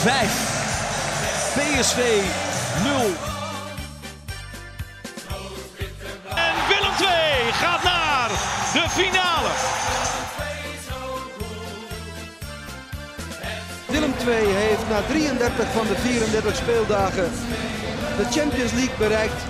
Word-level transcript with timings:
5. 0.00 1.52
PSV 1.54 1.98
0. 2.82 2.92
En 6.36 6.54
Willem 6.68 6.94
2 6.96 7.08
gaat 7.52 7.82
naar 7.82 8.28
de 8.72 8.86
finale. 8.88 9.50
Willem 13.88 14.12
II 14.26 14.46
heeft 14.54 14.88
na 14.88 15.00
33 15.02 15.72
van 15.72 15.86
de 15.86 15.96
34 15.96 16.56
speeldagen 16.56 17.30
de 18.16 18.24
Champions 18.30 18.72
League 18.72 18.98
bereikt. 18.98 19.42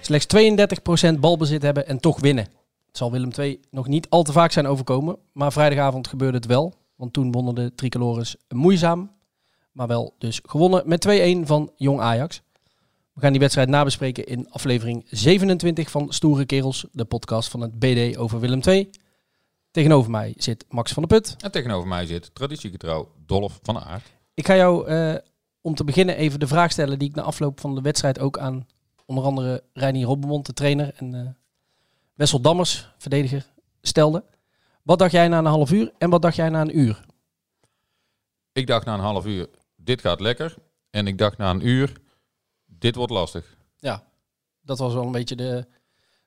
Slechts 0.00 0.26
32% 1.16 1.18
balbezit 1.20 1.62
hebben 1.62 1.86
en 1.86 2.00
toch 2.00 2.20
winnen. 2.20 2.44
Het 2.94 3.02
zal 3.02 3.12
Willem 3.12 3.30
II 3.38 3.60
nog 3.70 3.86
niet 3.86 4.10
al 4.10 4.22
te 4.22 4.32
vaak 4.32 4.52
zijn 4.52 4.66
overkomen. 4.66 5.16
Maar 5.32 5.52
vrijdagavond 5.52 6.08
gebeurde 6.08 6.36
het 6.36 6.46
wel. 6.46 6.74
Want 6.94 7.12
toen 7.12 7.32
wonnen 7.32 7.54
de 7.54 7.74
tricolores 7.74 8.36
moeizaam. 8.48 9.12
Maar 9.72 9.86
wel 9.86 10.14
dus 10.18 10.40
gewonnen 10.42 10.82
met 10.88 11.08
2-1 11.08 11.46
van 11.46 11.72
Jong 11.76 12.00
Ajax. 12.00 12.42
We 13.12 13.20
gaan 13.20 13.30
die 13.30 13.40
wedstrijd 13.40 13.68
nabespreken 13.68 14.26
in 14.26 14.50
aflevering 14.50 15.06
27 15.10 15.90
van 15.90 16.12
Stoere 16.12 16.46
Kerels. 16.46 16.86
De 16.92 17.04
podcast 17.04 17.48
van 17.48 17.60
het 17.60 17.78
BD 17.78 18.16
over 18.16 18.40
Willem 18.40 18.60
II. 18.66 18.90
Tegenover 19.70 20.10
mij 20.10 20.34
zit 20.36 20.64
Max 20.68 20.92
van 20.92 21.02
der 21.02 21.18
Put. 21.18 21.42
En 21.42 21.50
tegenover 21.50 21.88
mij 21.88 22.06
zit 22.06 22.34
traditiegetrouw 22.34 23.12
Dolf 23.26 23.58
van 23.62 23.78
Aert. 23.78 24.12
Ik 24.34 24.46
ga 24.46 24.56
jou 24.56 24.86
eh, 24.86 25.14
om 25.60 25.74
te 25.74 25.84
beginnen 25.84 26.16
even 26.16 26.40
de 26.40 26.46
vraag 26.46 26.70
stellen 26.70 26.98
die 26.98 27.08
ik 27.08 27.14
na 27.14 27.22
afloop 27.22 27.60
van 27.60 27.74
de 27.74 27.80
wedstrijd 27.80 28.18
ook 28.18 28.38
aan 28.38 28.66
onder 29.06 29.24
andere 29.24 29.62
Reinier 29.72 30.06
Robbenmond, 30.06 30.46
de 30.46 30.52
trainer, 30.52 30.94
en 30.96 31.14
eh, 31.14 31.28
Wessel 32.14 32.40
Dammers, 32.40 32.88
verdediger, 32.98 33.46
stelde. 33.82 34.24
Wat 34.84 34.98
dacht 34.98 35.12
jij 35.12 35.28
na 35.28 35.38
een 35.38 35.44
half 35.44 35.72
uur 35.72 35.92
en 35.98 36.10
wat 36.10 36.22
dacht 36.22 36.36
jij 36.36 36.48
na 36.48 36.60
een 36.60 36.78
uur? 36.78 37.04
Ik 38.52 38.66
dacht 38.66 38.86
na 38.86 38.94
een 38.94 39.00
half 39.00 39.26
uur, 39.26 39.48
dit 39.76 40.00
gaat 40.00 40.20
lekker. 40.20 40.54
En 40.90 41.06
ik 41.06 41.18
dacht 41.18 41.38
na 41.38 41.50
een 41.50 41.66
uur, 41.66 41.92
dit 42.64 42.94
wordt 42.94 43.12
lastig. 43.12 43.56
Ja, 43.76 44.04
dat 44.60 44.78
was 44.78 44.94
wel 44.94 45.04
een 45.04 45.12
beetje 45.12 45.36
de, 45.36 45.66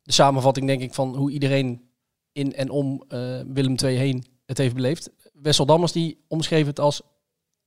de 0.01 0.11
samenvatting, 0.11 0.67
denk 0.67 0.81
ik, 0.81 0.93
van 0.93 1.15
hoe 1.15 1.31
iedereen 1.31 1.89
in 2.31 2.53
en 2.53 2.69
om 2.69 3.03
eh, 3.07 3.41
Willem 3.47 3.75
II 3.83 3.97
heen 3.97 4.25
het 4.45 4.57
heeft 4.57 4.75
beleefd. 4.75 5.09
Wessel 5.33 5.65
Dammers 5.65 5.91
die 5.91 6.23
omschreef 6.27 6.65
het 6.65 6.79
als, 6.79 7.01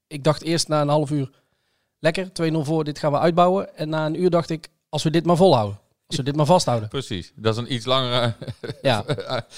ik 0.06 0.24
dacht 0.24 0.42
eerst 0.42 0.68
na 0.68 0.80
een 0.80 0.88
half 0.88 1.10
uur, 1.10 1.30
lekker, 1.98 2.28
2-0 2.28 2.56
voor, 2.56 2.84
dit 2.84 2.98
gaan 2.98 3.12
we 3.12 3.18
uitbouwen. 3.18 3.76
En 3.76 3.88
na 3.88 4.06
een 4.06 4.20
uur 4.22 4.30
dacht 4.30 4.50
ik, 4.50 4.68
als 4.88 5.02
we 5.02 5.10
dit 5.10 5.24
maar 5.24 5.36
volhouden. 5.36 5.79
Als 6.10 6.18
we 6.18 6.24
dit 6.24 6.36
maar 6.36 6.46
vasthouden. 6.46 6.88
Precies. 6.88 7.32
Dat 7.34 7.54
is 7.54 7.60
een 7.60 7.74
iets 7.74 7.84
langere 7.84 8.34
Ja, 8.82 9.04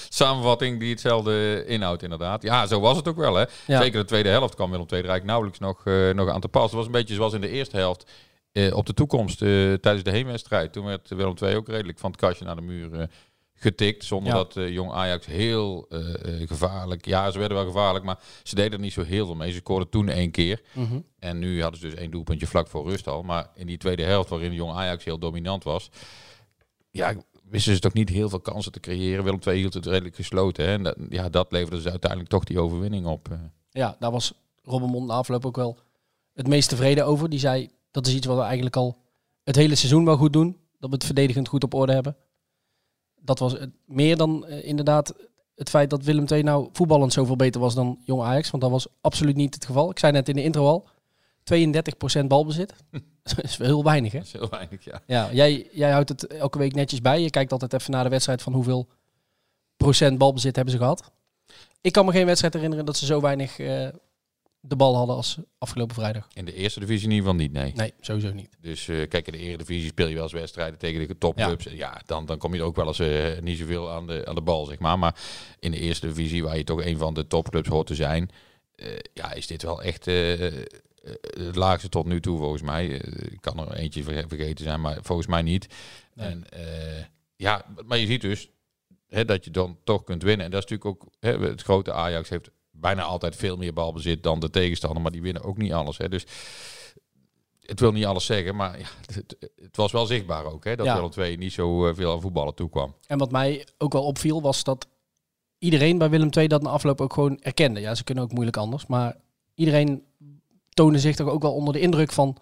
samenvatting 0.09 0.79
die 0.79 0.89
hetzelfde 0.89 1.65
inhoudt 1.65 2.03
inderdaad. 2.03 2.41
Ja, 2.43 2.67
zo 2.67 2.79
was 2.79 2.97
het 2.97 3.07
ook 3.07 3.17
wel 3.17 3.35
hè. 3.35 3.45
Ja. 3.67 3.81
Zeker 3.81 3.99
de 3.99 4.05
tweede 4.05 4.29
helft 4.29 4.55
kwam 4.55 4.69
Willem 4.69 4.85
II 4.85 4.93
eigenlijk 4.93 5.25
nauwelijks 5.25 5.59
nog, 5.59 5.85
eh, 5.85 6.09
nog 6.09 6.29
aan 6.29 6.41
te 6.41 6.47
pas. 6.47 6.63
Het 6.63 6.73
was 6.73 6.85
een 6.85 6.91
beetje 6.91 7.15
zoals 7.15 7.33
in 7.33 7.41
de 7.41 7.49
eerste 7.49 7.77
helft 7.77 8.11
eh, 8.51 8.75
op 8.75 8.85
de 8.85 8.93
toekomst 8.93 9.41
eh, 9.41 9.47
tijdens 9.73 10.03
de 10.03 10.11
heenwedstrijd. 10.11 10.73
Toen 10.73 10.85
werd 10.85 11.09
Willem 11.09 11.35
II 11.41 11.55
ook 11.55 11.67
redelijk 11.67 11.99
van 11.99 12.11
het 12.11 12.19
kastje 12.19 12.45
naar 12.45 12.55
de 12.55 12.61
muur 12.61 13.09
getikt. 13.53 14.03
Zonder 14.03 14.33
Ja. 14.33 14.43
dat 14.43 14.53
jong 14.53 14.91
Ajax 14.91 15.25
heel 15.25 15.87
gevaarlijk... 16.45 17.05
Ja, 17.05 17.31
ze 17.31 17.39
werden 17.39 17.57
wel 17.57 17.65
gevaarlijk, 17.65 18.05
maar 18.05 18.19
ze 18.43 18.55
deden 18.55 18.71
er 18.71 18.79
niet 18.79 18.93
zo 18.93 19.03
heel 19.03 19.25
veel 19.25 19.35
mee. 19.35 19.51
Ze 19.51 19.57
scoorden 19.57 19.89
toen 19.89 20.09
één 20.09 20.31
keer. 20.31 20.61
Mhm. 20.73 20.99
En 21.19 21.39
nu 21.39 21.61
hadden 21.61 21.79
ze 21.79 21.85
dus 21.85 21.95
één 21.95 22.11
doelpuntje 22.11 22.47
vlak 22.47 22.67
voor 22.67 22.89
rust 22.89 23.07
al. 23.07 23.23
Maar 23.23 23.49
in 23.55 23.67
die 23.67 23.77
tweede 23.77 24.03
helft, 24.03 24.29
waarin 24.29 24.53
jong 24.53 24.73
Ajax 24.73 25.03
heel 25.03 25.19
dominant 25.19 25.63
was... 25.63 25.89
Ja, 26.93 27.13
wisten 27.49 27.73
ze 27.73 27.79
toch 27.79 27.93
niet 27.93 28.09
heel 28.09 28.29
veel 28.29 28.39
kansen 28.39 28.71
te 28.71 28.79
creëren. 28.79 29.23
Willem 29.23 29.39
II 29.47 29.57
hield 29.57 29.73
het 29.73 29.85
redelijk 29.85 30.15
gesloten. 30.15 30.65
Hè? 30.65 30.71
En 30.71 30.83
dat, 30.83 30.95
ja, 31.09 31.29
dat 31.29 31.51
leverde 31.51 31.75
dus 31.75 31.87
uiteindelijk 31.91 32.29
toch 32.29 32.43
die 32.43 32.59
overwinning 32.59 33.05
op. 33.05 33.29
eh. 33.31 33.37
ja, 33.69 33.95
daar 33.99 34.11
was 34.11 34.33
Robbenmond 34.63 35.07
na 35.07 35.13
afloop 35.13 35.45
ook 35.45 35.55
wel 35.55 35.77
het 36.33 36.47
meest 36.47 36.69
tevreden 36.69 37.05
over. 37.05 37.29
Die 37.29 37.39
zei, 37.39 37.69
dat 37.91 38.07
is 38.07 38.13
iets 38.13 38.27
wat 38.27 38.37
we 38.37 38.43
eigenlijk 38.43 38.75
al 38.75 38.97
het 39.43 39.55
hele 39.55 39.75
seizoen 39.75 40.05
wel 40.05 40.17
goed 40.17 40.33
doen. 40.33 40.57
Dat 40.79 40.89
we 40.89 40.95
het 40.95 41.05
verdedigend 41.05 41.47
goed 41.47 41.63
op 41.63 41.73
orde 41.73 41.93
hebben. 41.93 42.15
Dat 43.15 43.39
was 43.39 43.55
meer 43.85 44.17
dan 44.17 44.45
eh, 44.45 44.67
inderdaad 44.67 45.13
het 45.55 45.69
feit 45.69 45.89
dat 45.89 46.03
Willem 46.03 46.25
II 46.27 46.43
nou 46.43 46.69
voetballend 46.71 47.13
zoveel 47.13 47.35
beter 47.35 47.61
was 47.61 47.75
dan 47.75 47.99
Jong 48.03 48.21
Ajax. 48.21 48.51
Want 48.51 48.63
dat 48.63 48.71
was 48.71 48.87
absoluut 49.01 49.35
niet 49.35 49.53
het 49.53 49.65
geval. 49.65 49.89
Ik 49.89 49.99
zei 49.99 50.11
net 50.11 50.29
in 50.29 50.35
de 50.35 50.43
intro 50.43 50.65
al, 50.65 50.87
32% 52.21 52.25
balbezit. 52.27 52.73
dat 53.35 53.43
is 53.43 53.57
wel 53.57 53.67
heel 53.67 53.83
weinig 53.83 54.11
hè? 54.11 54.17
Dat 54.17 54.27
is 54.27 54.33
heel 54.33 54.49
weinig, 54.49 54.83
ja. 54.83 55.01
Ja, 55.05 55.29
jij, 55.31 55.67
jij 55.71 55.91
houdt 55.91 56.09
het 56.09 56.27
elke 56.27 56.57
week 56.57 56.73
netjes 56.73 57.01
bij. 57.01 57.21
Je 57.21 57.29
kijkt 57.29 57.51
altijd 57.51 57.73
even 57.73 57.91
naar 57.91 58.03
de 58.03 58.09
wedstrijd 58.09 58.41
van 58.41 58.53
hoeveel 58.53 58.87
procent 59.77 60.17
balbezit 60.17 60.55
hebben 60.55 60.73
ze 60.73 60.79
gehad. 60.79 61.11
Ik 61.81 61.91
kan 61.91 62.05
me 62.05 62.11
geen 62.11 62.25
wedstrijd 62.25 62.53
herinneren 62.53 62.85
dat 62.85 62.97
ze 62.97 63.05
zo 63.05 63.21
weinig 63.21 63.59
eh, 63.59 63.87
de 64.59 64.75
bal 64.75 64.95
hadden 64.95 65.15
als 65.15 65.37
afgelopen 65.57 65.95
vrijdag. 65.95 66.27
In 66.33 66.45
de 66.45 66.53
eerste 66.53 66.79
divisie 66.79 67.07
in 67.07 67.13
ieder 67.13 67.29
geval 67.29 67.41
niet, 67.41 67.51
nee. 67.51 67.71
Nee, 67.75 67.93
sowieso 67.99 68.33
niet. 68.33 68.57
Dus 68.59 68.87
eh, 68.87 69.07
kijk, 69.07 69.27
in 69.27 69.31
de 69.31 69.39
eredivisie 69.39 69.89
speel 69.89 70.07
je 70.07 70.13
wel 70.13 70.23
eens 70.23 70.33
wedstrijden 70.33 70.79
tegen 70.79 71.07
de 71.07 71.17
topclubs. 71.17 71.65
Ja, 71.69 72.01
dan, 72.05 72.25
dan 72.25 72.37
kom 72.37 72.53
je 72.53 72.63
ook 72.63 72.75
wel 72.75 72.87
eens 72.87 72.99
eh, 72.99 73.39
niet 73.41 73.57
zoveel 73.57 73.91
aan 73.91 74.07
de, 74.07 74.25
aan 74.25 74.35
de 74.35 74.41
bal, 74.41 74.65
zeg 74.65 74.79
maar. 74.79 74.99
Maar 74.99 75.15
in 75.59 75.71
de 75.71 75.79
eerste 75.79 76.07
divisie, 76.07 76.43
waar 76.43 76.57
je 76.57 76.63
toch 76.63 76.85
een 76.85 76.97
van 76.97 77.13
de 77.13 77.27
topclubs 77.27 77.69
hoort 77.69 77.87
te 77.87 77.95
zijn... 77.95 78.29
ja, 79.13 79.33
is 79.33 79.47
dit 79.47 79.63
wel 79.63 79.81
echt 79.81 80.07
het 81.39 81.55
laagste 81.55 81.89
tot 81.89 82.05
nu 82.05 82.21
toe, 82.21 82.37
volgens 82.37 82.61
mij. 82.61 83.01
Eh, 83.01 83.31
Ik 83.31 83.41
kan 83.41 83.59
er 83.59 83.73
eentje 83.73 84.03
verge- 84.03 84.27
vergeten 84.27 84.65
zijn, 84.65 84.81
maar 84.81 84.97
volgens 85.01 85.27
mij 85.27 85.41
niet. 85.41 85.67
Nee. 86.13 86.27
En 86.27 86.49
eh, 86.49 87.03
ja, 87.35 87.65
maar 87.85 87.97
je 87.97 88.05
ziet 88.05 88.21
dus 88.21 88.49
hè, 89.07 89.25
dat 89.25 89.45
je 89.45 89.51
dan 89.51 89.77
toch 89.83 90.03
kunt 90.03 90.23
winnen. 90.23 90.45
En 90.45 90.51
dat 90.51 90.63
is 90.63 90.69
natuurlijk 90.69 91.03
ook... 91.03 91.11
Hè, 91.19 91.37
het 91.49 91.61
grote 91.61 91.91
Ajax 91.93 92.29
heeft 92.29 92.49
bijna 92.71 93.01
altijd 93.03 93.35
veel 93.35 93.57
meer 93.57 93.73
balbezit 93.73 94.23
dan 94.23 94.39
de 94.39 94.49
tegenstander. 94.49 95.01
Maar 95.01 95.11
die 95.11 95.21
winnen 95.21 95.43
ook 95.43 95.57
niet 95.57 95.73
alles. 95.73 95.97
Hè. 95.97 96.09
Dus 96.09 96.25
het 97.61 97.79
wil 97.79 97.91
niet 97.91 98.05
alles 98.05 98.25
zeggen, 98.25 98.55
maar 98.55 98.79
ja, 98.79 98.85
het, 99.13 99.35
het 99.55 99.75
was 99.77 99.91
wel 99.91 100.05
zichtbaar 100.05 100.45
ook. 100.45 100.63
Hè, 100.63 100.75
dat 100.75 100.85
Ja. 100.85 100.95
Willem 100.95 101.11
II 101.17 101.37
niet 101.37 101.53
zo 101.53 101.87
eh, 101.87 101.95
veel 101.95 102.11
aan 102.13 102.21
voetballen 102.21 102.55
toekwam. 102.55 102.95
En 103.07 103.17
wat 103.17 103.31
mij 103.31 103.67
ook 103.77 103.93
wel 103.93 104.05
opviel 104.05 104.41
was 104.41 104.63
dat 104.63 104.87
iedereen 105.57 105.97
bij 105.97 106.09
Willem 106.09 106.29
II 106.37 106.47
dat 106.47 106.61
na 106.61 106.69
afloop 106.69 107.01
ook 107.01 107.13
gewoon 107.13 107.39
erkende. 107.41 107.79
Ja, 107.79 107.95
ze 107.95 108.03
kunnen 108.03 108.23
ook 108.23 108.31
moeilijk 108.31 108.57
anders. 108.57 108.85
Maar 108.85 109.15
iedereen 109.55 110.03
toonde 110.73 110.99
zich 110.99 111.15
toch 111.15 111.29
ook 111.29 111.41
wel 111.41 111.53
onder 111.53 111.73
de 111.73 111.79
indruk 111.79 112.11
van 112.11 112.37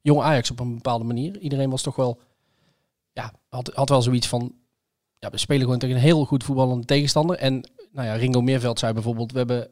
jong 0.00 0.20
Ajax 0.20 0.50
op 0.50 0.60
een 0.60 0.74
bepaalde 0.74 1.04
manier. 1.04 1.38
Iedereen 1.38 1.70
was 1.70 1.82
toch 1.82 1.96
wel, 1.96 2.18
ja, 3.12 3.32
had, 3.48 3.70
had 3.74 3.88
wel 3.88 4.02
zoiets 4.02 4.28
van, 4.28 4.54
ja, 5.18 5.30
we 5.30 5.38
spelen 5.38 5.62
gewoon 5.62 5.78
tegen 5.78 5.96
een 5.96 6.02
heel 6.02 6.24
goed 6.24 6.44
voetballende 6.44 6.84
tegenstander. 6.84 7.36
En 7.36 7.70
nou 7.92 8.06
ja, 8.06 8.14
Ringo 8.14 8.40
Meerveld 8.40 8.78
zei 8.78 8.92
bijvoorbeeld, 8.92 9.32
we 9.32 9.38
hebben, 9.38 9.70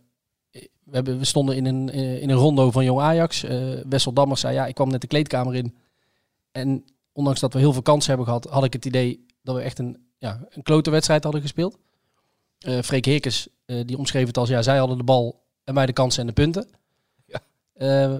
we, 0.50 0.68
hebben, 0.90 1.18
we 1.18 1.24
stonden 1.24 1.56
in 1.56 1.66
een, 1.66 1.90
eh, 1.90 2.22
in 2.22 2.30
een 2.30 2.36
rondo 2.36 2.70
van 2.70 2.84
jong 2.84 3.00
Ajax. 3.00 3.44
Eh, 3.44 3.80
Wessel 3.88 4.12
Dammers 4.12 4.40
zei, 4.40 4.54
ja, 4.54 4.66
ik 4.66 4.74
kwam 4.74 4.88
net 4.90 5.00
de 5.00 5.06
kleedkamer 5.06 5.54
in. 5.54 5.76
En 6.52 6.84
ondanks 7.12 7.40
dat 7.40 7.52
we 7.52 7.58
heel 7.58 7.72
veel 7.72 7.82
kansen 7.82 8.08
hebben 8.08 8.26
gehad, 8.26 8.44
had 8.44 8.64
ik 8.64 8.72
het 8.72 8.84
idee 8.84 9.26
dat 9.42 9.54
we 9.54 9.60
echt 9.60 9.78
een, 9.78 10.06
ja, 10.18 10.46
een 10.48 10.62
klote 10.62 10.90
wedstrijd 10.90 11.22
hadden 11.22 11.42
gespeeld. 11.42 11.78
Eh 12.58 12.82
Freek 12.82 13.04
Heerkens, 13.04 13.48
eh, 13.64 13.80
die 13.86 13.98
omschreef 13.98 14.26
het 14.26 14.36
als, 14.36 14.48
ja, 14.48 14.62
zij 14.62 14.78
hadden 14.78 14.98
de 14.98 15.04
bal 15.04 15.40
en 15.64 15.74
wij 15.74 15.86
de 15.86 15.92
kansen 15.92 16.20
en 16.20 16.26
de 16.26 16.32
punten. 16.32 16.68
Ja. 17.74 18.12
Eh, 18.12 18.16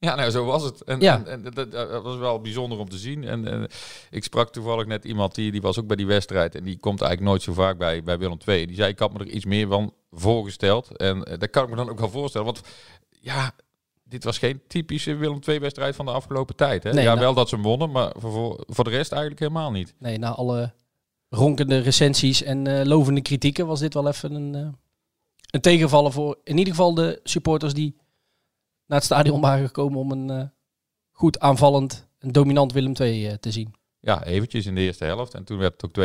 Ja, 0.00 0.14
nou, 0.14 0.30
zo 0.30 0.44
was 0.44 0.62
het. 0.62 0.84
En, 0.84 1.00
Ja. 1.00 1.16
en, 1.24 1.26
en 1.44 1.54
dat, 1.54 1.72
dat 1.72 2.02
was 2.02 2.16
wel 2.16 2.40
bijzonder 2.40 2.78
om 2.78 2.88
te 2.88 2.98
zien. 2.98 3.24
En, 3.24 3.46
en 3.48 3.68
ik 4.10 4.24
sprak 4.24 4.50
toevallig 4.52 4.86
net 4.86 5.04
iemand 5.04 5.34
die, 5.34 5.50
die 5.52 5.60
was 5.60 5.78
ook 5.78 5.86
bij 5.86 5.96
die 5.96 6.06
wedstrijd. 6.06 6.54
En 6.54 6.64
die 6.64 6.78
komt 6.78 7.00
eigenlijk 7.00 7.30
nooit 7.30 7.42
zo 7.42 7.52
vaak 7.52 7.78
bij, 7.78 8.02
bij 8.02 8.18
Willem 8.18 8.38
II. 8.46 8.66
Die 8.66 8.76
zei, 8.76 8.90
ik 8.90 8.98
had 8.98 9.12
me 9.12 9.18
er 9.18 9.28
iets 9.28 9.44
meer 9.44 9.68
van 9.68 9.92
voorgesteld. 10.10 10.96
En 10.96 11.24
eh, 11.24 11.38
dat 11.38 11.50
kan 11.50 11.62
ik 11.64 11.70
me 11.70 11.76
dan 11.76 11.88
ook 11.90 11.98
wel 11.98 12.10
voorstellen. 12.10 12.46
Want 12.46 12.60
ja, 13.20 13.52
dit 14.04 14.24
was 14.24 14.38
geen 14.38 14.60
typische 14.68 15.14
Willem 15.14 15.38
II-wedstrijd 15.46 15.94
van 15.96 16.04
de 16.06 16.12
afgelopen 16.12 16.56
tijd. 16.56 16.82
Hè? 16.82 16.92
Nee, 16.92 17.02
ja, 17.04 17.08
nou- 17.10 17.20
wel 17.20 17.34
dat 17.34 17.48
ze 17.48 17.54
hem 17.54 17.64
wonnen, 17.64 17.90
maar 17.90 18.12
voor- 18.16 18.64
voor, 18.66 18.84
de 18.84 18.90
rest 18.90 19.10
eigenlijk 19.12 19.40
helemaal 19.40 19.70
niet. 19.70 19.94
nee, 19.98 20.18
na 20.18 20.30
alle 20.34 20.72
ronkende 21.28 21.78
recensies 21.78 22.42
en 22.42 22.66
eh, 22.66 22.86
lovende 22.86 23.20
kritieken 23.22 23.66
was 23.66 23.80
dit 23.80 23.94
wel 23.94 24.08
even 24.08 24.32
een, 24.34 24.54
eh, 24.54 24.68
een 25.50 25.60
tegenvallen 25.60 26.12
voor 26.12 26.38
in 26.44 26.58
ieder 26.58 26.74
geval 26.74 26.94
de 26.94 27.20
supporters 27.24 27.74
die 27.74 27.96
naar 28.88 28.98
het 28.98 29.06
stadion 29.06 29.40
waren 29.40 29.66
gekomen 29.66 29.98
om 29.98 30.10
een 30.10 30.30
eh, 30.30 30.46
goed 31.12 31.38
aanvallend 31.38 32.08
en 32.18 32.32
dominant 32.32 32.72
Willem 32.72 32.92
II 33.00 33.26
eh, 33.26 33.34
te 33.34 33.50
zien. 33.50 33.74
ja, 34.00 34.24
eventjes 34.24 34.66
in 34.66 34.74
de 34.74 34.80
eerste 34.80 35.04
helft. 35.04 35.34
En 35.34 35.44
toen 35.44 35.58
werd 35.58 35.82
het 35.82 35.84
ook 35.84 36.04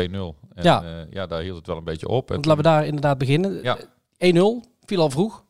En 0.54 0.62
Ja. 0.62 0.82
ja. 0.82 1.06
ja, 1.10 1.26
daar 1.26 1.42
hield 1.42 1.56
het 1.56 1.66
wel 1.66 1.76
een 1.76 1.84
beetje 1.84 2.08
op. 2.08 2.28
En 2.28 2.34
Want 2.34 2.46
laten 2.46 2.62
we 2.62 2.68
daar 2.68 2.86
inderdaad 2.86 3.18
beginnen. 3.18 3.62
Ja. 3.62 3.78
1-0, 3.78 4.70
viel 4.84 5.00
al 5.00 5.10
vroeg. 5.10 5.44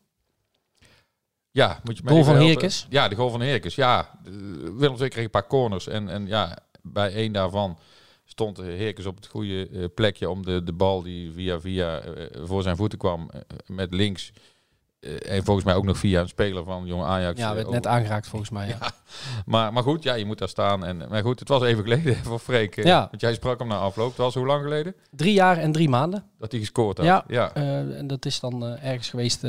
Ja, 1.51 1.79
moet 1.83 1.97
je 1.97 2.03
Goal 2.07 2.23
van? 2.23 2.35
Herkes. 2.35 2.87
Ja, 2.89 3.07
de 3.07 3.15
goal 3.15 3.29
van 3.29 3.41
Herkes. 3.41 3.75
Ja, 3.75 4.19
eh, 4.25 4.31
Willem 4.77 4.95
II 4.99 5.09
kreeg 5.09 5.23
een 5.23 5.29
paar 5.29 5.47
corners. 5.47 5.87
En, 5.87 6.09
en 6.09 6.27
ja, 6.27 6.57
bij 6.81 7.13
één 7.13 7.31
daarvan 7.31 7.77
stond 8.25 8.57
Herkes 8.57 9.05
op 9.05 9.15
het 9.15 9.27
goede 9.27 9.69
eh, 9.69 9.83
plekje 9.95 10.29
om 10.29 10.45
de, 10.45 10.63
de 10.63 10.73
bal 10.73 11.01
die 11.01 11.31
via 11.31 11.59
via 11.59 11.99
eh, 11.99 12.43
voor 12.43 12.63
zijn 12.63 12.75
voeten 12.75 12.97
kwam 12.97 13.29
eh, 13.29 13.41
met 13.65 13.93
links. 13.93 14.31
Eh, 15.05 15.35
en 15.37 15.43
volgens 15.43 15.65
mij 15.65 15.75
ook 15.75 15.83
nog 15.85 15.97
via 15.97 16.21
een 16.21 16.27
speler 16.27 16.63
van 16.63 16.85
Jong 16.85 17.03
Ajax. 17.03 17.39
Ja, 17.39 17.49
eh, 17.49 17.55
werd 17.55 17.69
net 17.69 17.87
aangeraakt 17.87 18.27
volgens 18.27 18.49
mij. 18.51 18.67
Ja. 18.79 18.91
maar, 19.45 19.73
maar 19.73 19.83
goed, 19.83 20.03
ja, 20.03 20.13
je 20.13 20.25
moet 20.25 20.37
daar 20.37 20.49
staan. 20.49 20.85
En, 20.85 20.97
maar 21.09 21.21
goed, 21.21 21.39
het 21.39 21.47
was 21.47 21.63
even 21.63 21.83
geleden 21.83 22.15
voor 22.25 22.39
Freek. 22.39 22.77
eh, 22.77 22.83
Ja. 22.85 23.07
Want 23.09 23.21
jij 23.21 23.33
sprak 23.33 23.59
hem 23.59 23.67
na 23.67 23.77
afloop. 23.77 24.07
Het 24.07 24.17
was 24.17 24.33
hoe 24.33 24.45
lang 24.45 24.63
geleden 24.63 24.95
Drie 25.11 25.33
jaar 25.33 25.57
en 25.57 25.71
drie 25.71 25.89
maanden. 25.89 26.23
dat 26.39 26.51
hij 26.51 26.59
gescoord 26.59 26.97
had? 26.97 27.05
Ja. 27.05 27.23
ja. 27.27 27.53
En 27.53 28.07
dat 28.07 28.25
is 28.25 28.39
dan 28.39 28.63
ergens 28.63 29.09
geweest 29.09 29.43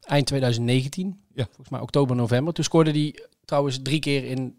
eind 0.00 0.26
2019. 0.26 1.20
Ja. 1.34 1.44
Volgens 1.44 1.68
mij 1.68 1.80
oktober, 1.80 2.16
november. 2.16 2.54
Toen 2.54 2.64
scoorde 2.64 2.90
hij 2.90 3.14
trouwens 3.44 3.78
drie 3.82 3.98
keer 4.00 4.24
in 4.24 4.58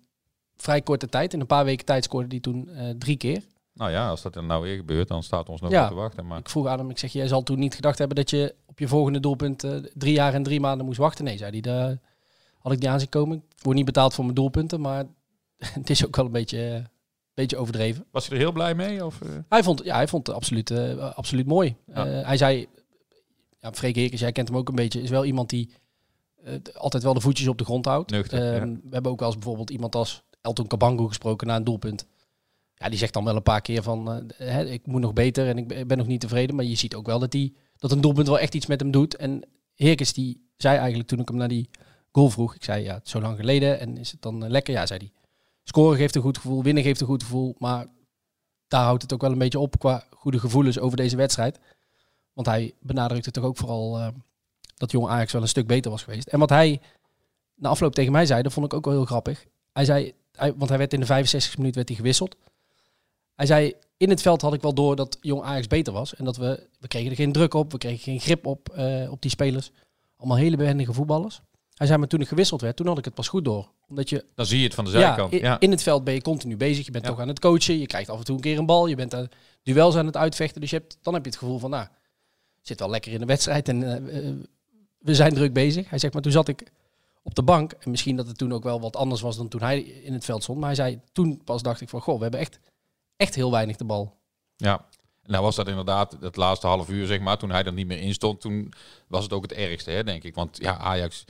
vrij 0.57 0.81
korte 0.81 1.09
tijd. 1.09 1.33
In 1.33 1.39
een 1.39 1.45
paar 1.47 1.65
weken 1.65 1.85
tijd 1.85 2.03
scoorde 2.03 2.27
hij 2.29 2.39
toen 2.39 2.69
drie 2.97 3.17
keer. 3.17 3.41
Nou 3.73 3.91
ja, 3.91 4.09
als 4.09 4.21
dat 4.21 4.33
dan 4.33 4.45
nou 4.45 4.63
weer 4.63 4.75
gebeurt, 4.75 5.07
dan 5.07 5.23
staat 5.23 5.49
ons 5.49 5.61
nog 5.61 5.71
Ja. 5.71 5.87
te 5.87 5.93
wachten. 5.93 6.25
Maar 6.27 6.39
Ik 6.39 6.49
vroeg 6.49 6.67
aan 6.67 6.77
hem, 6.79 6.89
ik 6.89 6.97
zeg, 6.97 7.11
jij 7.11 7.27
zal 7.27 7.43
toen 7.43 7.59
niet 7.59 7.75
gedacht 7.75 7.97
hebben 7.97 8.15
dat 8.17 8.29
je 8.29 8.55
op 8.79 8.85
je 8.85 8.91
volgende 8.91 9.19
doelpunt 9.19 9.63
eh, 9.63 9.75
drie 9.93 10.13
jaar 10.13 10.33
en 10.33 10.43
drie 10.43 10.59
maanden 10.59 10.85
moest 10.85 10.97
wachten. 10.97 11.25
Nee, 11.25 11.37
zei 11.37 11.51
hij, 11.51 11.61
daar 11.61 11.97
had 12.59 12.71
ik 12.71 12.79
niet 12.79 12.87
aan 12.87 12.99
zien 12.99 13.09
komen. 13.09 13.37
Ik 13.37 13.63
word 13.63 13.75
niet 13.75 13.85
betaald 13.85 14.13
voor 14.13 14.23
mijn 14.23 14.35
doelpunten, 14.35 14.81
maar 14.81 15.05
het 15.79 15.89
is 15.89 16.05
ook 16.05 16.15
wel 16.15 16.25
een 16.25 16.31
beetje, 16.31 16.69
eh, 16.69 16.83
beetje 17.33 17.57
overdreven. 17.57 18.05
was 18.11 18.25
je 18.25 18.31
er 18.31 18.37
heel 18.37 18.51
blij 18.51 18.75
mee? 18.75 19.05
Of, 19.05 19.21
eh? 19.21 19.29
Hij 19.49 19.63
vond, 19.63 19.83
ja, 19.83 19.95
hij 19.95 20.07
vond 20.07 20.27
het 20.27 20.35
absoluut, 20.35 20.71
absoluut 20.99 21.45
mooi. 21.45 21.75
Ja. 21.93 22.05
Hij 22.05 22.37
zei, 22.37 22.67
ja, 23.59 23.73
Freek 23.73 23.95
Heerkens, 23.95 24.21
jij 24.21 24.31
kent 24.31 24.47
hem 24.47 24.57
ook 24.57 24.69
een 24.69 24.75
beetje, 24.75 25.01
is 25.01 25.09
wel 25.09 25.25
iemand 25.25 25.49
die 25.49 25.69
altijd 26.73 27.03
wel 27.03 27.13
de 27.13 27.21
voetjes 27.21 27.47
op 27.47 27.57
de 27.57 27.63
grond 27.63 27.85
houdt. 27.85 28.11
Nuchter, 28.11 28.53
Ehm, 28.55 28.73
We 28.73 28.89
hebben 28.89 29.11
ook 29.11 29.19
wel 29.19 29.27
eens 29.27 29.37
bijvoorbeeld 29.37 29.69
iemand 29.69 29.95
als 29.95 30.23
Elton 30.41 30.67
Kabango 30.67 31.07
gesproken 31.07 31.47
na 31.47 31.55
een 31.55 31.63
doelpunt. 31.63 32.07
Ja, 32.75 32.89
die 32.89 32.97
zegt 32.97 33.13
dan 33.13 33.23
wel 33.23 33.35
een 33.35 33.43
paar 33.43 33.61
keer 33.61 33.83
van, 33.83 34.31
hè, 34.35 34.65
ik 34.65 34.85
moet 34.85 35.01
nog 35.01 35.13
beter 35.13 35.47
en 35.47 35.57
ik 35.57 35.87
ben 35.87 35.97
nog 35.97 36.07
niet 36.07 36.19
tevreden. 36.19 36.55
Maar 36.55 36.65
je 36.65 36.75
ziet 36.75 36.95
ook 36.95 37.05
wel 37.05 37.19
dat, 37.19 37.31
die, 37.31 37.55
dat 37.79 37.91
een 37.91 38.01
doelpunt 38.01 38.27
wel 38.27 38.39
echt 38.39 38.55
iets 38.55 38.65
met 38.65 38.79
hem 38.79 38.91
doet. 38.91 39.15
En 39.15 39.43
Heerkens 39.75 40.13
die 40.13 40.49
zei 40.57 40.77
eigenlijk 40.77 41.09
toen 41.09 41.19
ik 41.19 41.27
hem 41.27 41.37
naar 41.37 41.47
die 41.47 41.69
goal 42.11 42.29
vroeg, 42.29 42.55
ik 42.55 42.63
zei 42.63 42.83
ja, 42.83 42.93
het 42.93 43.05
is 43.05 43.11
zo 43.11 43.21
lang 43.21 43.37
geleden 43.37 43.79
en 43.79 43.97
is 43.97 44.11
het 44.11 44.21
dan 44.21 44.43
eh, 44.43 44.49
lekker? 44.49 44.73
Ja, 44.73 44.85
zei 44.85 44.99
hij. 44.99 45.11
Scoren 45.63 45.97
geeft 45.97 46.15
een 46.15 46.21
goed 46.21 46.37
gevoel, 46.37 46.63
winnen 46.63 46.83
geeft 46.83 47.01
een 47.01 47.07
goed 47.07 47.23
gevoel, 47.23 47.55
maar 47.57 47.87
daar 48.67 48.83
houdt 48.83 49.01
het 49.01 49.13
ook 49.13 49.21
wel 49.21 49.31
een 49.31 49.37
beetje 49.37 49.59
op 49.59 49.79
qua 49.79 50.03
goede 50.09 50.39
gevoelens 50.39 50.79
over 50.79 50.97
deze 50.97 51.15
wedstrijd. 51.15 51.59
Want 52.33 52.47
hij 52.47 52.73
benadrukte 52.79 53.31
toch 53.31 53.43
ook 53.43 53.57
vooral 53.57 53.99
eh, 53.99 54.07
dat 54.75 54.91
jong 54.91 55.07
Ajax 55.07 55.31
wel 55.31 55.41
een 55.41 55.47
stuk 55.47 55.67
beter 55.67 55.91
was 55.91 56.03
geweest. 56.03 56.27
En 56.27 56.39
wat 56.39 56.49
hij 56.49 56.81
na 57.55 57.69
afloop 57.69 57.95
tegen 57.95 58.11
mij 58.11 58.25
zei, 58.25 58.41
dat 58.41 58.53
vond 58.53 58.65
ik 58.65 58.73
ook 58.73 58.85
wel 58.85 58.93
heel 58.93 59.05
grappig. 59.05 59.45
Hij 59.73 59.85
zei, 59.85 60.13
hij, 60.31 60.53
want 60.53 60.69
hij 60.69 60.77
werd 60.77 60.93
in 60.93 60.99
de 60.99 61.05
65 61.05 61.57
minuut 61.57 61.75
werd 61.75 61.87
hij 61.87 61.97
gewisseld. 61.97 62.35
Hij 63.35 63.45
zei, 63.45 63.73
in 63.99 64.09
het 64.09 64.21
veld 64.21 64.41
had 64.41 64.53
ik 64.53 64.61
wel 64.61 64.73
door 64.73 64.95
dat 64.95 65.17
jong 65.21 65.41
Ajax 65.43 65.67
beter 65.67 65.93
was. 65.93 66.15
En 66.15 66.25
dat 66.25 66.37
we, 66.37 66.67
we 66.79 66.87
kregen 66.87 67.09
er 67.09 67.15
geen 67.15 67.31
druk 67.31 67.53
op, 67.53 67.71
we 67.71 67.77
kregen 67.77 67.99
geen 67.99 68.19
grip 68.19 68.45
op, 68.45 68.69
eh, 68.69 69.11
op 69.11 69.21
die 69.21 69.31
spelers. 69.31 69.71
Allemaal 70.17 70.37
hele 70.37 70.57
behendige 70.57 70.93
voetballers. 70.93 71.41
Hij 71.73 71.87
zei, 71.87 71.99
maar 71.99 72.07
toen 72.07 72.21
ik 72.21 72.27
gewisseld 72.27 72.61
werd, 72.61 72.75
toen 72.75 72.87
had 72.87 72.97
ik 72.97 73.05
het 73.05 73.13
pas 73.13 73.27
goed 73.27 73.45
door. 73.45 73.71
Omdat 73.87 74.09
je 74.09 74.25
Dan 74.35 74.45
zie 74.45 74.57
je 74.57 74.63
het 74.65 74.73
van 74.73 74.85
de 74.85 74.91
ja, 74.91 74.99
zijkant. 74.99 75.33
in, 75.33 75.39
Ja, 75.39 75.59
in 75.59 75.71
het 75.71 75.83
veld 75.83 76.03
ben 76.03 76.13
je 76.13 76.21
continu 76.21 76.57
bezig. 76.57 76.85
Je 76.85 76.91
bent 76.91 77.03
Ja. 77.05 77.09
toch 77.11 77.19
aan 77.19 77.27
het 77.27 77.39
coachen. 77.39 77.79
Je 77.79 77.85
krijgt 77.85 78.09
af 78.09 78.17
en 78.17 78.23
toe 78.25 78.35
een 78.35 78.41
keer 78.41 78.57
een 78.57 78.65
bal. 78.65 78.87
Je 78.87 78.95
bent 78.95 79.13
aan 79.13 79.27
duels 79.63 79.95
aan 79.95 80.05
het 80.05 80.17
uitvechten. 80.17 80.61
Dus 80.61 80.69
je 80.69 80.75
hebt, 80.75 80.97
dan 81.01 81.13
heb 81.13 81.23
je 81.23 81.29
het 81.29 81.39
gevoel 81.39 81.59
van, 81.59 81.69
nou, 81.69 81.87
zit 82.61 82.79
wel 82.79 82.89
lekker 82.89 83.11
in 83.11 83.19
de 83.19 83.25
wedstrijd 83.25 83.67
en 83.67 83.83
eh, 83.83 84.27
eh, 84.27 84.35
we 84.99 85.15
zijn 85.15 85.33
druk 85.33 85.53
bezig. 85.53 85.89
Hij 85.89 85.99
zegt, 85.99 86.13
maar 86.13 86.21
toen 86.21 86.31
zat 86.31 86.47
ik 86.47 86.71
op 87.23 87.35
de 87.35 87.43
bank. 87.43 87.71
En 87.71 87.91
misschien 87.91 88.15
dat 88.15 88.27
het 88.27 88.37
toen 88.37 88.53
ook 88.53 88.63
wel 88.63 88.81
wat 88.81 88.95
anders 88.95 89.21
was 89.21 89.37
dan 89.37 89.47
toen 89.47 89.61
hij 89.61 89.79
in 89.79 90.13
het 90.13 90.25
veld 90.25 90.43
stond. 90.43 90.57
Maar 90.57 90.67
hij 90.67 90.75
zei, 90.75 90.99
toen 91.11 91.41
pas 91.43 91.61
dacht 91.61 91.81
ik 91.81 91.89
van, 91.89 92.01
goh, 92.01 92.15
we 92.15 92.21
hebben 92.21 92.39
echt, 92.39 92.59
echt 93.19 93.35
heel 93.35 93.51
weinig 93.51 93.75
de 93.75 93.85
bal. 93.85 94.17
ja. 94.55 94.87
Nou 95.23 95.43
was 95.43 95.55
dat 95.55 95.67
inderdaad 95.67 96.17
het 96.21 96.35
laatste 96.35 96.67
half 96.67 96.89
uur, 96.89 97.05
zeg 97.05 97.19
maar. 97.19 97.37
Toen 97.37 97.51
hij 97.51 97.63
er 97.63 97.73
niet 97.73 97.87
meer 97.87 97.99
in 97.99 98.13
stond, 98.13 98.41
toen 98.41 98.73
was 99.07 99.23
het 99.23 99.33
ook 99.33 99.41
het 99.41 99.53
ergste, 99.53 99.91
hè, 99.91 100.03
denk 100.03 100.23
ik. 100.23 100.35
Want 100.35 100.57
ja, 100.61 100.77
Ajax, 100.77 101.25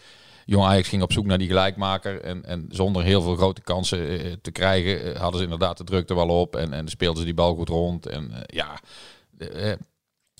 jong 0.45 0.65
Ajax 0.65 0.88
ging 0.88 1.01
op 1.01 1.12
zoek 1.12 1.25
naar 1.25 1.38
die 1.38 1.47
gelijkmaker. 1.47 2.21
En, 2.21 2.45
en 2.45 2.65
zonder 2.69 3.03
heel 3.03 3.21
veel 3.21 3.36
grote 3.36 3.62
kansen 3.62 4.19
eh, 4.19 4.33
te 4.41 4.51
krijgen, 4.51 5.13
eh, 5.13 5.19
hadden 5.19 5.38
ze 5.38 5.44
inderdaad 5.44 5.77
de 5.77 5.83
druk 5.83 6.09
er 6.09 6.15
wel 6.15 6.41
op. 6.41 6.56
En, 6.56 6.74
en 6.74 6.88
speelden 6.88 7.19
ze 7.19 7.25
die 7.25 7.33
bal 7.33 7.56
goed 7.56 7.69
rond. 7.69 8.06
En 8.06 8.31
eh, 8.31 8.42
ja, 8.45 8.80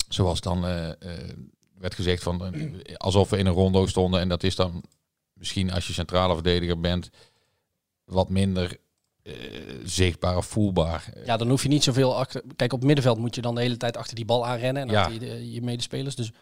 zoals 0.08 0.40
dan 0.40 0.60
werd 1.78 1.94
gezegd, 1.94 2.22
van, 2.22 2.54
alsof 2.96 3.30
we 3.30 3.38
in 3.38 3.46
een 3.46 3.52
rondo 3.52 3.86
stonden. 3.86 4.20
En 4.20 4.28
dat 4.28 4.42
is 4.42 4.56
dan 4.56 4.82
misschien 5.32 5.72
als 5.72 5.86
je 5.86 5.92
centrale 5.92 6.34
verdediger 6.34 6.80
bent, 6.80 7.10
wat 8.04 8.28
minder 8.28 8.76
zichtbaar 9.84 10.36
of 10.36 10.46
voelbaar. 10.46 11.12
Ja, 11.24 11.36
dan 11.36 11.48
hoef 11.48 11.62
je 11.62 11.68
niet 11.68 11.82
zoveel 11.84 12.16
achter... 12.16 12.42
Kijk, 12.56 12.72
op 12.72 12.78
het 12.78 12.86
middenveld 12.86 13.18
moet 13.18 13.34
je 13.34 13.40
dan 13.40 13.54
de 13.54 13.60
hele 13.60 13.76
tijd 13.76 13.96
achter 13.96 14.14
die 14.16 14.24
bal 14.24 14.46
aanrennen. 14.46 14.82
En 14.82 14.88
Ja. 14.90 15.02
achter 15.04 15.22
je, 15.24 15.52
je 15.52 15.62
medespelers. 15.62 16.14
Dus, 16.14 16.32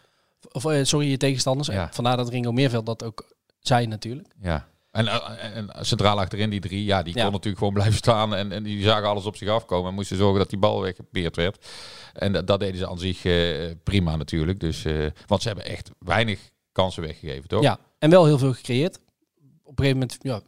of, 0.51 0.65
eh, 0.65 0.83
sorry, 0.83 1.09
je 1.09 1.17
tegenstanders. 1.17 1.67
Ja. 1.67 1.89
Vandaar 1.91 2.17
dat 2.17 2.29
Ringo 2.29 2.51
Meerveld 2.51 2.85
dat 2.85 3.03
ook 3.03 3.33
zei 3.59 3.87
natuurlijk. 3.87 4.27
Ja. 4.41 4.67
En, 4.91 5.07
eh, 5.07 5.55
en 5.57 5.69
centraal 5.79 6.19
achterin 6.19 6.49
die 6.49 6.59
drie, 6.59 6.83
ja, 6.85 7.03
die 7.03 7.15
Ja. 7.15 7.23
kon 7.23 7.31
natuurlijk 7.31 7.57
gewoon 7.57 7.73
blijven 7.73 7.97
staan. 7.97 8.35
En, 8.35 8.51
en 8.51 8.63
die 8.63 8.83
zagen 8.83 9.07
alles 9.07 9.25
op 9.25 9.35
zich 9.35 9.49
afkomen. 9.49 9.89
En 9.89 9.95
moesten 9.95 10.17
zorgen 10.17 10.39
dat 10.39 10.49
die 10.49 10.59
bal 10.59 10.81
weggepeerd 10.81 11.35
werd. 11.35 11.65
En 12.13 12.31
dat, 12.33 12.47
dat 12.47 12.59
deden 12.59 12.77
ze 12.77 12.87
aan 12.87 12.99
zich 12.99 13.25
eh, 13.25 13.71
prima 13.83 14.15
natuurlijk. 14.15 14.59
Dus, 14.59 14.85
eh, 14.85 15.05
want 15.27 15.41
ze 15.41 15.47
hebben 15.47 15.65
echt 15.65 15.89
weinig 15.99 16.39
kansen 16.71 17.01
weggegeven, 17.03 17.47
toch? 17.47 17.61
Ja, 17.61 17.79
en 17.99 18.09
wel 18.09 18.25
heel 18.25 18.37
veel 18.37 18.53
gecreëerd. 18.53 18.99
Op 19.63 19.79
een 19.79 19.85
gegeven 19.85 19.99
moment, 19.99 20.17
ja, 20.21 20.41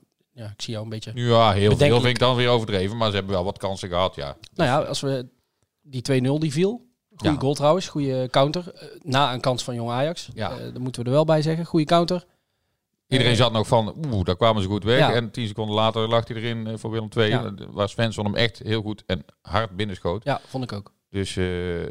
ja 0.44 0.50
ik 0.54 0.62
zie 0.62 0.72
jou 0.74 0.84
een 0.84 0.90
beetje... 0.90 1.12
Ja, 1.14 1.52
heel 1.52 1.78
veel 1.78 2.00
vind 2.00 2.06
ik 2.14 2.20
dan 2.20 2.36
weer 2.36 2.50
overdreven. 2.50 2.98
Maar 2.98 3.10
ze 3.10 3.16
hebben 3.16 3.34
wel 3.34 3.44
wat 3.44 3.58
kansen 3.58 3.90
gehad, 3.90 4.16
ja. 4.16 4.38
Nou 4.54 4.70
ja, 4.70 4.88
als 4.88 5.00
we 5.02 5.28
die 5.82 6.02
2-0 6.02 6.40
die 6.40 6.52
viel. 6.52 6.90
Goede 7.16 7.34
Ja. 7.34 7.40
goal 7.40 7.54
trouwens, 7.54 7.88
goede 7.88 8.28
counter. 8.32 8.72
eh, 8.74 8.88
na 9.02 9.34
een 9.34 9.40
kans 9.42 9.64
van 9.64 9.76
Jong 9.76 9.90
Ajax. 9.90 10.30
Ja. 10.34 10.52
Eh, 10.52 10.58
dat 10.64 10.78
moeten 10.80 11.02
we 11.04 11.08
er 11.08 11.16
wel 11.16 11.26
bij 11.26 11.42
zeggen. 11.42 11.66
Goede 11.66 11.86
counter. 11.86 12.26
Iedereen 13.08 13.32
Eh, 13.34 13.38
zat 13.40 13.52
nog 13.52 13.68
van, 13.68 13.96
oeh, 14.12 14.26
daar 14.26 14.36
kwamen 14.38 14.62
ze 14.62 14.68
goed 14.68 14.84
weg. 14.84 14.98
Ja. 15.00 15.14
En 15.14 15.32
tien 15.32 15.48
seconden 15.48 15.76
later 15.76 16.08
lag 16.08 16.28
hij 16.28 16.38
erin 16.38 16.80
voor 16.80 16.92
Willem 16.92 17.10
II. 17.18 17.30
Ja. 17.30 17.54
Waar 17.72 17.90
Svensson 17.90 18.26
hem 18.26 18.36
echt 18.36 18.60
heel 18.60 18.82
goed 18.82 19.04
en 19.06 19.26
hard 19.42 19.76
binnenschoot. 19.76 20.24
Ja, 20.24 20.42
vond 20.48 20.64
ik 20.64 20.72
ook. 20.74 20.92
Dus 21.10 21.34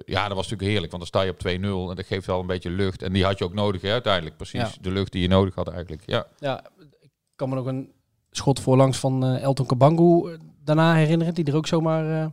ja, 0.04 0.26
dat 0.28 0.36
was 0.36 0.48
natuurlijk 0.48 0.62
heerlijk. 0.70 0.92
Want 0.92 1.02
dan 1.02 1.06
sta 1.06 1.22
je 1.22 1.30
op 1.30 1.38
2-0 1.38 1.90
en 1.90 1.96
dat 1.96 2.06
geeft 2.06 2.26
wel 2.26 2.40
een 2.40 2.46
beetje 2.46 2.70
lucht. 2.70 3.02
En 3.02 3.12
die 3.12 3.24
had 3.24 3.38
je 3.38 3.44
ook 3.44 3.54
nodig 3.54 3.82
hè, 3.82 3.92
uiteindelijk. 3.92 4.36
Precies 4.36 4.60
Ja. 4.60 4.70
de 4.80 4.90
lucht 4.90 5.12
die 5.12 5.22
je 5.22 5.28
nodig 5.28 5.54
had 5.54 5.68
eigenlijk. 5.68 6.02
Ja, 6.06 6.26
Ja, 6.38 6.64
ik 7.00 7.10
kan 7.36 7.48
me 7.48 7.54
nog 7.54 7.66
een 7.66 7.92
schot 8.30 8.60
voorlangs 8.60 8.98
van 8.98 9.24
eh, 9.24 9.42
Elton 9.42 9.66
Kabangu 9.66 10.32
eh, 10.32 10.38
daarna 10.64 10.94
herinneren. 10.94 11.34
Die 11.34 11.44
er 11.44 11.56
ook 11.56 11.66
zomaar 11.66 12.20
eh, 12.22 12.26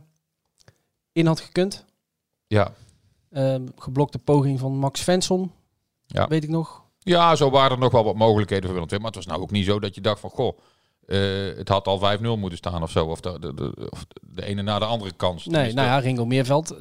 in 1.12 1.26
had 1.26 1.40
gekund. 1.40 1.84
ja. 2.46 2.72
Eh, 3.28 3.54
geblokte 3.76 4.18
poging 4.18 4.58
van 4.58 4.76
Max 4.76 5.00
Svensson. 5.00 5.52
Ja. 6.06 6.26
Weet 6.28 6.42
ik 6.44 6.48
nog. 6.50 6.82
ja, 6.98 7.36
zo 7.36 7.50
waren 7.50 7.70
er 7.70 7.78
nog 7.78 7.92
wel 7.92 8.04
wat 8.04 8.14
mogelijkheden 8.16 8.64
voor 8.64 8.72
Willem 8.74 8.88
II. 8.90 8.98
Maar 9.00 9.10
het 9.10 9.16
was 9.24 9.26
nou 9.26 9.40
ook 9.42 9.50
niet 9.50 9.64
zo 9.66 9.80
dat 9.80 9.94
je 9.94 10.00
dacht 10.00 10.20
van... 10.20 10.30
Goh, 10.30 10.58
het 11.56 11.68
had 11.68 11.86
al 11.86 12.18
5-0 12.18 12.20
moeten 12.22 12.58
staan 12.58 12.82
of 12.82 12.90
zo. 12.90 13.06
Of 13.06 13.20
de, 13.20 13.38
de, 13.38 13.54
de, 13.54 13.86
of 13.90 14.06
de 14.20 14.44
ene 14.44 14.62
na 14.62 14.78
de 14.78 14.84
andere 14.84 15.12
kans. 15.16 15.46
Nee, 15.46 15.72
nou 15.72 15.86
ja, 15.88 15.98
Ringo 15.98 16.24
Meerveld. 16.26 16.80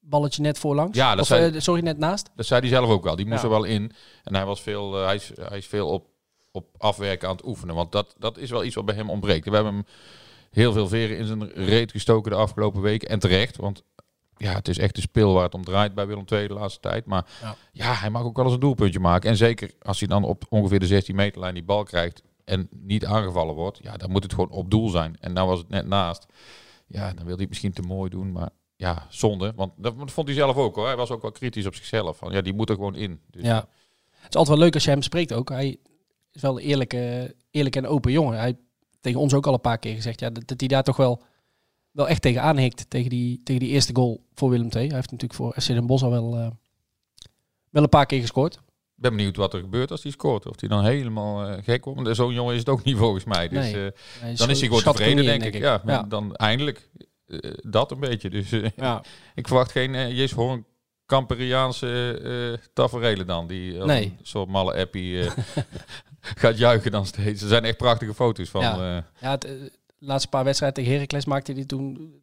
Balletje 0.00 0.42
net 0.42 0.58
voorlangs. 0.58 0.96
Ja, 0.96 1.10
dat 1.10 1.20
Of, 1.20 1.26
zei- 1.26 1.60
sorry, 1.60 1.82
net 1.82 1.98
naast. 1.98 2.30
Dat 2.36 2.46
zei 2.46 2.60
hij 2.60 2.68
zelf 2.68 2.88
ook 2.88 3.04
wel. 3.04 3.16
Die 3.16 3.26
moest 3.26 3.38
Ja. 3.38 3.44
er 3.44 3.50
wel 3.50 3.64
in. 3.64 3.92
En 4.24 4.34
hij, 4.34 4.44
was 4.44 4.60
veel, 4.62 4.92
hij, 4.94 5.14
is, 5.14 5.30
hij 5.40 5.58
is 5.58 5.66
veel 5.66 5.88
op, 5.88 6.06
op 6.54 6.66
afwerken 6.78 7.28
aan 7.28 7.36
het 7.36 7.46
oefenen. 7.46 7.74
Want 7.74 7.92
dat, 7.92 8.14
dat 8.18 8.38
is 8.38 8.50
wel 8.50 8.64
iets 8.64 8.74
wat 8.74 8.84
bij 8.84 8.94
hem 8.94 9.10
ontbreekt. 9.10 9.48
We 9.48 9.54
hebben 9.54 9.74
hem 9.74 9.84
heel 10.50 10.72
veel 10.72 10.88
veren 10.88 11.16
in 11.16 11.26
zijn 11.26 11.50
reet 11.52 11.90
gestoken 11.90 12.30
de 12.30 12.36
afgelopen 12.36 12.80
weken. 12.80 13.08
En 13.08 13.18
terecht, 13.18 13.56
want 13.56 13.82
ja, 14.36 14.52
het 14.54 14.68
is 14.68 14.78
echt 14.78 14.94
de 14.94 15.00
speel 15.00 15.32
waar 15.32 15.42
het 15.42 15.54
om 15.54 15.64
draait 15.64 15.94
bij 15.94 16.06
Willem 16.06 16.24
II 16.28 16.48
de 16.48 16.54
laatste 16.54 16.80
tijd. 16.80 17.06
Maar 17.06 17.26
Ja. 17.42 17.56
ja. 17.72 17.92
hij 17.94 18.10
mag 18.10 18.22
ook 18.22 18.36
wel 18.36 18.44
eens 18.44 18.54
een 18.54 18.60
doelpuntje 18.60 19.00
maken. 19.00 19.30
En 19.30 19.36
zeker 19.36 19.70
als 19.82 19.98
hij 19.98 20.08
dan 20.08 20.24
op 20.24 20.44
ongeveer 20.48 20.80
de 20.80 20.86
16 20.86 21.14
meter 21.14 21.40
lijn 21.40 21.54
die 21.54 21.62
bal 21.64 21.82
krijgt 21.82 22.22
en 22.44 22.68
niet 22.70 23.04
aangevallen 23.06 23.54
wordt. 23.54 23.78
Ja, 23.82 23.96
dan 23.96 24.10
moet 24.10 24.22
het 24.22 24.34
gewoon 24.34 24.50
op 24.50 24.70
doel 24.70 24.88
zijn. 24.88 25.16
En 25.20 25.32
nou 25.32 25.48
was 25.48 25.58
het 25.58 25.68
net 25.68 25.86
naast. 25.86 26.26
Ja, 26.86 27.06
dan 27.06 27.24
wil 27.24 27.32
hij 27.32 27.40
het 27.40 27.48
misschien 27.48 27.72
te 27.72 27.82
mooi 27.82 28.10
doen, 28.10 28.32
maar... 28.32 28.50
Ja, 28.76 29.06
zonde. 29.08 29.52
Want 29.56 29.72
dat 29.76 29.94
vond 30.04 30.26
hij 30.26 30.36
zelf 30.36 30.56
ook 30.56 30.74
hoor. 30.74 30.86
Hij 30.86 30.96
was 30.96 31.10
ook 31.10 31.22
wel 31.22 31.30
kritisch 31.30 31.66
op 31.66 31.74
zichzelf. 31.74 32.16
Van, 32.16 32.32
ja, 32.32 32.40
die 32.40 32.52
moet 32.54 32.68
er 32.68 32.74
gewoon 32.74 32.94
in. 32.94 33.20
Dus, 33.30 33.42
Ja. 33.42 33.56
Het 34.10 34.32
is 34.32 34.38
altijd 34.38 34.48
wel 34.48 34.58
leuk 34.58 34.74
als 34.74 34.84
je 34.84 34.90
hem 34.90 35.02
spreekt 35.02 35.32
ook. 35.32 35.48
Hij 35.48 35.78
is 36.34 36.42
wel 36.42 36.58
een 36.60 36.64
eerlijke, 36.66 37.34
eerlijk 37.50 37.76
en 37.76 37.86
open 37.86 38.12
jongen. 38.12 38.36
Hij 38.36 38.44
heeft 38.44 38.58
tegen 39.00 39.20
ons 39.20 39.34
ook 39.34 39.46
al 39.46 39.52
een 39.54 39.60
paar 39.60 39.78
keer 39.78 39.94
gezegd 39.94 40.20
ja, 40.20 40.30
dat, 40.30 40.48
dat 40.48 40.60
hij 40.60 40.68
daar 40.68 40.82
toch 40.82 40.96
wel, 40.96 41.22
wel 41.90 42.08
echt 42.08 42.22
tegen 42.22 42.42
aanhikt. 42.42 42.90
Tegen 42.90 43.10
die, 43.10 43.40
tegen 43.44 43.60
die 43.60 43.70
eerste 43.70 43.94
goal 43.94 44.24
voor 44.34 44.50
Willem 44.50 44.68
II. 44.74 44.86
Hij 44.86 44.96
heeft 44.96 45.10
natuurlijk 45.10 45.34
voor 45.40 45.54
SC 45.56 45.66
Den 45.68 45.86
Bosch 45.86 46.04
al 46.04 46.10
wel, 46.10 46.36
eh, 46.36 46.48
wel 47.70 47.82
een 47.82 47.88
paar 47.88 48.06
keer 48.06 48.20
gescoord. 48.20 48.54
Ik 48.96 49.02
ben 49.02 49.16
benieuwd 49.16 49.36
wat 49.36 49.54
er 49.54 49.60
gebeurt 49.60 49.90
als 49.90 50.02
hij 50.02 50.12
scoort. 50.12 50.46
Of 50.46 50.60
hij 50.60 50.68
dan 50.68 50.84
helemaal 50.84 51.46
eh, 51.46 51.62
gek 51.64 51.84
wordt. 51.84 52.02
Want 52.02 52.16
Zo'n 52.16 52.34
jongen 52.34 52.52
is 52.52 52.58
het 52.60 52.68
ook 52.68 52.84
niet 52.84 52.96
volgens 52.96 53.24
mij. 53.24 53.48
Dus 53.48 53.72
Nee. 53.72 53.86
eh, 54.20 54.36
dan 54.36 54.50
is 54.50 54.58
hij 54.60 54.68
gewoon 54.68 54.82
tevreden, 54.82 55.18
in, 55.24 55.40
denk 55.40 55.54
ik. 55.54 55.62
Ja, 55.62 55.82
Ja. 55.86 56.02
Dan 56.02 56.34
eindelijk. 56.34 56.88
eh, 57.26 57.38
dat 57.62 57.90
een 57.90 58.00
beetje. 58.00 58.30
Dus 58.30 58.52
eh, 58.52 58.70
Ja. 58.76 59.02
ik 59.34 59.46
verwacht 59.46 59.70
geen 59.72 59.94
uh, 59.94 60.16
Jes 60.16 60.32
Hoorn 60.32 60.64
Camperiaanse 61.06 62.20
eh 62.58 62.66
taferelen 62.72 63.26
dan. 63.26 63.46
Die 63.46 63.76
als 63.80 63.86
Nee. 63.86 64.04
een 64.04 64.18
soort 64.22 64.48
malle 64.48 64.74
appie 64.74 65.20
eh, 65.20 65.32
gaat 66.42 66.58
juichen 66.58 66.90
dan 66.90 67.06
steeds. 67.06 67.42
Er 67.42 67.48
zijn 67.48 67.64
echt 67.64 67.76
prachtige 67.76 68.14
foto's 68.14 68.48
van. 68.48 68.60
Ja. 68.60 68.96
eh, 68.96 69.02
Ja, 69.20 69.30
het, 69.30 69.44
eh, 69.44 69.50
de 69.50 69.70
laatste 69.98 70.28
paar 70.28 70.44
wedstrijden 70.44 70.78
tegen 70.78 70.94
Heracles 70.94 71.24
maakte 71.24 71.52
hij 71.52 71.64
toen... 71.64 72.14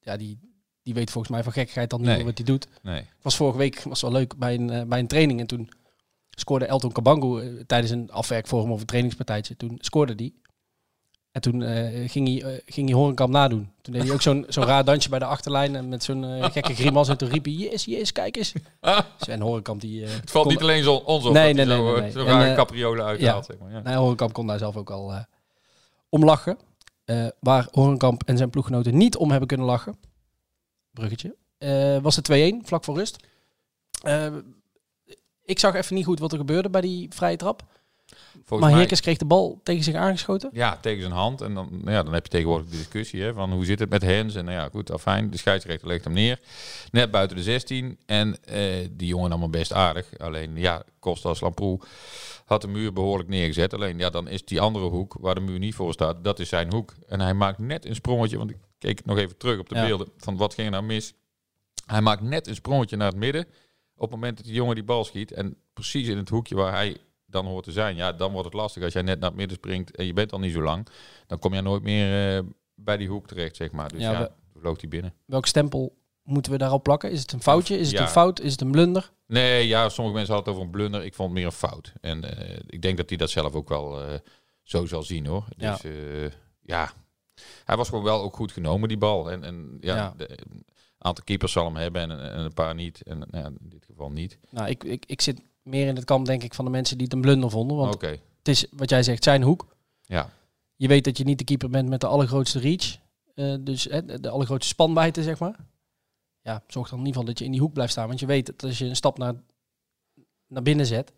Ja, 0.00 0.16
die, 0.16 0.38
die 0.82 0.94
weet 0.94 1.10
volgens 1.10 1.32
mij 1.32 1.42
van 1.42 1.52
gekkigheid 1.52 1.90
dan 1.90 2.00
niet 2.00 2.08
Nee. 2.08 2.24
wat 2.24 2.36
hij 2.38 2.46
doet. 2.46 2.68
nee. 2.82 3.02
was 3.22 3.36
vorige 3.36 3.58
week 3.58 3.82
was 3.82 4.00
wel 4.00 4.12
leuk 4.12 4.36
bij 4.36 4.54
een, 4.54 4.70
eh, 4.70 4.82
bij 4.82 4.98
een 4.98 5.06
training. 5.06 5.40
En 5.40 5.46
toen 5.46 5.68
scoorde 6.30 6.64
Elton 6.66 6.92
Kabango 6.92 7.42
tijdens 7.66 7.92
een 7.92 8.10
afwerkvorm 8.10 8.70
of 8.70 8.80
een 8.80 8.86
trainingspartijtje. 8.86 9.56
Toen 9.56 9.78
scoorde 9.80 10.14
die. 10.14 10.42
En 11.34 11.40
toen 11.40 11.62
eh, 11.62 12.10
ging, 12.10 12.28
hij, 12.28 12.52
eh, 12.52 12.60
ging 12.66 12.88
hij 12.88 12.98
Horenkamp 12.98 13.32
nadoen. 13.32 13.70
Toen 13.82 13.92
deed 13.92 14.02
hij 14.02 14.12
ook 14.12 14.22
zo'n 14.22 14.44
zo'n 14.48 14.64
raar 14.64 14.84
dansje 14.84 15.08
bij 15.08 15.18
de 15.18 15.24
achterlijn. 15.24 15.76
En 15.76 15.88
met 15.88 16.04
zo'n 16.04 16.24
eh, 16.24 16.44
gekke 16.50 16.74
grimas. 16.74 17.08
En 17.08 17.16
toen 17.16 17.28
riep 17.28 17.44
hij, 17.44 17.54
yes, 17.54 17.84
yes, 17.84 18.12
kijk 18.12 18.36
eens. 18.36 18.52
Sven 19.20 19.40
Horenkamp 19.40 19.80
die... 19.80 20.04
Het 20.04 20.30
valt 20.30 20.44
kon- 20.44 20.52
niet 20.52 20.62
alleen 20.62 20.82
zo, 20.82 20.94
ons 20.94 21.24
op 21.24 21.32
Nee, 21.32 21.54
nee, 21.54 21.64
nee, 21.66 21.76
zo, 21.76 22.00
nee, 22.00 22.12
En, 22.12 22.24
rare 22.24 22.50
eh, 22.50 22.54
capriolen 22.56 23.04
uithaalt. 23.04 23.44
Zeg 23.44 23.58
maar, 23.58 23.72
ja. 23.72 23.80
Nee, 23.80 23.94
Horenkamp 23.94 24.32
kon 24.32 24.46
daar 24.46 24.58
zelf 24.58 24.76
ook 24.76 24.90
al 24.90 25.14
om 26.08 26.24
lachen. 26.24 26.58
Waar 27.40 27.68
Horenkamp 27.70 28.22
en 28.26 28.36
zijn 28.36 28.50
ploeggenoten 28.50 28.96
niet 28.96 29.16
om 29.16 29.30
hebben 29.30 29.48
kunnen 29.48 29.66
lachen. 29.66 29.96
Bruggetje. 30.90 31.36
was 32.02 32.16
het 32.16 32.32
2-1, 32.32 32.66
vlak 32.66 32.84
voor 32.84 32.96
rust. 32.96 33.26
Ik 35.44 35.58
zag 35.58 35.74
even 35.74 35.94
niet 35.94 36.04
goed 36.04 36.18
wat 36.18 36.32
er 36.32 36.38
gebeurde 36.38 36.70
bij 36.70 36.80
die 36.80 37.06
vrije 37.10 37.36
trap. 37.36 37.62
Volgens 38.44 38.70
maar 38.70 38.78
Herkes 38.78 39.00
kreeg 39.00 39.16
de 39.16 39.24
bal 39.24 39.60
tegen 39.62 39.84
zich 39.84 39.94
aangeschoten. 39.94 40.50
Ja, 40.52 40.76
tegen 40.76 41.00
zijn 41.00 41.12
hand. 41.12 41.40
En 41.40 41.54
dan, 41.54 41.68
nou 41.70 41.90
ja, 41.90 42.02
dan 42.02 42.12
heb 42.12 42.24
je 42.24 42.30
tegenwoordig 42.30 42.68
de 42.70 42.76
discussie 42.76 43.22
hè, 43.22 43.32
van 43.32 43.52
hoe 43.52 43.64
zit 43.64 43.78
het 43.78 43.90
met 43.90 44.02
Hens. 44.02 44.34
En 44.34 44.44
nou 44.44 44.56
ja, 44.56 44.68
goed, 44.68 44.92
afijn. 44.92 45.30
De 45.30 45.36
scheidsrechter 45.36 45.88
legt 45.88 46.04
hem 46.04 46.12
neer. 46.12 46.40
Net 46.90 47.10
buiten 47.10 47.36
de 47.36 47.42
16. 47.42 47.98
En 48.06 48.44
eh, 48.44 48.88
die 48.90 49.08
jongen 49.08 49.30
allemaal 49.30 49.50
best 49.50 49.72
aardig. 49.72 50.18
Alleen 50.18 50.56
ja, 50.56 50.82
Kostas 50.98 51.40
Lamproe 51.40 51.80
had 52.44 52.60
de 52.60 52.68
muur 52.68 52.92
behoorlijk 52.92 53.28
neergezet. 53.28 53.74
Alleen 53.74 53.98
ja, 53.98 54.10
dan 54.10 54.28
is 54.28 54.44
die 54.44 54.60
andere 54.60 54.84
hoek 54.88 55.16
waar 55.20 55.34
de 55.34 55.40
muur 55.40 55.58
niet 55.58 55.74
voor 55.74 55.92
staat, 55.92 56.24
dat 56.24 56.38
is 56.38 56.48
zijn 56.48 56.72
hoek. 56.72 56.94
En 57.08 57.20
hij 57.20 57.34
maakt 57.34 57.58
net 57.58 57.84
een 57.84 57.94
sprongetje, 57.94 58.38
want 58.38 58.50
ik 58.50 58.56
keek 58.78 59.04
nog 59.04 59.18
even 59.18 59.36
terug 59.36 59.58
op 59.58 59.68
de 59.68 59.74
Ja. 59.74 59.86
beelden 59.86 60.08
van 60.16 60.36
wat 60.36 60.54
ging 60.54 60.66
er 60.66 60.72
nou 60.72 60.84
mis. 60.84 61.14
Hij 61.86 62.00
maakt 62.00 62.22
net 62.22 62.46
een 62.46 62.54
sprongetje 62.54 62.96
naar 62.96 63.08
het 63.08 63.16
midden. 63.16 63.46
Op 63.94 64.00
het 64.00 64.10
moment 64.10 64.36
dat 64.36 64.46
die 64.46 64.54
jongen 64.54 64.74
die 64.74 64.84
bal 64.84 65.04
schiet 65.04 65.32
en 65.32 65.56
precies 65.72 66.08
in 66.08 66.16
het 66.16 66.28
hoekje 66.28 66.54
waar 66.54 66.72
hij 66.72 66.96
dan 67.34 67.46
hoort 67.46 67.64
te 67.64 67.72
zijn, 67.72 67.96
ja, 67.96 68.12
dan 68.12 68.32
wordt 68.32 68.44
het 68.44 68.54
lastig 68.54 68.82
als 68.82 68.92
jij 68.92 69.02
net 69.02 69.18
naar 69.20 69.28
het 69.28 69.38
midden 69.38 69.56
springt 69.56 69.96
en 69.96 70.06
je 70.06 70.12
bent 70.12 70.32
al 70.32 70.38
niet 70.38 70.52
zo 70.52 70.62
lang. 70.62 70.86
Dan 71.26 71.38
kom 71.38 71.54
je 71.54 71.60
nooit 71.60 71.82
meer 71.82 72.36
eh, 72.38 72.44
bij 72.74 72.96
die 72.96 73.08
hoek 73.08 73.26
terecht, 73.26 73.56
zeg 73.56 73.70
maar. 73.72 73.88
Dus 73.88 74.00
Ja, 74.00 74.12
ja, 74.12 74.34
vloog 74.60 74.80
hij 74.80 74.88
binnen. 74.88 75.14
Welk 75.24 75.46
stempel 75.46 75.96
moeten 76.22 76.52
we 76.52 76.58
daarop 76.58 76.82
plakken? 76.82 77.10
Is 77.10 77.20
het 77.20 77.32
een 77.32 77.42
foutje? 77.42 77.78
Is 77.78 77.86
het 77.88 77.96
Ja. 77.96 78.02
een 78.02 78.08
fout? 78.08 78.40
Is 78.40 78.52
het 78.52 78.60
een 78.60 78.70
blunder? 78.70 79.12
Nee, 79.26 79.66
ja, 79.66 79.88
sommige 79.88 80.16
mensen 80.16 80.34
hadden 80.34 80.52
het 80.52 80.62
over 80.62 80.72
een 80.74 80.78
blunder. 80.80 81.04
Ik 81.06 81.14
vond 81.14 81.28
het 81.28 81.38
meer 81.38 81.46
een 81.46 81.52
fout. 81.52 81.92
En 82.00 82.36
eh, 82.38 82.58
ik 82.66 82.82
denk 82.82 82.96
dat 82.96 83.08
hij 83.08 83.18
dat 83.18 83.30
zelf 83.30 83.54
ook 83.54 83.68
wel 83.68 84.02
eh, 84.02 84.18
zo 84.62 84.86
zal 84.86 85.02
zien, 85.02 85.26
hoor. 85.26 85.44
Dus 85.56 85.80
ja. 85.82 86.30
ja, 86.60 86.92
hij 87.64 87.76
was 87.76 87.88
gewoon 87.88 88.04
wel 88.04 88.22
ook 88.22 88.36
goed 88.36 88.52
genomen, 88.52 88.88
die 88.88 88.98
bal. 88.98 89.30
En, 89.30 89.44
en 89.44 89.76
ja, 89.80 89.96
Ja. 89.96 90.14
de- 90.16 90.30
een 90.30 90.64
aantal 90.98 91.24
keepers 91.24 91.52
zal 91.52 91.64
hem 91.64 91.76
hebben 91.76 92.02
en, 92.02 92.32
en 92.32 92.38
een 92.40 92.52
paar 92.54 92.74
niet. 92.74 93.02
En 93.02 93.18
nou 93.18 93.30
ja, 93.30 93.44
in 93.46 93.56
dit 93.60 93.84
geval 93.84 94.10
niet. 94.10 94.38
Nou, 94.50 94.68
ik, 94.68 94.84
ik, 94.84 95.04
ik 95.06 95.20
zit 95.20 95.40
meer 95.64 95.86
in 95.86 95.96
het 95.96 96.04
kamp, 96.04 96.26
denk 96.26 96.42
ik, 96.42 96.54
van 96.54 96.64
de 96.64 96.70
mensen 96.70 96.96
die 96.96 97.06
het 97.06 97.14
een 97.14 97.20
blunder 97.20 97.50
vonden. 97.50 97.76
Want 97.76 98.00
het 98.00 98.48
is, 98.48 98.66
wat 98.70 98.90
jij 98.90 99.02
zegt, 99.02 99.24
zijn 99.24 99.42
hoek. 99.42 99.66
ja. 100.02 100.30
Je 100.76 100.88
weet 100.88 101.04
dat 101.04 101.18
je 101.18 101.24
niet 101.24 101.38
de 101.38 101.44
keeper 101.44 101.70
bent 101.70 101.88
met 101.88 102.00
de 102.00 102.06
allergrootste 102.06 102.58
reach. 102.58 102.96
Eh, 103.34 103.54
dus 103.60 103.84
hè, 103.84 104.20
de 104.20 104.28
allergrootste 104.28 104.68
spanbijten, 104.68 105.22
zeg 105.22 105.38
maar. 105.38 105.56
Ja, 106.40 106.62
zorg 106.66 106.88
dan 106.88 106.98
in 106.98 107.06
ieder 107.06 107.20
geval 107.20 107.24
dat 107.24 107.38
je 107.38 107.44
in 107.44 107.50
die 107.50 107.60
hoek 107.60 107.72
blijft 107.72 107.92
staan. 107.92 108.06
Want 108.06 108.20
je 108.20 108.26
weet 108.26 108.46
dat 108.46 108.62
als 108.62 108.78
je 108.78 108.84
een 108.84 108.96
stap 108.96 109.18
naar, 109.18 109.34
naar 110.46 110.62
binnen 110.62 110.86
zet... 110.86 111.12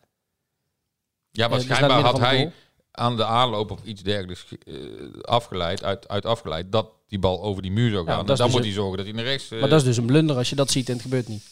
Ja, 1.30 1.48
maar 1.48 1.58
eh, 1.58 1.66
dus 1.66 1.76
schijnbaar 1.76 2.02
midden 2.02 2.20
had 2.20 2.30
hij 2.30 2.52
aan 2.90 3.16
de 3.16 3.24
aanloop 3.24 3.70
of 3.70 3.84
iets 3.84 4.02
dergelijks 4.02 4.46
eh, 4.64 4.74
afgeleid, 5.22 5.82
uit, 5.84 6.08
uit 6.08 6.26
afgeleid, 6.26 6.72
dat 6.72 6.90
die 7.08 7.18
bal 7.18 7.42
over 7.42 7.62
die 7.62 7.70
muur 7.70 7.90
zou 7.90 8.04
Ja, 8.06 8.10
gaan. 8.12 8.24
En 8.24 8.32
is 8.32 8.38
dan 8.38 8.46
dus 8.46 8.56
moet 8.56 8.64
hij 8.64 8.74
zorgen 8.74 8.96
dat 8.96 9.06
hij 9.06 9.14
naar 9.14 9.24
rechts... 9.24 9.48
Maar 9.48 9.60
dat 9.68 9.80
is 9.80 9.84
dus 9.84 9.96
een 9.96 10.06
blunder 10.06 10.36
als 10.36 10.50
je 10.50 10.56
dat 10.56 10.70
ziet 10.70 10.86
en 10.88 10.92
het 10.92 11.02
gebeurt 11.02 11.28
niet. 11.28 11.42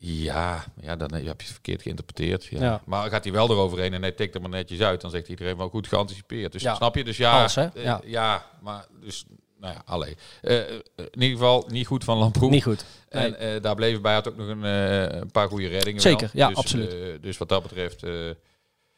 Ja, 0.00 0.64
ja, 0.80 0.96
dan 0.96 1.12
heb 1.14 1.22
je 1.22 1.28
het 1.30 1.42
verkeerd 1.44 1.82
geïnterpreteerd. 1.82 2.44
Ja. 2.44 2.60
Ja. 2.62 2.82
Maar 2.86 3.10
gaat 3.10 3.24
hij 3.24 3.32
wel 3.32 3.50
eroverheen 3.50 3.94
en 3.94 4.02
hij 4.02 4.12
tikt 4.12 4.34
er 4.34 4.40
maar 4.40 4.50
netjes 4.50 4.80
uit, 4.80 5.00
dan 5.00 5.10
zegt 5.10 5.28
iedereen 5.28 5.56
wel 5.56 5.68
goed 5.68 5.86
geanticipeerd. 5.88 6.52
Dus 6.52 6.62
Ja. 6.62 6.74
snap 6.74 6.94
je? 6.96 7.04
Dus 7.04 7.16
ja, 7.16 7.48
hè? 7.54 7.64
eh, 7.64 7.84
Ja. 7.84 8.00
ja. 8.04 8.46
maar 8.62 8.86
dus, 9.00 9.24
nou 9.60 9.74
ja, 9.74 9.82
allee. 9.84 10.16
Eh, 10.42 10.58
eh, 10.58 10.74
in 10.96 11.22
ieder 11.22 11.38
geval 11.38 11.64
niet 11.68 11.86
goed 11.86 12.04
van 12.04 12.18
Lamproe. 12.18 12.50
Niet 12.50 12.62
goed. 12.62 12.84
Nee. 13.10 13.36
En 13.36 13.62
daar 13.62 13.74
bleven 13.74 14.02
bij, 14.02 14.14
had 14.14 14.28
ook 14.28 14.36
nog 14.36 14.48
een, 14.48 14.62
een 14.62 15.30
paar 15.30 15.48
goede 15.48 15.66
reddingen. 15.66 16.00
Zeker, 16.00 16.30
wel. 16.32 16.42
ja, 16.42 16.48
dus, 16.48 16.56
absoluut. 16.56 17.22
dus 17.22 17.38
wat 17.38 17.48
dat 17.48 17.62
betreft, 17.62 18.06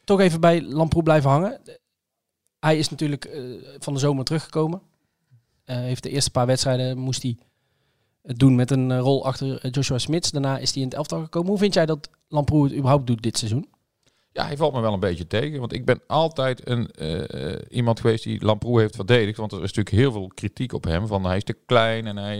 Toch 0.03 0.19
even 0.19 0.39
bij 0.39 0.61
Lamproe 0.61 1.03
blijven 1.03 1.29
hangen. 1.29 1.61
Hij 2.59 2.77
is 2.77 2.89
natuurlijk 2.89 3.29
van 3.79 3.93
de 3.93 3.99
zomer 3.99 4.25
teruggekomen. 4.25 4.81
Heeft 5.65 6.03
de 6.03 6.09
eerste 6.09 6.31
paar 6.31 6.45
wedstrijden 6.45 6.97
moest 6.97 7.21
hij 7.21 7.37
het 8.21 8.39
doen 8.39 8.55
met 8.55 8.71
een 8.71 8.91
eh, 8.91 8.99
rol 8.99 9.25
achter 9.25 9.59
eh, 9.59 9.71
Joshua 9.71 9.97
Smits. 9.97 10.31
Daarna 10.31 10.57
is 10.57 10.73
hij 10.73 10.81
in 10.81 10.87
het 10.87 10.97
elftal 10.97 11.21
gekomen. 11.21 11.49
Hoe 11.49 11.57
vind 11.57 11.73
jij 11.73 11.85
dat 11.85 12.09
Lamproe 12.27 12.63
het 12.63 12.73
überhaupt 12.73 13.07
doet 13.07 13.21
dit 13.21 13.37
seizoen? 13.37 13.69
ja, 14.33 14.45
hij 14.45 14.57
valt 14.57 14.73
me 14.73 14.81
wel 14.81 14.93
een 14.93 14.99
beetje 14.99 15.27
tegen. 15.27 15.59
Want 15.59 15.73
ik 15.73 15.85
ben 15.85 16.01
altijd 16.07 16.67
een, 16.69 16.91
eh, 16.91 17.55
iemand 17.69 17.99
geweest 17.99 18.23
die 18.23 18.45
Lamproe 18.45 18.79
heeft 18.79 18.95
verdedigd. 18.95 19.37
Want 19.37 19.51
er 19.51 19.57
is 19.57 19.73
natuurlijk 19.73 19.95
heel 19.95 20.11
veel 20.11 20.27
kritiek 20.27 20.73
op 20.73 20.83
hem. 20.83 21.07
Van 21.07 21.23
hij 21.25 21.37
is 21.37 21.43
te 21.43 21.57
klein 21.65 22.07
en 22.07 22.17
hij 22.17 22.37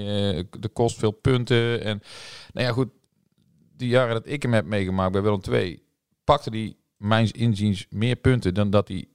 de 0.59 0.69
kost 0.73 0.97
veel 0.97 1.11
punten. 1.11 1.83
En 1.83 2.01
nou 2.53 2.67
ja, 2.67 2.73
goed. 2.73 2.89
Die 3.77 3.89
jaren 3.89 4.13
dat 4.13 4.27
ik 4.27 4.41
hem 4.41 4.53
heb 4.53 4.65
meegemaakt 4.65 5.11
bij 5.11 5.21
Willem 5.21 5.41
II, 5.51 5.83
pakte 6.23 6.49
hij 6.49 6.75
mijns 6.97 7.31
inziens 7.31 7.85
meer 7.89 8.15
punten 8.15 8.53
dan 8.53 8.69
dat 8.69 8.87
hij 8.87 9.07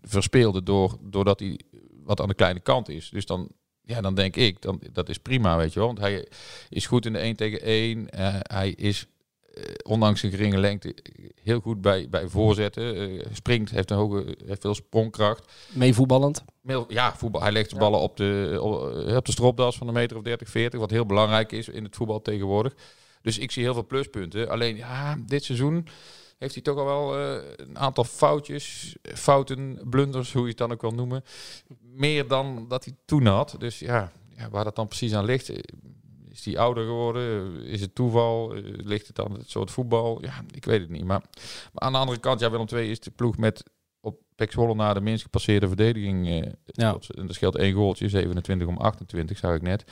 verspeelde 0.00 0.62
door, 0.62 0.98
doordat 1.02 1.40
hij 1.40 1.60
wat 2.02 2.20
aan 2.20 2.28
de 2.28 2.34
kleine 2.34 2.60
kant 2.60 2.88
is. 2.88 3.08
Dus 3.08 3.26
dan, 3.26 3.48
ja, 3.86 4.00
dan 4.00 4.14
denk 4.14 4.36
ik, 4.36 4.62
dan, 4.62 4.80
dat 4.92 5.08
is 5.08 5.18
prima, 5.18 5.56
weet 5.56 5.72
je 5.72 5.78
wel. 5.78 5.88
Want 5.88 5.98
hij 5.98 6.26
is 6.68 6.86
goed 6.86 7.06
in 7.06 7.12
de 7.12 7.18
1 7.18 7.36
tegen 7.36 7.60
1. 7.60 8.10
Eh, 8.10 8.34
hij 8.42 8.70
is, 8.70 9.06
eh, 9.54 9.62
ondanks 9.82 10.20
zijn 10.20 10.32
geringe 10.32 10.58
lengte, 10.58 10.94
heel 11.42 11.60
goed 11.60 11.80
bij, 11.80 12.08
bij 12.08 12.28
voorzetten. 12.28 12.96
Eh, 12.96 13.26
springt, 13.32 13.70
heeft, 13.70 13.90
een 13.90 13.96
hoge, 13.96 14.36
heeft 14.46 14.60
veel 14.60 14.74
sprongkracht. 14.74 15.52
Meevoetballend. 15.72 16.44
Ja, 16.88 17.16
voetbal. 17.16 17.42
Hij 17.42 17.52
legt 17.52 17.70
de 17.70 17.76
ballen 17.76 18.00
op 18.00 18.16
de, 18.16 18.58
op, 18.60 18.72
op 19.16 19.24
de 19.24 19.32
stropdas 19.32 19.76
van 19.76 19.88
een 19.88 19.94
meter 19.94 20.16
of 20.16 20.22
30, 20.22 20.48
40. 20.48 20.80
Wat 20.80 20.90
heel 20.90 21.06
belangrijk 21.06 21.52
is 21.52 21.68
in 21.68 21.84
het 21.84 21.96
voetbal 21.96 22.22
tegenwoordig. 22.22 22.74
Dus 23.22 23.38
ik 23.38 23.50
zie 23.50 23.62
heel 23.62 23.74
veel 23.74 23.86
pluspunten. 23.86 24.48
Alleen, 24.48 24.76
ja, 24.76 25.16
dit 25.26 25.44
seizoen 25.44 25.88
heeft 26.38 26.54
hij 26.54 26.62
toch 26.62 26.78
al 26.78 26.84
wel 26.84 27.16
eh, 27.18 27.42
een 27.56 27.78
aantal 27.78 28.04
foutjes, 28.04 28.96
fouten, 29.02 29.80
blunders, 29.90 30.32
hoe 30.32 30.42
je 30.42 30.48
het 30.48 30.58
dan 30.58 30.72
ook 30.72 30.80
wil 30.80 30.90
noemen. 30.90 31.24
Meer 31.80 32.28
dan 32.28 32.66
dat 32.68 32.84
hij 32.84 32.94
toen 33.04 33.26
had. 33.26 33.54
Dus 33.58 33.78
ja, 33.78 34.12
ja 34.36 34.50
waar 34.50 34.64
dat 34.64 34.76
dan 34.76 34.88
precies 34.88 35.14
aan 35.14 35.24
ligt. 35.24 35.48
eh, 35.48 35.58
Is 36.30 36.44
hij 36.44 36.58
ouder 36.58 36.84
geworden? 36.84 37.56
Is 37.62 37.80
het 37.80 37.94
toeval? 37.94 38.54
Eh, 38.54 38.62
Ligt 38.64 39.06
het 39.06 39.20
aan 39.20 39.32
het 39.32 39.50
soort 39.50 39.70
voetbal? 39.70 40.22
Ja, 40.24 40.44
ik 40.50 40.64
weet 40.64 40.80
het 40.80 40.90
niet. 40.90 41.04
Maar, 41.04 41.20
maar 41.72 41.82
aan 41.82 41.92
de 41.92 41.98
andere 41.98 42.18
kant, 42.18 42.40
ja, 42.40 42.50
Willem 42.50 42.66
II 42.72 42.90
is 42.90 43.00
de 43.00 43.10
ploeg 43.10 43.36
met 43.36 43.62
op 44.00 44.20
Pek 44.34 44.52
Zwolle 44.52 44.74
na 44.74 44.94
de 44.94 45.00
minst 45.00 45.22
gepasseerde 45.22 45.66
verdediging. 45.68 46.28
eh, 46.28 46.52
Ja. 46.64 46.98
En 47.14 47.26
dat 47.26 47.34
scheelt 47.34 47.56
één 47.56 47.74
goaltje, 47.74 48.08
27 48.08 48.66
om 48.68 48.76
28, 48.76 49.38
zag 49.38 49.54
ik 49.54 49.62
net. 49.62 49.84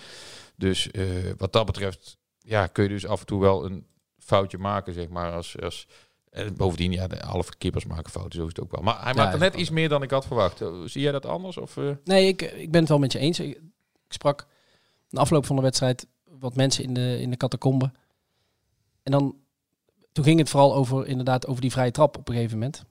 Dus 0.56 0.90
eh, 0.90 1.06
wat 1.36 1.52
dat 1.52 1.66
betreft, 1.66 2.16
ja, 2.38 2.66
kun 2.66 2.82
je 2.82 2.88
dus 2.88 3.06
af 3.06 3.20
en 3.20 3.26
toe 3.26 3.40
wel 3.40 3.64
een 3.64 3.86
foutje 4.18 4.58
maken, 4.58 4.92
zeg 4.92 5.08
maar. 5.08 5.32
Als, 5.32 5.60
als, 5.60 5.86
en 6.34 6.56
bovendien, 6.56 6.92
ja, 6.92 7.06
de, 7.06 7.22
alle 7.22 7.44
keepers 7.58 7.84
maken 7.84 8.10
fouten, 8.10 8.38
zo 8.38 8.46
is 8.46 8.48
het 8.48 8.60
ook 8.60 8.70
wel. 8.70 8.82
Maar 8.82 9.02
hij 9.02 9.14
maakt 9.14 9.32
er 9.32 9.38
net 9.38 9.54
iets 9.54 9.70
meer 9.70 9.88
dan 9.88 10.02
ik 10.02 10.10
had 10.10 10.26
verwacht. 10.26 10.60
Eh, 10.60 10.68
Zie 10.84 11.02
jij 11.02 11.12
dat 11.12 11.26
anders? 11.26 11.56
Of, 11.56 11.76
eh? 11.76 11.90
Nee, 12.04 12.26
ik, 12.26 12.42
ik 12.42 12.70
ben 12.70 12.80
het 12.80 12.88
wel 12.88 12.98
met 12.98 13.12
je 13.12 13.18
eens. 13.18 13.40
Ik, 13.40 13.50
ik 14.06 14.12
sprak 14.12 14.46
na 15.10 15.20
afloop 15.20 15.46
van 15.46 15.56
de 15.56 15.62
wedstrijd 15.62 16.06
wat 16.24 16.56
mensen 16.56 16.84
in 16.84 16.94
de, 16.94 17.20
in 17.20 17.30
de 17.30 17.36
catacombe. 17.36 17.92
En 19.02 19.12
dan, 19.12 19.36
toen 20.12 20.24
ging 20.24 20.38
het 20.38 20.50
vooral 20.50 20.74
over, 20.74 21.06
inderdaad, 21.06 21.46
over 21.46 21.60
die 21.60 21.70
vrije 21.70 21.90
trap 21.90 22.16
op 22.18 22.28
een 22.28 22.34
gegeven 22.34 22.58
moment. 22.58 22.84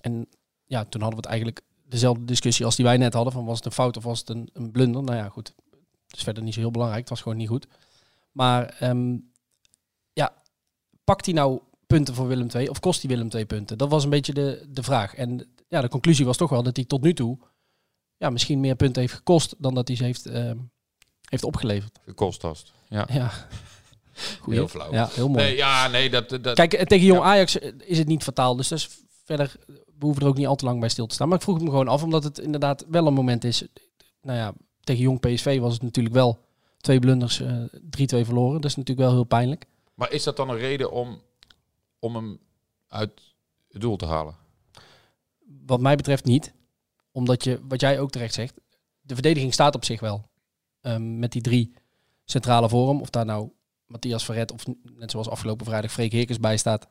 En 0.00 0.26
ja, 0.66 0.84
toen 0.84 1.00
hadden 1.00 1.20
we 1.20 1.28
het 1.28 1.34
eigenlijk 1.34 1.60
dezelfde 1.84 2.24
discussie 2.24 2.64
als 2.64 2.76
die 2.76 2.84
wij 2.84 2.96
net 2.96 3.14
hadden. 3.14 3.32
Van 3.32 3.44
was 3.44 3.56
het 3.56 3.66
een 3.66 3.72
fout 3.72 3.96
of 3.96 4.04
was 4.04 4.18
het 4.18 4.28
een, 4.28 4.50
een 4.52 4.70
blunder? 4.70 5.02
Nou 5.02 5.16
ja, 5.16 5.28
goed. 5.28 5.54
Het 6.06 6.16
is 6.16 6.22
verder 6.22 6.42
niet 6.42 6.54
zo 6.54 6.60
heel 6.60 6.70
belangrijk. 6.70 7.00
Het 7.00 7.10
was 7.10 7.22
gewoon 7.22 7.38
niet 7.38 7.48
goed. 7.48 7.66
Maar 8.32 8.64
ehm, 8.64 9.16
ja, 10.12 10.32
pakt 11.04 11.24
hij 11.24 11.34
nou 11.34 11.60
punten 11.90 12.14
voor 12.14 12.26
Willem 12.26 12.48
II 12.54 12.68
of 12.68 12.80
kost 12.80 13.02
hij 13.02 13.10
Willem 13.10 13.28
II 13.34 13.46
punten? 13.46 13.78
Dat 13.78 13.90
was 13.90 14.04
een 14.04 14.10
beetje 14.10 14.32
de, 14.32 14.66
de 14.68 14.82
vraag. 14.82 15.14
En 15.14 15.48
ja, 15.68 15.80
de 15.80 15.88
conclusie 15.88 16.24
was 16.24 16.36
toch 16.36 16.50
wel 16.50 16.62
dat 16.62 16.76
hij 16.76 16.84
tot 16.84 17.02
nu 17.02 17.14
toe 17.14 17.38
ja, 18.16 18.30
misschien 18.30 18.60
meer 18.60 18.76
punten 18.76 19.02
heeft 19.02 19.14
gekost 19.14 19.54
dan 19.58 19.74
dat 19.74 19.88
hij 19.88 19.96
ze 19.96 20.04
heeft, 20.04 20.26
ehm, 20.26 20.56
heeft 21.28 21.44
opgeleverd. 21.44 21.98
gekost 22.04 22.42
hast. 22.42 22.72
Ja. 22.88 23.08
Ja. 23.12 23.30
Goeie. 24.40 24.58
Heel 24.58 24.68
flauw. 24.68 24.92
Ja, 24.92 25.08
heel 25.12 25.28
mooi. 25.28 25.44
Nee, 25.44 25.56
ja, 25.56 25.88
nee, 25.88 26.10
dat... 26.10 26.28
dat 26.28 26.54
Kijk, 26.54 26.72
eh, 26.72 26.84
tegen 26.84 27.06
Jong 27.06 27.20
Ja. 27.20 27.26
Ajax 27.26 27.58
eh, 27.58 27.72
is 27.78 27.98
het 27.98 28.06
niet 28.06 28.22
fataal. 28.22 28.56
Dus 28.56 28.68
dat 28.68 28.78
is 28.78 28.88
verder, 29.24 29.56
we 29.66 30.06
hoeven 30.06 30.22
er 30.22 30.28
ook 30.28 30.36
niet 30.36 30.46
al 30.46 30.56
te 30.56 30.64
lang 30.64 30.80
bij 30.80 30.88
stil 30.88 31.06
te 31.06 31.14
staan. 31.14 31.28
Maar 31.28 31.36
ik 31.36 31.42
vroeg 31.42 31.60
me 31.60 31.70
gewoon 31.70 31.88
af, 31.88 32.02
omdat 32.02 32.24
het 32.24 32.38
inderdaad 32.38 32.84
wel 32.88 33.06
een 33.06 33.14
moment 33.14 33.44
is. 33.44 33.64
Nou 34.22 34.38
ja, 34.38 34.52
tegen 34.80 35.02
Jong 35.02 35.20
PSV 35.20 35.58
was 35.58 35.72
het 35.72 35.82
natuurlijk 35.82 36.14
wel 36.14 36.38
twee 36.80 36.98
blunders, 36.98 37.40
eh 37.40 37.62
3-2 37.72 38.24
verloren. 38.24 38.60
Dat 38.60 38.70
is 38.70 38.76
natuurlijk 38.76 39.06
wel 39.06 39.16
heel 39.16 39.24
pijnlijk. 39.24 39.66
Maar 39.94 40.12
is 40.12 40.22
dat 40.22 40.36
dan 40.36 40.48
een 40.48 40.58
reden 40.58 40.90
om, 40.90 41.22
om 42.00 42.14
hem 42.16 42.40
uit 42.88 43.34
het 43.68 43.80
doel 43.80 43.96
te 43.96 44.06
halen? 44.06 44.34
Wat 45.66 45.80
mij 45.80 45.96
betreft 45.96 46.24
niet. 46.24 46.52
Omdat 47.12 47.44
je, 47.44 47.60
wat 47.68 47.80
jij 47.80 48.00
ook 48.00 48.10
terecht 48.10 48.34
zegt, 48.34 48.60
de 49.00 49.14
verdediging 49.14 49.52
staat 49.52 49.74
op 49.74 49.84
zich 49.84 50.00
wel. 50.00 50.28
Ehm, 50.80 51.18
met 51.18 51.32
die 51.32 51.42
drie 51.42 51.72
centrale 52.24 52.68
vorm. 52.68 53.00
Of 53.00 53.10
daar 53.10 53.24
nou 53.24 53.50
Matthias 53.86 54.24
Verret 54.24 54.52
of 54.52 54.64
net 54.82 55.10
zoals 55.10 55.28
afgelopen 55.28 55.66
vrijdag 55.66 55.92
Freek 55.92 56.12
Heerkens 56.12 56.40
bij 56.40 56.56
staat. 56.56 56.88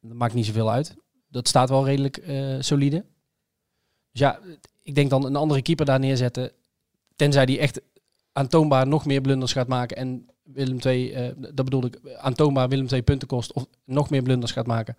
Dat 0.00 0.16
maakt 0.16 0.34
niet 0.34 0.46
zoveel 0.46 0.70
uit. 0.70 0.96
Dat 1.28 1.48
staat 1.48 1.68
wel 1.68 1.84
redelijk 1.84 2.16
eh, 2.16 2.56
solide. 2.60 3.04
Dus 4.10 4.20
ja, 4.20 4.40
ik 4.82 4.94
denk 4.94 5.10
dan 5.10 5.24
een 5.24 5.36
andere 5.36 5.62
keeper 5.62 5.86
daar 5.86 5.98
neerzetten. 5.98 6.52
Tenzij 7.16 7.46
die 7.46 7.58
echt 7.58 7.80
aantoonbaar 8.32 8.86
nog 8.86 9.06
meer 9.06 9.20
blunders 9.20 9.52
gaat 9.52 9.68
maken. 9.68 9.96
En 9.96 10.28
Willem 10.44 10.78
II, 10.84 11.12
eh, 11.12 11.32
dat 11.36 11.64
bedoel 11.64 11.84
ik, 11.84 11.98
aantoonbaar 12.16 12.68
Willem 12.68 12.86
II 12.92 13.02
punten 13.02 13.28
kost. 13.28 13.52
Of 13.52 13.66
nog 13.84 14.10
meer 14.10 14.22
blunders 14.22 14.52
gaat 14.52 14.66
maken. 14.66 14.96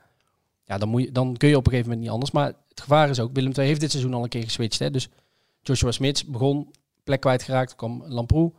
Ja, 0.64 0.78
dan, 0.78 0.90
moet 0.90 1.02
je, 1.02 1.12
dan 1.12 1.38
kun 1.38 1.50
je 1.50 1.58
op 1.58 1.66
een 1.66 1.72
gegeven 1.72 1.90
moment 1.90 2.06
niet 2.06 2.14
anders. 2.14 2.32
Maar 2.32 2.48
het 2.70 2.82
gevaar 2.82 3.10
is 3.10 3.20
ook, 3.20 3.34
Willem 3.34 3.52
II 3.58 3.68
heeft 3.68 3.80
dit 3.80 3.92
seizoen 3.92 4.14
al 4.14 4.24
een 4.24 4.30
keer 4.30 4.44
geswitcht. 4.44 4.80
Hè? 4.80 4.92
Dus 4.92 5.10
Joshua 5.62 5.92
Smits 5.92 6.26
begon, 6.26 6.72
plek 7.04 7.22
kwijtgeraakt, 7.22 7.76
kwam 7.76 8.04
Lamproe. 8.08 8.52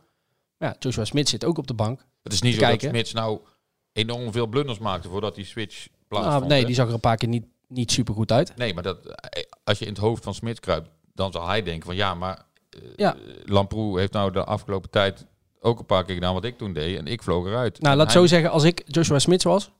Ja, 0.57 0.75
Joshua 0.79 1.05
Smits 1.05 1.31
zit 1.31 1.45
ook 1.45 1.57
op 1.57 1.67
de 1.67 1.73
bank. 1.73 2.05
Het 2.23 2.33
is 2.33 2.41
niet 2.41 2.53
zo 2.53 2.59
kijken. 2.59 2.79
dat 2.87 2.89
Smits 2.89 3.13
nou 3.13 3.39
enorm 3.93 4.31
veel 4.31 4.47
blunders 4.47 4.79
maakte 4.79 5.09
voordat 5.09 5.35
die 5.35 5.45
switch 5.45 5.87
plaatsvond. 6.07 6.37
Nou, 6.37 6.47
nee, 6.47 6.59
hè? 6.59 6.65
die 6.65 6.75
zag 6.75 6.87
er 6.87 6.93
een 6.93 6.99
paar 6.99 7.17
keer 7.17 7.29
niet, 7.29 7.45
niet 7.67 7.91
super 7.91 8.13
goed 8.13 8.31
uit. 8.31 8.55
Nee, 8.55 8.73
maar 8.73 8.83
dat, 8.83 9.05
eh, 9.05 9.43
als 9.63 9.79
je 9.79 9.85
in 9.85 9.91
het 9.91 10.01
hoofd 10.01 10.23
van 10.23 10.33
Smits 10.33 10.59
kruipt, 10.59 10.89
dan 11.13 11.31
zal 11.31 11.47
hij 11.47 11.63
denken 11.63 11.85
van 11.85 11.95
ja, 11.95 12.13
maar 12.13 12.45
eh, 12.69 12.79
Ja. 12.95 13.15
Lamproe 13.45 13.99
heeft 13.99 14.13
nou 14.13 14.31
de 14.31 14.43
afgelopen 14.43 14.89
tijd 14.89 15.25
ook 15.67 15.79
een 15.79 15.85
paar 15.85 16.05
keer 16.05 16.13
gedaan 16.15 16.33
wat 16.33 16.43
ik 16.43 16.57
toen 16.57 16.73
deed 16.73 16.97
en 16.97 17.07
ik 17.07 17.23
vloog 17.23 17.45
eruit. 17.45 17.79
Nou, 17.79 17.91
En 17.91 17.97
laat 17.97 18.13
hij- 18.13 18.21
zo 18.21 18.27
zeggen, 18.27 18.51
als 18.51 18.63
ik 18.63 18.81
Joshua 18.85 19.19
Smits 19.19 19.43
was 19.43 19.71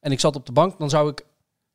en 0.00 0.12
ik 0.12 0.20
zat 0.20 0.36
op 0.36 0.46
de 0.46 0.52
bank, 0.52 0.78
dan 0.78 0.90
zou 0.90 1.10
ik 1.10 1.24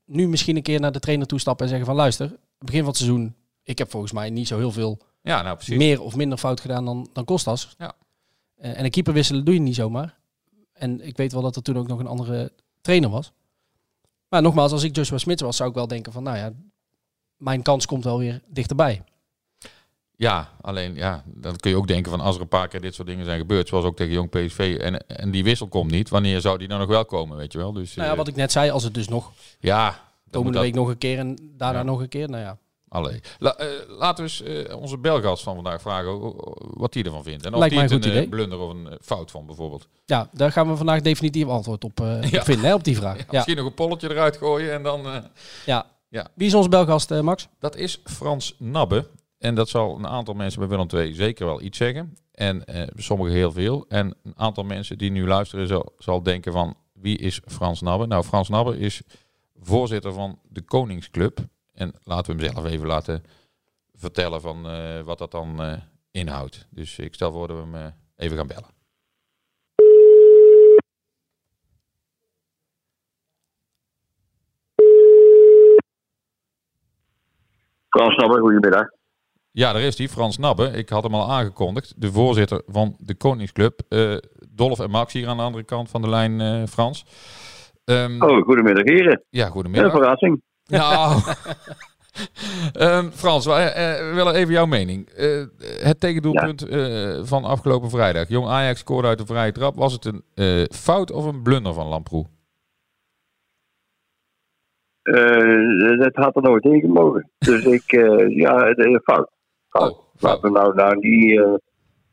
nu 0.06 0.28
misschien 0.28 0.56
een 0.56 0.62
keer 0.62 0.80
naar 0.80 0.92
de 0.92 1.00
trainer 1.00 1.28
toestappen 1.28 1.64
en 1.64 1.70
zeggen 1.70 1.88
van 1.88 1.96
luister, 1.98 2.36
begin 2.60 2.80
van 2.80 2.88
het 2.90 2.98
seizoen, 2.98 3.36
ik 3.64 3.78
heb 3.78 3.90
volgens 3.92 4.12
mij 4.12 4.30
niet 4.30 4.48
zo 4.48 4.58
heel 4.58 4.72
veel 4.72 4.98
Ja, 5.22 5.42
nou 5.42 5.56
precies. 5.56 5.78
meer 5.78 6.02
of 6.02 6.16
minder 6.16 6.38
fout 6.38 6.60
gedaan 6.60 6.86
dan, 6.86 7.10
dan 7.14 7.26
Kostas. 7.26 7.76
Ja. 7.78 7.94
Eh, 8.56 8.78
en 8.78 8.84
een 8.84 8.90
keeper 8.92 9.14
wisselen 9.14 9.46
doe 9.46 9.54
je 9.54 9.60
niet 9.60 9.76
zomaar. 9.76 10.18
En 10.74 11.02
ik 11.08 11.18
weet 11.18 11.32
wel 11.32 11.42
dat 11.42 11.56
er 11.56 11.62
toen 11.62 11.78
ook 11.78 11.88
nog 11.88 12.00
een 12.00 12.08
andere 12.08 12.52
trainer 12.82 13.10
was. 13.10 13.32
Maar 14.30 14.42
nogmaals, 14.42 14.72
als 14.72 14.84
ik 14.84 14.96
Joshua 14.96 15.18
Smits 15.18 15.42
was, 15.42 15.56
zou 15.56 15.70
ik 15.70 15.76
wel 15.76 15.88
denken 15.88 16.12
van, 16.12 16.24
nou 16.24 16.38
ja, 16.38 16.52
mijn 17.38 17.62
kans 17.62 17.86
komt 17.86 18.04
wel 18.04 18.18
weer 18.18 18.42
dichterbij. 18.48 19.04
Ja, 20.20 20.50
alleen 20.62 20.96
ja, 20.96 21.24
dan 21.26 21.56
kun 21.56 21.70
je 21.72 21.78
ook 21.78 21.88
denken 21.88 22.12
van 22.12 22.20
als 22.22 22.36
er 22.36 22.42
een 22.42 22.48
paar 22.48 22.68
keer 22.68 22.82
dit 22.82 22.96
soort 22.96 23.08
dingen 23.08 23.26
zijn 23.26 23.40
gebeurd, 23.40 23.68
zoals 23.68 23.86
ook 23.86 23.96
tegen 23.96 24.14
Jong 24.14 24.30
PSV, 24.30 24.78
en, 24.82 25.08
en 25.08 25.32
die 25.32 25.44
wissel 25.44 25.68
komt 25.68 25.92
niet, 25.92 26.10
wanneer 26.10 26.42
zou 26.42 26.58
die 26.58 26.68
dan 26.68 26.80
nog 26.80 26.88
wel 26.88 27.06
komen, 27.06 27.38
weet 27.38 27.52
je 27.52 27.58
wel? 27.58 27.74
Dus 27.74 27.94
Nou 27.96 28.06
ja, 28.08 28.12
eh, 28.12 28.18
wat 28.18 28.28
ik 28.28 28.36
net 28.36 28.52
zei, 28.52 28.70
als 28.70 28.84
het 28.84 28.94
dus 28.94 29.08
nog 29.08 29.32
ja, 29.60 30.00
komende 30.32 30.54
dat- 30.54 30.62
week 30.64 30.74
nog 30.74 30.88
een 30.88 30.98
keer 30.98 31.18
en 31.18 31.38
daarna 31.58 31.78
Ja. 31.80 31.84
nog 31.86 32.00
een 32.00 32.10
keer, 32.10 32.30
nou 32.30 32.44
ja. 32.44 32.58
Allee. 32.90 33.20
La- 33.40 33.56
eh, 33.56 33.68
laten 33.88 34.26
we 34.26 34.30
eens 34.30 34.68
eh, 34.68 34.76
onze 34.78 34.98
Belgast 34.98 35.44
van 35.44 35.56
vandaag 35.56 35.82
vragen 35.82 36.34
wat 36.58 36.94
hij 36.94 37.04
ervan 37.04 37.24
vindt. 37.24 37.46
En 37.46 37.54
of 37.54 37.60
hij 37.60 37.72
een 37.78 37.92
een 37.94 37.98
idee. 37.98 38.28
blunder 38.28 38.60
of 38.60 38.70
een 38.70 38.98
fout 39.02 39.32
vond 39.32 39.46
bijvoorbeeld. 39.46 39.88
Ja, 40.06 40.30
daar 40.34 40.52
gaan 40.52 40.70
we 40.70 40.76
vandaag 40.76 41.02
definitief 41.02 41.48
antwoord 41.48 41.84
op, 41.84 41.98
Ja. 42.32 42.40
op 42.40 42.44
vinden, 42.44 42.66
hè, 42.66 42.74
op 42.74 42.84
die 42.84 42.96
vraag. 42.98 43.18
Ja, 43.18 43.24
Misschien 43.32 43.56
nog 43.56 43.66
een 43.66 43.74
polletje 43.74 44.10
eruit 44.12 44.38
gooien 44.38 44.74
en 44.74 44.84
dan... 44.84 45.02
ja. 45.66 45.86
Ja. 46.10 46.28
Wie 46.36 46.48
is 46.48 46.54
onze 46.54 46.70
belgast, 46.70 47.10
Max? 47.10 47.48
Dat 47.60 47.76
is 47.76 48.02
Frans 48.04 48.56
Nabbe. 48.58 49.06
En 49.40 49.56
dat 49.56 49.70
zal 49.70 49.98
een 49.98 50.08
aantal 50.08 50.34
mensen 50.34 50.60
bij 50.60 50.70
Willem 50.70 50.88
II 50.94 51.14
zeker 51.14 51.46
wel 51.46 51.62
iets 51.62 51.78
zeggen. 51.78 52.18
En 52.32 52.66
eh, 52.66 52.88
sommigen 52.96 53.34
heel 53.34 53.52
veel. 53.52 53.86
En 53.88 54.16
een 54.24 54.38
aantal 54.38 54.64
mensen 54.64 54.98
die 54.98 55.12
nu 55.12 55.28
luisteren 55.28 55.84
zal, 55.98 56.24
denken 56.24 56.52
van 56.52 56.78
wie 56.94 57.18
is 57.18 57.42
Frans 57.46 57.82
Nabbe? 57.82 58.06
Nou, 58.06 58.24
Frans 58.24 58.50
Nabbe 58.50 58.80
is 58.80 59.02
voorzitter 59.60 60.14
van 60.14 60.40
de 60.44 60.62
Koningsclub. 60.62 61.40
En 61.74 61.94
laten 62.04 62.36
we 62.36 62.44
hem 62.44 62.54
zelf 62.54 62.66
even 62.66 62.88
laten 62.88 63.24
vertellen 63.94 64.42
van 64.42 64.70
eh, 64.70 65.02
wat 65.02 65.18
dat 65.18 65.32
dan 65.32 65.62
eh, 65.62 65.74
inhoudt. 66.12 66.68
Dus 66.70 67.00
ik 67.00 67.14
stel 67.14 67.32
voor 67.32 67.48
dat 67.48 67.58
we 67.58 67.78
hem 67.78 67.94
even 68.16 68.38
gaan 68.38 68.48
bellen. 68.48 68.78
Frans 77.90 78.14
Snabber, 78.14 78.40
goedemiddag. 78.40 78.99
Ja, 79.52 79.74
daar 79.74 79.82
is 79.82 79.98
hij, 79.98 80.08
Frans 80.08 80.38
Nabbe. 80.38 80.64
Ik 80.68 80.90
had 80.90 81.04
hem 81.04 81.14
al 81.16 81.30
aangekondigd. 81.32 81.94
De 82.02 82.12
voorzitter 82.12 82.62
van 82.68 82.96
de 83.00 83.16
Koningsclub. 83.16 83.82
Eh 83.90 84.16
Dolf 84.50 84.80
en 84.80 84.90
Max 84.90 85.14
hier 85.14 85.28
aan 85.28 85.38
de 85.38 85.44
andere 85.44 85.64
kant 85.64 85.90
van 85.90 86.02
de 86.02 86.10
lijn, 86.10 86.42
eh, 86.42 86.64
Frans. 86.68 87.06
Ehm, 87.86 88.22
Oh, 88.24 88.44
goedemiddag 88.46 88.84
heren. 88.84 89.24
Ja, 89.30 89.46
Een 89.46 89.52
goedemiddag. 89.52 89.92
verrassing. 89.92 90.42
Nou, 90.66 91.20
Ehm, 92.74 93.10
Frans, 93.12 93.46
we, 93.46 93.52
eh, 93.54 94.08
we 94.10 94.12
willen 94.16 94.34
even 94.34 94.54
jouw 94.54 94.66
mening. 94.66 95.10
Het 95.82 96.00
tegendoelpunt 96.00 96.66
van 97.28 97.44
afgelopen 97.44 97.90
vrijdag. 97.90 98.28
Jong 98.30 98.48
Ajax 98.48 98.80
scoorde 98.80 99.08
uit 99.08 99.18
de 99.18 99.26
vrije 99.26 99.52
trap. 99.52 99.76
Was 99.76 99.94
het 99.94 100.06
een 100.06 100.24
fout 100.72 101.12
of 101.12 101.26
een 101.26 101.42
blunder 101.42 101.74
van 101.74 101.88
Lamproe? 101.88 102.26
Dat 106.00 106.16
had 106.16 106.36
er 106.36 106.42
nooit 106.42 106.64
in 106.64 106.80
gemogen. 106.80 107.30
Dus 107.38 107.64
ik, 107.78 107.92
ja, 108.30 108.74
fout. 109.04 109.30
Fout. 109.70 109.92
Oh, 109.92 109.98
fout. 110.16 110.44
Laten 110.44 110.52
we 110.52 110.60
nou, 110.60 110.76
nou 110.76 110.98
niet 110.98 111.40
eh, 111.40 111.54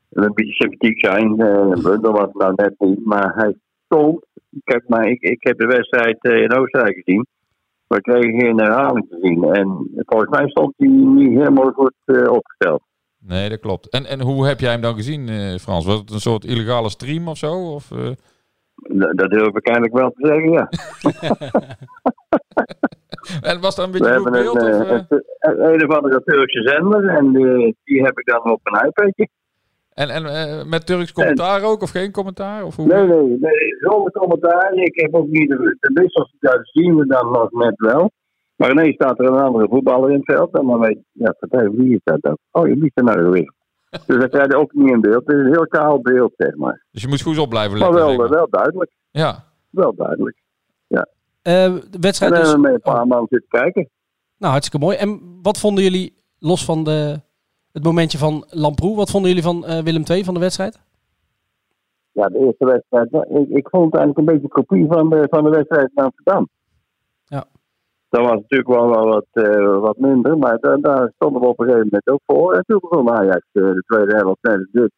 een 0.09 0.33
beetje 0.33 0.53
sympathiek 0.53 1.05
zijn. 1.05 1.41
Een 1.41 1.81
blunder 1.81 2.11
was 2.11 2.29
nou 2.31 2.53
net 2.55 2.73
niet. 2.77 3.05
Maar 3.05 3.35
hij 3.35 3.55
stond. 3.85 4.25
Kijk, 4.63 4.83
maar 4.87 5.07
ik, 5.07 5.21
ik 5.21 5.43
heb 5.43 5.57
de 5.57 5.65
wedstrijd 5.65 6.23
eh, 6.23 6.41
in 6.41 6.53
Oostenrijk 6.53 7.01
gezien. 7.03 7.27
We 7.87 8.01
kregen 8.01 8.39
geen 8.39 8.59
herhaling 8.59 9.09
te 9.09 9.17
zien. 9.21 9.43
En 9.43 9.89
volgens 9.95 10.29
mij 10.29 10.49
stond 10.49 10.73
hij 10.77 10.87
niet 10.87 11.37
helemaal 11.37 11.71
goed 11.71 11.93
opgesteld. 12.29 12.81
Nee, 13.19 13.49
dat 13.49 13.59
klopt. 13.59 13.89
En, 13.89 14.05
en 14.05 14.21
hoe 14.21 14.47
heb 14.47 14.59
jij 14.59 14.71
hem 14.71 14.81
dan 14.81 14.95
gezien, 14.95 15.29
Frans? 15.59 15.85
Was 15.85 15.99
het 15.99 16.11
een 16.11 16.19
soort 16.19 16.45
illegale 16.45 16.89
stream 16.89 17.27
of 17.27 17.37
zo? 17.37 17.73
Of? 17.73 17.91
Dat 19.15 19.29
durf 19.29 19.55
ik 19.55 19.67
eigenlijk 19.67 19.97
wel 19.97 20.11
te 20.11 20.27
zeggen, 20.27 20.51
ja. 20.51 20.69
En 23.41 23.61
was 23.61 23.75
dat 23.75 23.85
een 23.85 23.91
beetje 23.91 24.13
een, 24.13 24.31
beeld? 24.31 24.55
Of, 24.55 24.67
eh, 24.67 24.91
eh? 24.91 25.01
een, 25.39 25.73
een 25.73 25.89
of 25.89 25.95
andere 25.95 26.21
Turkse 26.23 26.61
zender. 26.61 27.07
En 27.07 27.35
eh, 27.35 27.73
die 27.83 28.03
heb 28.03 28.19
ik 28.19 28.25
dan 28.25 28.51
op 28.51 28.59
een 28.63 28.87
iPadje. 28.87 29.27
En, 29.93 30.09
en 30.09 30.69
met 30.69 30.85
Turks 30.85 31.11
commentaar 31.11 31.63
ook? 31.63 31.81
Of 31.81 31.89
geen 31.89 32.11
commentaar? 32.11 32.63
Of 32.65 32.75
hoe? 32.75 32.87
Nee, 32.87 33.07
nee, 33.07 33.37
nee, 33.39 33.75
zonder 33.79 34.11
commentaar. 34.11 34.73
Ik 34.73 35.01
heb 35.01 35.15
ook 35.15 35.27
niet 35.27 35.49
de, 35.49 35.77
de 35.79 36.01
wissels, 36.01 36.35
dat 36.39 36.59
zien 36.61 36.95
we 36.95 37.05
dan 37.05 37.31
nog 37.31 37.51
net 37.51 37.75
wel. 37.75 38.11
Maar 38.55 38.71
ineens 38.71 38.95
staat 38.95 39.19
er 39.19 39.25
een 39.25 39.39
andere 39.39 39.67
voetballer 39.67 40.09
in 40.09 40.15
het 40.15 40.35
veld. 40.35 40.53
En 40.53 40.65
dan 40.65 40.79
weet 40.79 40.99
je, 41.11 41.23
ja, 41.23 41.35
vertel, 41.39 41.71
wie 41.71 41.93
is 41.93 42.01
dat 42.03 42.21
dan? 42.21 42.37
Oh, 42.51 42.63
wie 42.63 42.83
is 42.83 42.91
er 42.93 43.03
nou 43.03 43.17
gewisseld? 43.17 43.56
Dus 43.89 44.17
dat 44.19 44.29
krijg 44.29 44.47
je 44.47 44.57
ook 44.57 44.73
niet 44.73 44.91
in 44.91 45.01
beeld. 45.01 45.25
Het 45.27 45.35
is 45.35 45.41
een 45.43 45.51
heel 45.53 45.67
kaal 45.67 46.01
beeld, 46.01 46.33
zeg 46.37 46.55
maar. 46.55 46.85
Dus 46.91 47.01
je 47.01 47.07
moet 47.07 47.21
goed 47.21 47.37
op 47.37 47.49
blijven 47.49 47.79
Maar 47.79 47.89
letten. 47.91 48.07
wel, 48.07 48.17
maar. 48.17 48.29
wel 48.29 48.47
duidelijk. 48.49 48.91
Ja. 49.11 49.43
Wel 49.69 49.95
duidelijk. 49.95 50.37
Eh, 50.87 51.53
de 51.53 51.81
En 51.91 52.01
wedstrijd 52.01 52.31
dus... 52.33 52.41
hebben 52.41 52.55
we 52.61 52.67
met 52.67 52.73
een 52.73 52.93
paar 52.93 53.07
man 53.07 53.25
zitten 53.29 53.49
kijken. 53.49 53.89
Nou, 54.37 54.51
hartstikke 54.51 54.85
mooi. 54.85 54.97
En 54.97 55.39
wat 55.41 55.57
vonden 55.59 55.83
jullie, 55.83 56.17
los 56.39 56.65
van 56.65 56.83
de, 56.83 57.21
het 57.71 57.83
momentje 57.83 58.17
van 58.17 58.45
Lamproe, 58.49 58.95
wat 58.95 59.09
vonden 59.11 59.29
jullie 59.29 59.45
van 59.45 59.65
eh, 59.65 59.83
Willem 59.83 60.03
II 60.09 60.23
van 60.23 60.33
de 60.33 60.39
wedstrijd? 60.39 60.79
Ja, 62.11 62.27
de 62.29 62.39
eerste 62.45 62.65
wedstrijd. 62.65 63.07
ja, 63.11 63.25
Ik, 63.39 63.49
ik 63.49 63.69
vond 63.69 63.85
het 63.91 63.95
eigenlijk 64.01 64.17
een 64.17 64.33
beetje 64.33 64.47
kopie 64.47 64.85
van 64.87 65.09
de, 65.09 65.27
van 65.29 65.43
de 65.43 65.49
wedstrijd 65.49 65.91
in 65.95 66.03
Amsterdam. 66.03 66.49
Ja. 67.25 67.45
Dat 68.09 68.21
was 68.21 68.31
natuurlijk 68.41 68.69
wel, 68.69 68.89
wel 68.89 69.05
wat, 69.05 69.25
eh, 69.31 69.79
wat 69.79 69.97
minder, 69.97 70.37
maar 70.37 70.57
da- 70.59 70.77
daar 70.77 71.11
stonden 71.15 71.41
we 71.41 71.47
op 71.47 71.59
een 71.59 71.65
gegeven 71.65 71.87
moment 71.91 72.07
ook 72.09 72.21
voor. 72.25 72.53
En 72.53 72.63
toen 72.65 72.79
begon 72.81 73.09
Ajax 73.11 73.41
eh, 73.51 73.63
de 73.63 73.83
tweede 73.87 74.15
helft 74.15 74.47
als 74.47 74.67
dit 74.71 74.91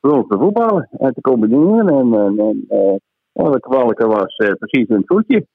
voor 0.00 0.10
ons 0.12 0.28
te 0.28 0.38
voetballen 0.38 0.88
en 0.98 1.12
te 1.14 1.20
combineren. 1.20 1.88
En, 1.88 2.14
en, 2.20 2.38
en 2.38 2.64
eh, 2.68 2.96
elke 3.32 3.68
balken 3.68 4.08
was 4.08 4.36
eh, 4.36 4.52
precies 4.58 4.88
in 4.88 4.96
het 4.96 5.06
voetje. 5.06 5.46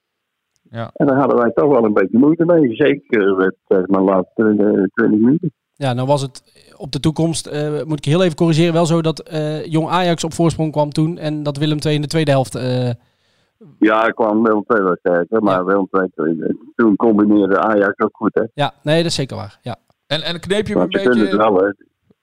Ja. 0.69 0.89
En 0.93 1.05
daar 1.07 1.17
hadden 1.17 1.37
wij 1.37 1.51
toch 1.51 1.69
wel 1.71 1.85
een 1.85 1.93
beetje 1.93 2.17
moeite 2.17 2.45
mee. 2.45 2.75
Zeker 2.75 3.35
met 3.35 3.55
zeg 3.67 3.87
maar, 3.87 3.99
de 3.99 4.05
laatste 4.05 4.43
eh, 4.43 4.83
20 4.93 5.19
minuten. 5.19 5.51
Ja, 5.73 5.93
nou 5.93 6.07
was 6.07 6.21
het 6.21 6.43
op 6.77 6.91
de 6.91 6.99
toekomst, 6.99 7.47
eh, 7.47 7.83
moet 7.83 7.97
ik 7.97 8.05
heel 8.05 8.23
even 8.23 8.35
corrigeren, 8.35 8.73
wel 8.73 8.85
zo 8.85 9.01
dat 9.01 9.19
eh, 9.19 9.65
Jong 9.65 9.87
Ajax 9.89 10.23
op 10.23 10.33
voorsprong 10.33 10.71
kwam 10.71 10.89
toen 10.89 11.17
en 11.17 11.43
dat 11.43 11.57
Willem 11.57 11.77
II 11.85 11.95
in 11.95 12.01
de 12.01 12.07
tweede 12.07 12.31
helft... 12.31 12.55
eh, 12.55 12.89
Ja, 13.79 14.07
ik 14.07 14.15
kwam 14.15 14.43
Willem 14.43 14.63
II 14.67 14.83
wel 14.83 14.95
sterker, 14.99 15.43
maar 15.43 15.65
Willem 15.65 15.87
II, 15.91 16.41
eh, 16.41 16.49
toen 16.75 16.95
combineerde 16.95 17.59
Ajax 17.59 17.99
ook 17.99 18.15
goed. 18.15 18.33
Hè. 18.33 18.43
ja, 18.53 18.73
nee, 18.83 18.97
dat 18.97 19.05
is 19.05 19.15
zeker 19.15 19.35
waar. 19.35 19.59
Ja. 19.61 19.75
En, 20.07 20.21
en 20.21 20.39
kneep 20.39 20.67
je 20.67 20.73
hem 20.73 20.81
een 20.81 20.89
beetje... 20.89 21.37
wel, 21.37 21.55
hè. 21.55 21.71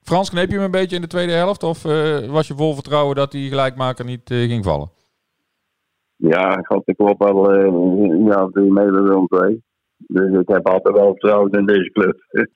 Frans, 0.08 0.30
kneep 0.30 0.48
je 0.48 0.54
hem 0.54 0.64
een 0.64 0.70
beetje 0.70 0.96
in 0.96 1.02
de 1.02 1.08
tweede 1.08 1.32
helft? 1.32 1.62
Of 1.62 1.84
eh, 1.84 2.30
was 2.30 2.46
je 2.46 2.54
vol 2.54 2.74
vertrouwen 2.74 3.16
dat 3.16 3.30
die 3.30 3.48
gelijkmaker 3.48 4.04
niet 4.04 4.30
eh, 4.30 4.38
ging 4.38 4.64
vallen? 4.64 4.90
Ja, 6.16 6.52
god, 6.52 6.88
ik 6.88 6.98
hoop 6.98 7.18
wel 7.18 7.52
eh, 7.52 7.64
ja, 8.26 8.48
mee 8.52 8.90
bij 8.90 9.02
Willem 9.02 9.26
II. 9.44 9.62
Dus 9.96 10.40
ik 10.40 10.48
heb 10.48 10.68
altijd 10.68 10.96
wel 10.96 11.10
vertrouwen 11.10 11.50
in 11.50 11.66
deze 11.66 11.90
club. 11.90 12.16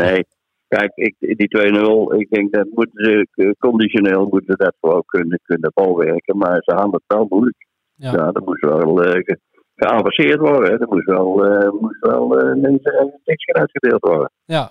nee, 0.00 0.26
Kijk, 0.78 0.92
ik, 0.94 1.14
die 1.18 1.48
2-0, 2.14 2.18
ik 2.20 2.30
denk 2.30 2.52
dat 2.52 2.66
moeten 2.74 3.04
ze 3.04 3.26
eh, 3.34 3.50
conditioneel 3.58 4.26
moeten 4.30 4.56
dat 4.56 4.74
gewoon 4.80 5.02
kunnen, 5.06 5.40
kunnen 5.42 5.70
bolwerken. 5.74 6.36
Maar 6.36 6.58
ze 6.62 6.72
hadden 6.74 6.92
het 6.92 7.02
wel 7.06 7.26
moeilijk. 7.28 7.66
Ja. 7.94 8.10
Ja, 8.12 8.32
dat 8.32 8.44
moest 8.44 8.60
wel 8.60 8.94
ge- 8.96 9.38
geavanceerd 9.74 10.38
worden. 10.40 10.70
hè. 10.70 10.80
Er 10.80 10.88
moest 10.88 11.06
wel, 11.06 11.44
eh 11.46 11.70
moest 11.80 12.00
wel 12.00 12.36
links 12.54 12.82
en 12.84 13.20
niks 13.24 13.46
uitgedeeld 13.46 14.00
worden. 14.00 14.30
Ja, 14.44 14.70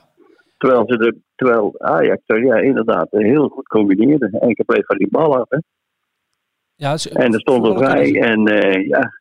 Terwijl, 0.58 0.84
ze 0.88 0.98
de, 0.98 1.18
terwijl 1.36 1.74
Ajax 1.78 2.22
er 2.26 2.44
ja, 2.46 2.56
inderdaad 2.56 3.08
heel 3.12 3.48
goed 3.48 3.68
combineerde. 3.68 4.38
En 4.40 4.50
ik 4.50 4.64
bleef 4.66 4.86
van 4.86 4.98
die 4.98 5.10
bal 5.12 5.38
af. 5.38 5.50
Hè. 5.50 5.58
ja 6.76 6.98
ze- 6.98 7.10
En 7.14 7.34
er 7.34 7.40
stonden 7.40 7.72
voetballen 7.74 8.06
vrij. 8.08 8.22
En 8.22 8.44
ja, 8.88 9.12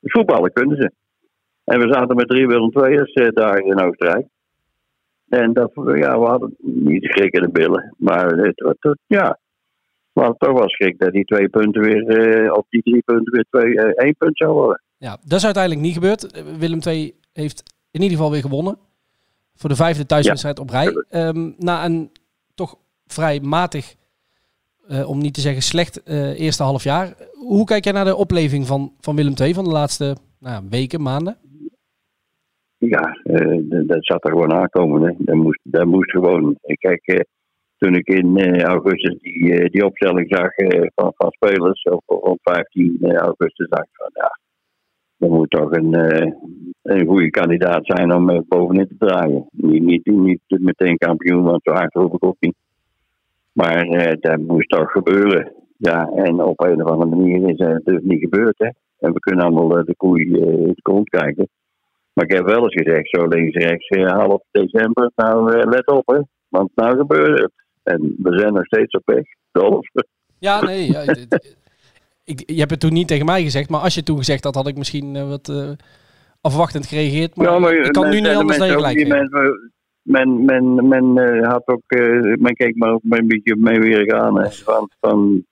voetballen 0.00 0.52
kunnen 0.52 0.76
ze. 0.76 0.92
En 1.64 1.80
we 1.80 1.92
zaten 1.92 2.16
met 2.16 2.28
drie 2.28 2.46
Willem 2.46 2.70
II'ers 2.72 3.34
daar 3.34 3.58
in 3.58 3.80
Oostenrijk. 3.80 4.26
En 5.28 5.52
dat, 5.52 5.70
ja, 5.74 6.18
we 6.20 6.26
hadden 6.26 6.56
niet 6.60 7.04
schrik 7.04 7.34
in 7.34 7.42
de 7.42 7.50
billen. 7.50 7.94
Maar 7.98 8.26
het, 8.26 8.58
het, 8.58 8.76
het- 8.80 8.98
ja, 9.06 9.38
we 10.12 10.20
hadden 10.20 10.38
toch 10.38 10.58
wel 10.58 10.68
schrik 10.68 10.98
dat 10.98 11.12
die 11.12 11.24
twee 11.24 11.48
punten 11.48 11.82
weer, 11.82 12.06
eh, 12.08 12.52
op 12.52 12.66
die 12.68 12.82
drie 12.82 13.02
punten 13.04 13.32
weer 13.32 13.46
twee, 13.50 13.76
eh, 13.80 14.04
één 14.04 14.14
punt 14.18 14.36
zou 14.36 14.52
worden. 14.52 14.82
Ja, 14.96 15.16
dat 15.24 15.38
is 15.38 15.44
uiteindelijk 15.44 15.84
niet 15.84 15.94
gebeurd. 15.94 16.42
Willem 16.58 16.80
II 16.86 17.14
heeft 17.32 17.62
in 17.90 18.00
ieder 18.02 18.16
geval 18.16 18.32
weer 18.32 18.40
gewonnen. 18.40 18.78
Voor 19.54 19.68
de 19.68 19.76
vijfde 19.76 20.06
thuiswedstrijd 20.06 20.58
op 20.58 20.70
rij. 20.70 21.04
Ehm, 21.08 21.50
na 21.58 21.84
een 21.84 22.10
toch 22.54 22.76
vrij 23.06 23.40
matig, 23.40 23.94
eh, 24.88 25.08
om 25.08 25.18
niet 25.18 25.34
te 25.34 25.40
zeggen 25.40 25.62
slecht, 25.62 26.06
eerste 26.36 26.62
half 26.62 26.82
jaar. 26.82 27.14
Hoe 27.32 27.64
kijk 27.64 27.84
jij 27.84 27.92
naar 27.92 28.04
de 28.04 28.16
opleving 28.16 28.66
van, 28.66 28.92
van 29.00 29.16
Willem 29.16 29.34
II 29.40 29.54
van 29.54 29.64
de 29.64 29.70
laatste 29.70 30.16
nou, 30.38 30.54
ja, 30.62 30.68
weken, 30.70 31.02
maanden? 31.02 31.36
Ja, 32.78 33.20
eh, 33.22 33.58
dat 33.86 34.04
zat 34.04 34.24
er 34.24 34.30
gewoon 34.30 34.52
aankomen. 34.52 35.02
Hè. 35.02 35.14
Dat, 35.18 35.36
moest, 35.36 35.60
dat 35.62 35.86
moest 35.86 36.10
gewoon. 36.10 36.56
Kijk, 36.62 37.06
eh, 37.06 37.20
toen 37.78 37.94
ik 37.94 38.08
in 38.08 38.36
eh, 38.36 38.62
augustus 38.62 39.18
die, 39.20 39.70
die 39.70 39.84
opstelling 39.84 40.26
zag 40.28 40.50
van, 40.94 41.12
van 41.16 41.30
spelers, 41.30 41.82
of 41.82 42.02
rond 42.06 42.38
15 42.42 43.16
augustus, 43.16 43.68
dacht 43.68 43.84
ik 43.84 43.96
van 43.96 44.10
ja, 44.12 44.38
dat 45.16 45.30
moet 45.30 45.50
toch 45.50 45.70
een, 45.70 45.94
een 46.82 47.06
goede 47.06 47.30
kandidaat 47.30 47.86
zijn 47.86 48.14
om 48.14 48.44
bovenin 48.48 48.88
te 48.88 48.96
draaien. 48.98 49.46
Niet, 49.50 49.82
niet, 49.82 50.06
niet 50.06 50.40
meteen 50.48 50.96
kampioen, 50.96 51.42
want 51.42 51.62
zo 51.62 51.72
hard 51.72 51.94
hoef 51.94 52.12
ik 52.12 52.24
ook 52.24 52.36
niet. 52.40 52.56
Maar 53.52 53.86
dat 54.20 54.38
moest 54.38 54.68
toch 54.68 54.90
gebeuren. 54.90 55.52
Ja, 55.76 56.10
en 56.14 56.42
op 56.42 56.60
een 56.60 56.82
of 56.84 56.90
andere 56.90 57.16
manier 57.16 57.50
is 57.50 57.58
het 57.58 57.84
dus 57.84 58.02
niet 58.02 58.20
gebeurd. 58.20 58.58
Hè. 58.58 58.68
En 58.98 59.12
we 59.12 59.20
kunnen 59.20 59.44
allemaal 59.44 59.84
de 59.84 59.94
koei 59.96 60.24
in 60.24 60.72
de 60.74 60.82
kont 60.82 61.08
kijken. 61.08 61.48
Maar 62.18 62.26
ik 62.26 62.32
heb 62.36 62.44
wel 62.44 62.62
eens 62.62 62.82
gezegd, 62.82 63.08
zo 63.08 63.26
links 63.26 63.56
rechts, 63.56 63.88
eh, 63.88 64.10
half 64.12 64.42
december, 64.50 65.10
nou 65.14 65.52
eh, 65.52 65.70
let 65.70 65.86
op 65.86 66.06
hè. 66.06 66.18
Want 66.48 66.70
nou 66.74 66.96
gebeurt 66.96 67.40
het. 67.40 67.52
En 67.82 68.14
we 68.22 68.38
zijn 68.38 68.52
nog 68.52 68.64
steeds 68.66 68.94
op 68.94 69.02
weg. 69.04 69.24
Dolf. 69.52 69.86
Ja, 70.38 70.64
nee. 70.64 70.90
ja, 70.92 71.00
ik, 72.24 72.42
je 72.46 72.58
hebt 72.58 72.70
het 72.70 72.80
toen 72.80 72.92
niet 72.92 73.08
tegen 73.08 73.26
mij 73.26 73.42
gezegd, 73.42 73.68
maar 73.68 73.80
als 73.80 73.92
je 73.92 73.98
het 73.98 74.08
toen 74.08 74.16
gezegd 74.18 74.44
had, 74.44 74.54
had 74.54 74.66
ik 74.68 74.76
misschien 74.76 75.16
eh, 75.16 75.28
wat 75.28 75.48
eh, 75.48 75.70
afwachtend 76.40 76.86
gereageerd. 76.86 77.36
Maar, 77.36 77.46
Ja, 77.50 77.58
maar 77.58 77.74
ik 77.74 77.92
kan 77.92 78.08
nu 78.08 78.20
niet 78.20 78.34
anders 78.34 78.58
dan 78.58 78.66
je 78.66 78.72
gelijk 78.72 79.08
mensen- 79.08 79.72
Men, 80.02 80.44
men, 80.44 80.88
men 80.88 81.44
had 81.44 81.66
ook, 81.66 81.82
men 82.38 82.54
keek 82.54 82.76
maar 82.76 82.92
ook 82.92 83.02
een 83.10 83.28
beetje 83.28 83.56
mee 83.56 83.78
weer 83.78 84.14
aan. 84.14 84.40
Hè. 84.40 84.50
Van, 84.50 84.90
van, 85.00 85.44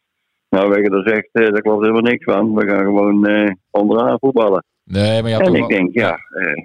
nou, 0.48 0.68
we 0.68 0.74
hebben 0.74 1.04
er 1.04 1.08
zegt, 1.08 1.28
daar 1.32 1.60
klopt 1.62 1.80
helemaal 1.80 2.10
niks 2.10 2.24
van. 2.24 2.54
We 2.54 2.66
gaan 2.66 2.84
gewoon 2.84 3.28
onderaan 3.70 4.18
voetballen. 4.18 4.64
Nee, 4.90 5.22
maar 5.22 5.32
had 5.32 5.40
En 5.40 5.54
ik 5.54 5.58
wel- 5.58 5.68
denk, 5.68 5.94
ja, 5.94 6.16
eh, 6.30 6.64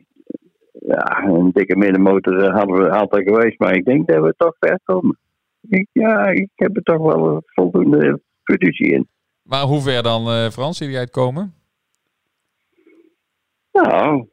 ja, 0.72 1.24
een 1.24 1.52
dikke 1.54 1.76
middenmotor 1.76 2.44
eh, 2.44 2.54
hadden 2.56 2.76
we 2.76 2.90
altijd 2.92 3.28
geweest, 3.30 3.60
maar 3.60 3.76
ik 3.76 3.86
denk 3.86 4.08
dat 4.08 4.24
we 4.24 4.34
toch 4.38 4.56
ver 4.60 4.80
komen. 4.84 5.18
Ik, 5.70 5.88
ja, 5.92 6.28
ik 6.28 6.50
heb 6.56 6.76
er 6.76 6.84
toch 6.84 7.02
wel 7.14 7.42
voldoende 7.46 8.20
fiducie 8.44 8.92
in. 8.92 9.08
Maar 9.42 9.64
hoe 9.64 9.82
ver 9.82 10.04
dan, 10.04 10.28
eh, 10.28 10.50
Frans, 10.50 10.78
zie 10.78 10.90
jij 10.90 11.02
het 11.02 11.10
komen? 11.12 11.54
Nou, 13.72 14.28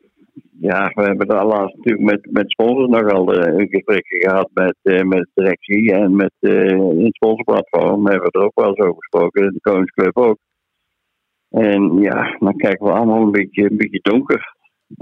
ja, 0.61 0.91
we 0.95 1.03
hebben 1.03 1.27
daar 1.27 1.47
laatst 1.47 1.77
natuurlijk 1.77 2.05
met, 2.05 2.33
met 2.33 2.51
sponsors 2.51 2.89
nogal 2.89 3.33
eh, 3.35 3.59
een 3.59 3.69
gesprek 3.69 4.07
gehad 4.07 4.51
met, 4.55 4.77
eh, 4.83 5.03
met 5.03 5.29
directie 5.35 5.93
en 5.93 6.17
met 6.17 6.33
in 6.41 7.05
het 7.05 7.15
sponsorplatform 7.15 8.07
hebben 8.07 8.31
we 8.33 8.39
er 8.39 8.45
ook 8.45 8.55
wel 8.61 8.69
over 8.71 8.95
gesproken, 8.95 9.53
de 9.53 9.61
Koningsclub 9.61 10.17
ook. 10.17 10.39
En 11.51 11.99
ja, 12.01 12.37
dan 12.39 12.57
kijken 12.57 12.87
we 12.87 12.93
allemaal 12.93 13.23
een 13.23 13.31
beetje, 13.31 13.71
een 13.71 13.77
beetje 13.77 14.01
donker. 14.03 14.57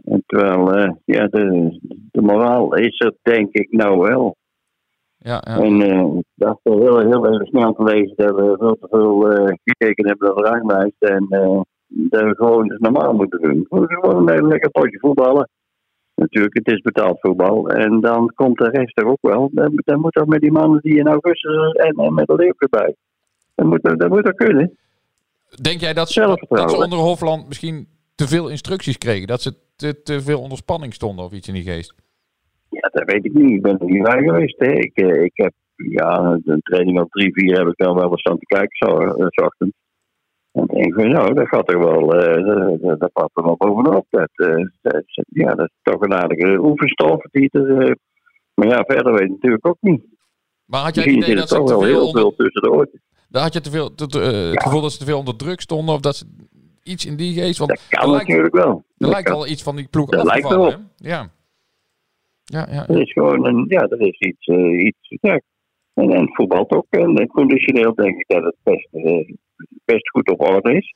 En 0.04 0.22
terwijl, 0.26 0.74
eh, 0.74 0.92
ja, 1.04 1.26
de, 1.26 1.78
de 2.10 2.22
moraal 2.22 2.74
is 2.74 3.00
er 3.00 3.14
denk 3.22 3.52
ik 3.52 3.72
nou 3.72 3.98
wel. 3.98 4.36
Ja, 5.16 5.42
ja. 5.44 5.58
En 5.58 5.82
eh, 5.82 6.06
dat 6.34 6.60
is 6.62 6.72
heel, 6.72 6.98
heel 6.98 7.26
even 7.26 7.46
snel 7.46 7.72
te 7.72 7.82
lezen 7.82 8.16
dat 8.16 8.34
we 8.36 8.56
veel 8.58 8.76
te 8.80 8.86
veel 8.90 9.30
eh, 9.30 9.54
gekeken 9.64 10.06
hebben 10.06 10.26
naar 10.26 10.42
de 10.42 10.50
ranglijst. 10.50 11.02
En 11.02 11.26
dat 11.86 12.22
we 12.22 12.34
gewoon 12.34 12.70
het 12.70 12.80
normaal 12.80 13.12
moeten 13.12 13.42
doen. 13.42 13.66
We 13.68 13.76
moeten 13.78 13.96
gewoon 13.96 14.30
een 14.30 14.46
lekker 14.46 14.70
potje 14.70 14.98
voetballen. 14.98 15.48
Natuurlijk, 16.14 16.54
het 16.54 16.66
is 16.66 16.80
betaald 16.80 17.20
voetbal. 17.20 17.68
En 17.68 18.00
dan 18.00 18.32
komt 18.34 18.58
de 18.58 18.68
rest 18.70 18.98
er 18.98 19.06
ook 19.06 19.18
wel. 19.20 19.50
Dan, 19.52 19.72
dan 19.74 20.00
moet 20.00 20.14
dat 20.14 20.26
met 20.26 20.40
die 20.40 20.52
mannen 20.52 20.80
die 20.82 20.98
in 20.98 21.06
augustus 21.08 21.72
en, 21.72 21.94
en 21.96 22.14
met 22.14 22.26
de 22.26 22.34
leeuw 22.34 22.52
erbij. 22.56 22.94
Dat 23.54 23.66
moet, 23.66 23.82
dat 23.82 24.08
moet 24.08 24.24
dat 24.24 24.34
kunnen. 24.34 24.76
Denk 25.62 25.80
jij 25.80 25.92
dat 25.92 26.10
ze, 26.10 26.46
dat 26.48 26.70
ze 26.70 26.76
onder 26.76 26.98
Hofland 26.98 27.48
misschien 27.48 27.88
te 28.14 28.28
veel 28.28 28.48
instructies 28.48 28.98
kregen? 28.98 29.26
Dat 29.26 29.42
ze 29.42 29.54
te, 29.76 30.02
te 30.02 30.20
veel 30.20 30.40
onder 30.40 30.58
spanning 30.58 30.94
stonden 30.94 31.24
of 31.24 31.32
iets 31.32 31.48
in 31.48 31.54
die 31.54 31.62
geest? 31.62 31.94
Ja, 32.70 32.88
dat 32.92 33.04
weet 33.04 33.24
ik 33.24 33.32
niet. 33.34 33.50
Ik 33.50 33.62
ben 33.62 33.78
er 33.78 33.86
niet 33.86 34.02
bij 34.02 34.22
geweest. 34.22 34.58
Hè. 34.58 34.72
Ik, 34.72 34.92
eh, 34.94 35.22
ik 35.22 35.32
heb 35.36 35.52
ja, 35.76 36.38
een 36.44 36.60
training 36.62 37.00
op 37.00 37.08
3-4 37.10 37.58
heb 37.58 37.66
ik 37.66 37.76
dan 37.76 37.94
wel 37.94 38.10
eens 38.10 38.24
aan 38.24 38.38
te 38.38 38.46
kijken, 38.46 38.76
zo, 38.88 38.98
eh, 38.98 39.26
's 39.28 39.42
ochtends. 39.42 39.76
En 40.52 40.62
ik 40.62 40.70
denk 40.70 40.94
van, 40.94 41.08
nou, 41.08 41.34
dat 41.34 41.48
gaat 41.48 41.70
er 41.70 41.78
wel, 41.78 42.14
eh, 42.14 42.98
dat- 42.98 43.30
er 43.34 43.42
wel 43.44 43.56
bovenop. 43.56 44.06
Dat, 44.10 44.30
eh, 44.34 44.64
dat, 44.82 45.04
ja, 45.28 45.54
dat 45.54 45.66
is 45.66 45.78
toch 45.82 46.00
een 46.00 46.14
aardige 46.14 46.58
oefenstof. 46.60 47.22
Die 47.30 47.50
eh, 47.50 47.90
maar 48.54 48.68
ja, 48.68 48.84
verder 48.86 49.12
weet 49.12 49.22
ik 49.22 49.30
natuurlijk 49.30 49.66
ook 49.66 49.76
niet. 49.80 50.04
Maar 50.64 50.82
had 50.82 50.94
jij 50.94 51.04
het 51.04 51.12
idee 51.12 51.30
er 51.30 51.36
dat 51.36 51.48
ze 51.48 51.54
te 51.54 51.76
onder, 51.76 52.10
veel 52.12 52.34
tussen 52.34 52.62
de 52.62 52.70
oortjes. 52.70 53.00
Daar 53.36 53.44
had 53.44 53.54
je 53.54 53.60
te 53.60 53.70
veel, 53.70 53.94
te, 53.94 54.06
te, 54.06 54.20
eh, 54.20 54.50
het 54.50 54.62
gevoel 54.62 54.80
dat 54.80 54.92
ze 54.92 54.98
te 54.98 55.04
veel 55.04 55.18
onder 55.18 55.36
druk 55.36 55.60
stonden 55.60 55.94
of 55.94 56.00
dat 56.00 56.16
ze 56.16 56.26
iets 56.82 57.06
in 57.06 57.16
die 57.16 57.34
geest? 57.34 57.58
Want 57.58 57.70
Dat 57.70 57.80
kan 57.88 58.10
lijkt, 58.10 58.28
natuurlijk 58.28 58.54
wel. 58.54 58.76
er 58.76 58.82
Dat 58.98 59.10
lijkt 59.10 59.28
wel 59.28 59.46
iets 59.46 59.62
van 59.62 59.76
die 59.76 59.88
ploeg 59.88 60.10
Dat 60.10 60.24
lijkt 60.24 60.48
hè? 60.48 60.76
Ja. 60.96 61.30
Ja, 62.44 62.66
ja. 62.70 62.88
Er 62.88 63.00
is 63.00 63.12
gewoon 63.12 63.46
een, 63.46 63.64
ja, 63.68 63.80
er 63.80 64.00
is 64.00 64.18
iets, 64.18 64.46
eh, 64.46 64.84
iets 64.84 65.16
ja. 65.20 65.40
En, 65.94 66.10
en 66.10 66.28
voetbal 66.32 66.70
ook. 66.70 66.86
En, 66.90 67.16
en 67.16 67.26
conditioneel 67.26 67.94
denk 67.94 68.16
ik 68.18 68.24
dat 68.26 68.44
het 68.44 68.56
best, 68.62 68.88
eh, 68.92 69.34
best 69.84 70.10
goed 70.10 70.30
op 70.30 70.40
orde 70.40 70.76
is. 70.76 70.94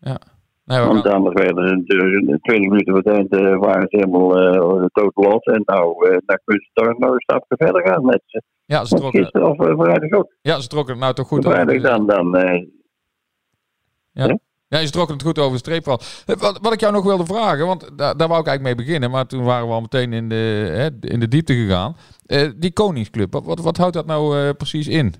ja. 0.00 0.20
Nee, 0.64 0.80
we 0.80 0.86
Want 0.86 1.06
anders 1.06 1.42
werden 1.42 1.68
ze 1.68 1.74
natuurlijk 1.74 2.42
20 2.42 2.70
minuten 2.70 2.94
voor 2.94 3.02
het 3.02 3.16
eind 3.16 3.32
eh, 3.32 3.58
waren 3.58 3.86
ze 3.88 3.96
helemaal 3.96 4.38
eh 4.38 4.84
totaal 4.92 5.30
los. 5.30 5.42
En 5.42 5.62
nou, 5.64 6.08
eh 6.08 6.16
dan 6.26 6.38
kunnen 6.44 6.64
ze 6.64 6.70
toch 6.72 6.98
nog 6.98 7.10
een 7.10 7.20
stapje 7.20 7.56
verder 7.56 7.86
gaan. 7.88 8.04
Met, 8.04 8.22
ze. 8.26 8.42
ja, 8.64 8.84
ze 8.84 8.94
trokken, 8.94 9.20
gisteren 9.20 9.48
of 9.50 9.66
eh, 9.66 9.78
vrijdag 9.78 10.10
ook. 10.18 10.34
ja, 10.40 10.60
ze 10.60 10.68
trokken 10.68 10.94
het 10.94 11.02
nou 11.02 11.14
toch 11.14 11.26
goed 11.28 11.44
vrijdag 11.44 11.82
dan, 11.82 12.06
dan 12.06 12.36
eh, 12.36 12.64
Ja, 14.68 14.84
ze 14.84 14.90
trokken 14.90 15.14
het 15.14 15.24
goed 15.24 15.38
over 15.38 15.52
de 15.52 15.58
streep 15.58 15.84
van. 15.84 15.98
Eh, 16.26 16.36
Wat, 16.36 16.58
wat 16.62 16.72
ik 16.72 16.80
jou 16.80 16.92
nog 16.92 17.04
wilde 17.04 17.26
vragen, 17.26 17.66
want 17.66 17.90
daar, 17.98 18.16
daar 18.16 18.28
wou 18.28 18.40
ik 18.40 18.46
eigenlijk 18.46 18.76
mee 18.76 18.86
beginnen, 18.86 19.10
maar 19.10 19.26
toen 19.26 19.44
waren 19.44 19.66
we 19.66 19.72
al 19.72 19.80
meteen 19.80 20.12
in 20.12 20.28
de, 20.28 20.68
hè, 20.72 21.08
in 21.08 21.20
de 21.20 21.28
diepte 21.28 21.54
gegaan. 21.54 21.96
Eh, 22.26 22.48
die 22.56 22.72
Koningsclub, 22.72 23.32
wat, 23.32 23.44
wat, 23.44 23.60
wat 23.60 23.76
houdt 23.76 23.94
dat 23.94 24.06
nou 24.06 24.38
eh, 24.38 24.50
precies 24.56 24.88
in? 24.88 25.14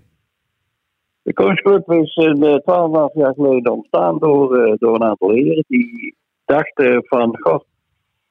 De 1.22 1.32
Koningsclub 1.32 1.90
is 1.92 2.16
uh, 2.16 2.32
12,5 2.32 3.12
jaar 3.12 3.34
geleden 3.34 3.72
ontstaan 3.72 4.18
door, 4.18 4.56
eh, 4.56 4.72
door 4.78 4.94
een 4.94 5.02
aantal 5.02 5.30
heren 5.30 5.64
die 5.68 6.16
dachten 6.44 7.04
van, 7.06 7.38
god, 7.40 7.64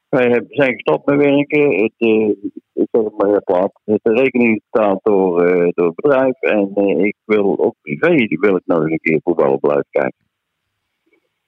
wij 0.10 0.46
zijn 0.50 0.74
gestopt 0.74 1.06
met 1.06 1.18
werken. 1.18 1.76
Het, 1.76 1.94
eh, 1.98 2.28
ik 2.74 2.88
zeg 2.92 3.04
het 3.04 3.18
maar 3.18 3.42
plat. 3.42 3.72
De 3.84 4.00
rekening 4.14 4.62
betaald 4.70 5.00
door, 5.04 5.46
eh, 5.46 5.70
door 5.74 5.86
het 5.86 5.96
bedrijf. 5.96 6.42
En 6.42 6.72
eh, 6.76 7.04
ik 7.04 7.16
wil 7.26 7.60
ook 7.60 7.76
privé, 7.82 8.16
die 8.16 8.40
wil 8.40 8.56
ik 8.56 8.66
nog 8.66 8.82
eens 8.82 8.92
een 8.92 9.00
keer 9.00 9.20
voetballen 9.24 9.60
blijven 9.60 9.88
kijken. 9.90 10.30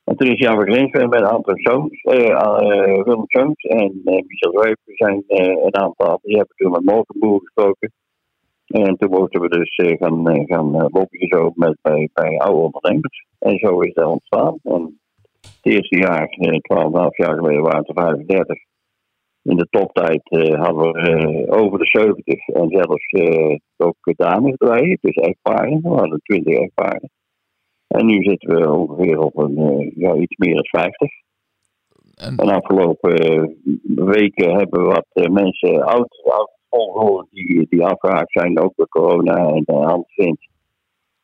En 0.03 0.15
toen 0.15 0.27
is 0.27 0.39
Jan 0.39 0.55
van 0.55 0.71
Grinsven 0.71 1.09
met 1.09 1.41
Soons, 1.45 2.01
eh, 2.01 2.29
eh, 2.29 3.03
Willem 3.03 3.23
Soons 3.27 3.63
en 3.63 4.01
eh, 4.05 4.21
Michel 4.27 4.51
Zweep 4.51 4.77
zijn 4.85 5.23
eh, 5.27 5.63
een 5.63 5.75
aantal, 5.75 6.19
die 6.21 6.37
hebben 6.37 6.55
toen 6.55 6.71
met 6.71 6.83
Molkenboer 6.83 7.39
gesproken. 7.39 7.91
En 8.81 8.97
toen 8.97 9.09
mochten 9.09 9.41
we 9.41 9.49
dus 9.49 9.75
eh, 9.75 9.97
gaan, 9.97 10.29
eh, 10.29 10.43
gaan 10.45 10.75
eh, 10.75 10.85
lobbyen 10.89 11.27
zo 11.27 11.51
met, 11.55 11.77
bij, 11.81 12.09
bij 12.13 12.37
oude 12.37 12.61
ondernemers. 12.61 13.25
En 13.39 13.57
zo 13.57 13.79
is 13.79 13.93
dat 13.93 14.05
ontstaan. 14.05 14.57
En 14.63 14.99
het 15.41 15.73
eerste 15.73 15.97
jaar, 15.97 16.27
eh, 16.27 16.59
12,5 16.59 17.17
jaar 17.17 17.35
geleden, 17.37 17.61
waren 17.61 17.79
het 17.79 17.87
er 17.87 18.03
35. 18.03 18.57
In 19.41 19.57
de 19.57 19.67
toptijd 19.69 20.21
eh, 20.29 20.59
hadden 20.63 20.91
we 20.91 21.45
over 21.49 21.79
de 21.79 21.85
70 21.85 22.47
en 22.47 22.69
zelfs 22.69 23.05
eh, 23.05 23.55
ook 23.77 23.95
dames 24.15 24.53
erbij, 24.57 24.97
dus 25.01 25.15
echtparen. 25.15 25.81
We 25.81 25.89
hadden 25.89 26.19
20 26.23 26.53
echtparen. 26.57 27.09
En 27.87 28.05
nu 28.05 28.23
zitten 28.23 28.55
we 28.55 28.71
ongeveer 28.71 29.19
op 29.19 29.37
een, 29.37 29.91
ja, 29.95 30.15
iets 30.15 30.35
meer 30.37 30.53
dan 30.53 30.65
50. 30.65 31.09
En- 32.15 32.35
En 32.37 32.47
de 32.47 32.53
afgelopen 32.53 33.13
weken 33.95 34.55
hebben 34.55 34.81
we 34.81 34.87
wat 34.87 35.29
mensen 35.31 35.83
oud, 35.83 36.21
oud 36.23 36.51
die, 37.29 37.65
die 37.69 37.85
afgehaakt 37.85 38.31
zijn, 38.31 38.59
ook 38.59 38.73
door 38.75 38.87
corona 38.87 39.35
en 39.35 39.63
de 39.65 39.73
hand 39.73 40.05
vindt, 40.07 40.47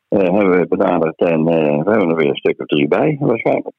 uh, 0.09 0.19
hebben 0.19 0.59
we 0.59 0.67
benaderd 0.67 1.19
en 1.19 1.39
uh, 1.39 1.83
we 1.83 1.89
hebben 1.89 2.09
er 2.09 2.15
weer 2.15 2.29
een 2.29 2.35
stuk 2.35 2.59
of 2.59 2.65
drie 2.65 2.87
bij, 2.87 3.17
waarschijnlijk. 3.19 3.75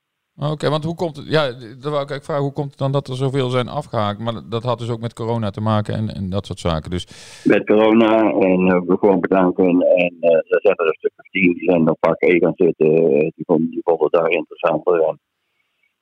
Oké, 0.52 0.70
want 0.70 0.84
hoe 0.84 0.94
komt 0.94 1.16
het? 1.16 1.26
Ja, 1.28 1.42
daar 1.42 1.92
wou 1.94 2.02
ik 2.02 2.10
eigenlijk 2.10 2.24
vragen, 2.24 2.42
hoe 2.42 2.52
komt 2.52 2.70
het 2.70 2.78
dan 2.78 2.92
dat 2.92 3.08
er 3.08 3.14
zoveel 3.14 3.48
zijn 3.48 3.68
afgehaakt? 3.68 4.18
Maar 4.18 4.34
dat 4.48 4.62
had 4.62 4.78
dus 4.78 4.90
ook 4.90 5.00
met 5.00 5.12
corona 5.12 5.50
te 5.50 5.60
maken 5.60 5.94
en, 5.94 6.08
en 6.08 6.30
dat 6.30 6.46
soort 6.46 6.58
zaken. 6.58 6.90
Dus... 6.90 7.06
Met 7.44 7.66
corona 7.66 8.30
en 8.30 8.60
uh, 8.66 8.80
we 8.86 8.96
gewoon 8.98 9.20
bedanken. 9.20 9.80
En 9.80 10.14
uh, 10.20 10.30
er 10.30 10.60
zijn 10.62 10.76
er 10.76 10.86
een 10.86 10.98
stuk 10.98 11.12
of 11.16 11.30
tien 11.30 11.54
die 11.54 11.70
zijn 11.70 11.90
op 11.90 11.96
pak 12.00 12.22
E 12.22 12.38
gaan 12.38 12.52
zitten. 12.54 12.94
die, 13.36 13.44
vonden, 13.46 13.70
die 13.70 13.80
vonden 13.84 14.10
daar 14.10 14.30
interessanter. 14.30 15.02
En, 15.02 15.18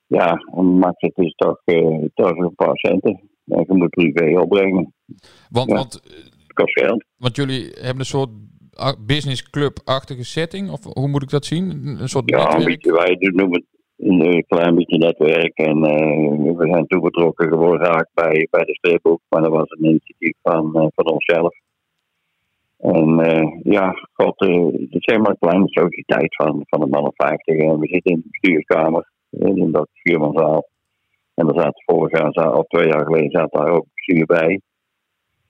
ja, 0.07 0.43
max 0.63 0.95
het 0.97 1.17
is 1.17 1.35
toch, 1.35 1.61
uh, 1.65 2.05
toch 2.15 2.37
een 2.37 2.55
paar 2.55 2.77
centen. 2.77 3.21
En 3.47 3.65
je 3.67 3.75
moet 3.75 3.91
privé 3.91 4.41
opbrengen. 4.41 4.93
Want, 5.51 5.69
ja. 5.69 5.75
want, 5.75 5.93
het 5.93 6.53
kost 6.53 6.79
geld. 6.79 7.05
Want 7.17 7.37
jullie 7.37 7.65
hebben 7.75 7.99
een 7.99 8.05
soort 8.05 8.31
business 9.07 9.51
club-achtige 9.51 10.25
setting? 10.25 10.71
Of 10.71 10.85
hoe 10.85 11.09
moet 11.09 11.23
ik 11.23 11.31
dat 11.31 11.45
zien? 11.45 11.71
Een 12.01 12.09
soort 12.09 12.31
ja, 12.31 12.57
een 12.57 12.65
beetje, 12.65 12.93
wij 12.93 13.17
noemen 13.19 13.53
het 13.53 13.67
een 13.97 14.45
klein 14.47 14.75
beetje 14.75 14.99
netwerk. 14.99 15.57
En 15.59 15.77
uh, 15.77 16.57
we 16.57 16.69
zijn 16.71 16.87
toegetrokken 16.87 17.49
geworden 17.49 18.09
bij, 18.15 18.49
bij 18.51 18.65
de 18.65 18.75
streepboek. 18.75 19.21
Maar 19.29 19.43
dat 19.43 19.51
was 19.51 19.71
een 19.71 19.85
initiatief 19.85 20.35
van, 20.43 20.67
uh, 20.75 20.87
van 20.95 21.07
onszelf. 21.07 21.55
En 22.79 23.09
uh, 23.19 23.73
ja, 23.75 23.95
god, 24.13 24.39
het 24.39 24.95
is 24.95 25.07
helemaal 25.07 25.31
een 25.31 25.49
kleine 25.49 25.69
sociëteit 25.69 26.35
van, 26.35 26.63
van 26.67 26.83
een 26.83 26.89
man 26.89 27.07
of 27.07 27.15
50. 27.17 27.57
En 27.57 27.79
we 27.79 27.87
zitten 27.87 28.13
in 28.13 28.21
de 28.21 28.29
bestuurskamer, 28.31 29.11
in 29.31 29.73
dat 29.73 29.89
viermanzaal. 29.93 30.69
En 31.35 31.49
er 31.49 31.55
zaten 31.55 31.83
vorig 31.85 32.19
jaar, 32.19 32.55
of 32.55 32.67
twee 32.67 32.87
jaar 32.87 33.05
geleden, 33.05 33.31
zat 33.31 33.53
daar 33.53 33.71
ook 33.71 33.87
bestuur 33.95 34.27
bij. 34.27 34.61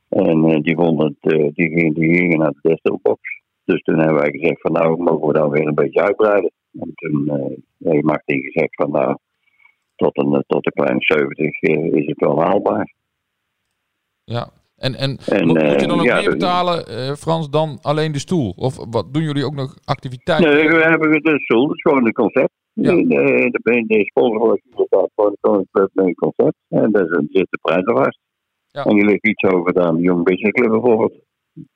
En 0.08 0.62
die 0.62 0.76
vonden 0.76 1.16
het, 1.20 1.54
die, 1.54 1.68
gingen, 1.68 1.94
die 1.94 2.16
gingen 2.16 2.38
naar 2.38 2.50
de 2.50 2.68
desktopbox. 2.68 3.20
Dus 3.64 3.82
toen 3.82 3.98
hebben 3.98 4.20
wij 4.20 4.30
gezegd 4.30 4.60
van 4.60 4.72
nou, 4.72 5.02
mogen 5.02 5.26
we 5.26 5.32
dan 5.32 5.50
weer 5.50 5.66
een 5.66 5.74
beetje 5.74 6.02
uitbreiden. 6.02 6.50
En 6.80 6.92
toen 6.94 7.30
heeft 7.78 8.04
Martin 8.04 8.40
gezegd 8.40 8.74
van 8.74 8.90
nou, 8.90 9.16
tot 9.96 10.18
een, 10.18 10.44
tot 10.46 10.66
een 10.66 10.72
kleine 10.72 11.00
70 11.00 11.62
uh, 11.62 11.92
is 11.92 12.06
het 12.06 12.18
wel 12.18 12.40
haalbaar. 12.40 12.94
Ja, 14.24 14.50
en, 14.76 14.94
en, 14.94 15.18
en 15.26 15.46
moet, 15.46 15.62
uh, 15.62 15.78
je 15.78 15.86
dan 15.86 15.98
ook 15.98 16.04
ja, 16.04 16.20
meer 16.20 16.30
betalen, 16.30 17.16
Frans, 17.16 17.50
dan 17.50 17.78
alleen 17.82 18.12
de 18.12 18.18
stoel? 18.18 18.52
Of 18.56 18.76
wat 18.90 19.14
doen 19.14 19.22
jullie 19.22 19.44
ook 19.44 19.54
nog 19.54 19.76
activiteiten? 19.84 20.54
Nee, 20.54 20.68
we 20.68 20.82
hebben 20.82 21.22
de 21.22 21.40
stoel, 21.40 21.66
dat 21.66 21.76
is 21.76 21.82
gewoon 21.82 22.06
een 22.06 22.12
concept. 22.12 22.52
Ja. 22.72 22.90
In 22.90 23.08
de, 23.08 23.48
de, 23.62 23.84
de 23.86 24.04
sponsorwolk 24.04 24.60
staat 24.70 25.10
gewoon 25.14 25.66
een 25.94 26.14
concept. 26.14 26.56
En 26.68 26.92
daar 26.92 27.06
zit 27.06 27.46
de 27.50 27.58
prijs 27.62 27.84
vast. 27.84 28.18
Ja. 28.70 28.84
En 28.84 28.94
die 28.94 29.04
ligt 29.04 29.26
iets 29.26 29.42
over 29.42 29.72
dan 29.72 29.96
de 29.96 30.02
Young 30.02 30.24
Business 30.24 30.52
Club 30.52 30.70
bijvoorbeeld. 30.70 31.12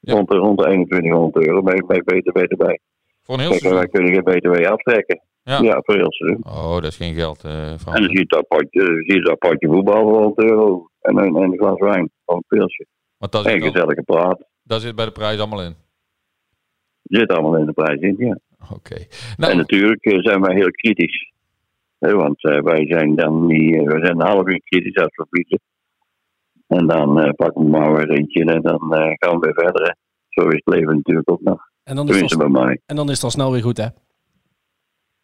Ja. 0.00 0.14
Rond, 0.14 0.28
de, 0.28 0.36
rond 0.36 0.58
de 0.58 0.64
2100 0.64 1.46
euro 1.46 1.62
bij, 1.62 1.82
bij 1.86 1.98
BTW 1.98 2.36
erbij. 2.36 2.80
Voor 3.22 3.34
een 3.34 3.40
heel 3.40 3.50
Kijk, 3.50 3.74
wij 3.74 3.88
kunnen 3.88 4.12
geen 4.12 4.22
BTW 4.22 4.66
aftrekken. 4.66 5.20
Ja. 5.44 5.58
ja, 5.60 5.80
voor 5.82 5.94
heel 5.94 6.12
seizoen. 6.12 6.44
Oh, 6.44 6.74
dat 6.74 6.84
is 6.84 6.96
geen 6.96 7.14
geld, 7.14 7.44
uh, 7.44 7.52
Frans. 7.52 7.84
En 7.84 8.02
dan 8.02 8.10
zie 8.10 8.18
je 8.18 8.26
dat 8.26 8.48
potje, 8.48 8.82
zie 9.06 9.14
je 9.14 9.20
dat 9.20 9.38
potje 9.38 9.68
voetbal 9.68 10.02
voor 10.02 10.22
100 10.22 10.50
euro. 10.50 10.88
En 11.00 11.18
een, 11.18 11.36
en 11.36 11.42
een 11.42 11.58
glas 11.58 11.78
wijn, 11.78 12.10
van 12.24 12.36
een 12.36 12.44
pilsje. 12.46 12.86
Maar 13.18 13.28
dat 13.30 13.46
en 13.46 13.62
gezellige 13.62 14.02
praat. 14.02 14.44
Daar 14.62 14.80
zit 14.80 14.94
bij 14.94 15.04
de 15.04 15.12
prijs 15.12 15.38
allemaal 15.38 15.62
in? 15.62 15.74
Zit 17.02 17.32
allemaal 17.32 17.56
in 17.56 17.66
de 17.66 17.72
prijs 17.72 18.00
in, 18.00 18.14
ja. 18.18 18.38
Oké. 18.62 18.72
Okay. 18.74 19.08
Nou, 19.36 19.52
en 19.52 19.58
natuurlijk 19.58 20.04
uh, 20.04 20.18
zijn 20.22 20.40
wij 20.40 20.54
heel 20.54 20.70
kritisch. 20.70 21.32
He, 21.98 22.14
want 22.14 22.44
uh, 22.44 22.60
wij 22.60 22.86
zijn 22.86 23.14
dan 23.14 23.46
niet, 23.46 23.74
we 23.74 23.98
zijn 24.02 24.20
een 24.20 24.26
half 24.26 24.46
uur 24.46 24.60
kritisch 24.64 24.96
als 24.96 25.16
we. 25.16 25.58
En 26.72 26.86
dan 26.86 27.34
pakken 27.36 27.62
we 27.64 27.68
maar 27.68 27.92
weer 27.92 28.10
eentje 28.10 28.44
en 28.44 28.62
dan 28.62 28.80
gaan 29.18 29.38
we 29.38 29.38
weer 29.40 29.64
verder. 29.64 29.82
Hè. 29.82 29.92
Zo 30.28 30.48
is 30.48 30.60
het 30.64 30.74
leven 30.74 30.96
natuurlijk 30.96 31.30
ook 31.30 31.40
nog. 31.40 31.70
En 31.84 31.96
dan, 31.96 32.08
is 32.08 32.20
het 32.20 32.32
al, 32.32 32.38
bij 32.38 32.48
mij. 32.48 32.80
en 32.86 32.96
dan 32.96 33.08
is 33.08 33.14
het 33.14 33.24
al 33.24 33.30
snel 33.30 33.52
weer 33.52 33.62
goed, 33.62 33.76
hè? 33.76 33.86